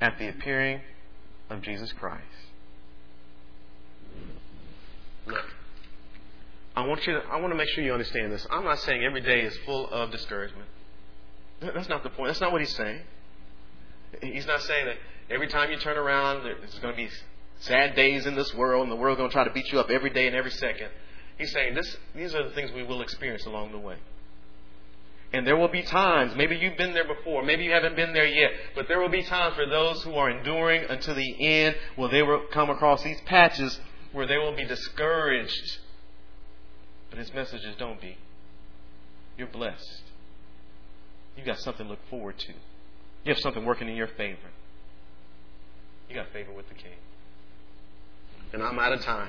at 0.00 0.18
the 0.18 0.28
appearing 0.28 0.80
of 1.50 1.62
Jesus 1.62 1.92
Christ. 1.92 2.24
Look. 5.26 5.44
I 6.74 6.86
want 6.86 7.06
you 7.06 7.14
to, 7.14 7.20
I 7.30 7.38
want 7.38 7.52
to 7.52 7.56
make 7.56 7.68
sure 7.68 7.84
you 7.84 7.92
understand 7.92 8.32
this. 8.32 8.46
I'm 8.50 8.64
not 8.64 8.78
saying 8.80 9.04
every 9.04 9.20
day 9.20 9.40
is 9.42 9.56
full 9.66 9.90
of 9.90 10.10
discouragement. 10.10 10.68
That's 11.60 11.88
not 11.88 12.02
the 12.02 12.10
point. 12.10 12.28
That's 12.28 12.40
not 12.40 12.50
what 12.50 12.60
he's 12.60 12.74
saying. 12.74 13.00
He's 14.22 14.46
not 14.46 14.62
saying 14.62 14.86
that 14.86 14.96
every 15.30 15.48
time 15.48 15.70
you 15.70 15.76
turn 15.78 15.96
around, 15.96 16.44
there's 16.44 16.78
going 16.80 16.94
to 16.94 16.96
be 16.96 17.08
sad 17.60 17.94
days 17.94 18.26
in 18.26 18.34
this 18.34 18.52
world, 18.54 18.82
and 18.82 18.90
the 18.90 18.96
world's 18.96 19.18
going 19.18 19.30
to 19.30 19.32
try 19.32 19.44
to 19.44 19.52
beat 19.52 19.70
you 19.70 19.80
up 19.80 19.90
every 19.90 20.10
day 20.10 20.26
and 20.26 20.34
every 20.34 20.50
second. 20.50 20.88
He's 21.38 21.52
saying 21.52 21.74
this, 21.74 21.96
these 22.14 22.34
are 22.34 22.42
the 22.42 22.54
things 22.54 22.72
we 22.72 22.82
will 22.82 23.02
experience 23.02 23.46
along 23.46 23.72
the 23.72 23.78
way. 23.78 23.96
And 25.32 25.46
there 25.46 25.56
will 25.56 25.68
be 25.68 25.82
times, 25.82 26.34
maybe 26.36 26.56
you've 26.56 26.76
been 26.76 26.92
there 26.92 27.06
before, 27.06 27.42
maybe 27.42 27.64
you 27.64 27.72
haven't 27.72 27.96
been 27.96 28.12
there 28.12 28.26
yet, 28.26 28.50
but 28.74 28.86
there 28.86 29.00
will 29.00 29.08
be 29.08 29.22
times 29.22 29.54
for 29.54 29.66
those 29.66 30.02
who 30.02 30.14
are 30.14 30.28
enduring 30.28 30.84
until 30.90 31.14
the 31.14 31.46
end 31.46 31.76
where 31.96 32.10
they 32.10 32.22
will 32.22 32.42
come 32.52 32.68
across 32.68 33.02
these 33.02 33.20
patches 33.22 33.80
where 34.12 34.26
they 34.26 34.36
will 34.36 34.54
be 34.54 34.64
discouraged 34.64 35.78
but 37.12 37.18
his 37.18 37.34
message 37.34 37.62
is 37.66 37.76
don't 37.76 38.00
be. 38.00 38.16
You're 39.36 39.46
blessed. 39.46 40.00
You've 41.36 41.44
got 41.44 41.58
something 41.58 41.84
to 41.84 41.90
look 41.90 41.98
forward 42.08 42.38
to. 42.38 42.52
You 42.52 43.34
have 43.34 43.38
something 43.38 43.66
working 43.66 43.86
in 43.86 43.96
your 43.96 44.06
favor. 44.06 44.48
You 46.08 46.14
got 46.14 46.32
favor 46.32 46.52
with 46.52 46.68
the 46.70 46.74
King. 46.74 46.96
And 48.54 48.62
I'm 48.62 48.78
out 48.78 48.94
of 48.94 49.02
time. 49.02 49.28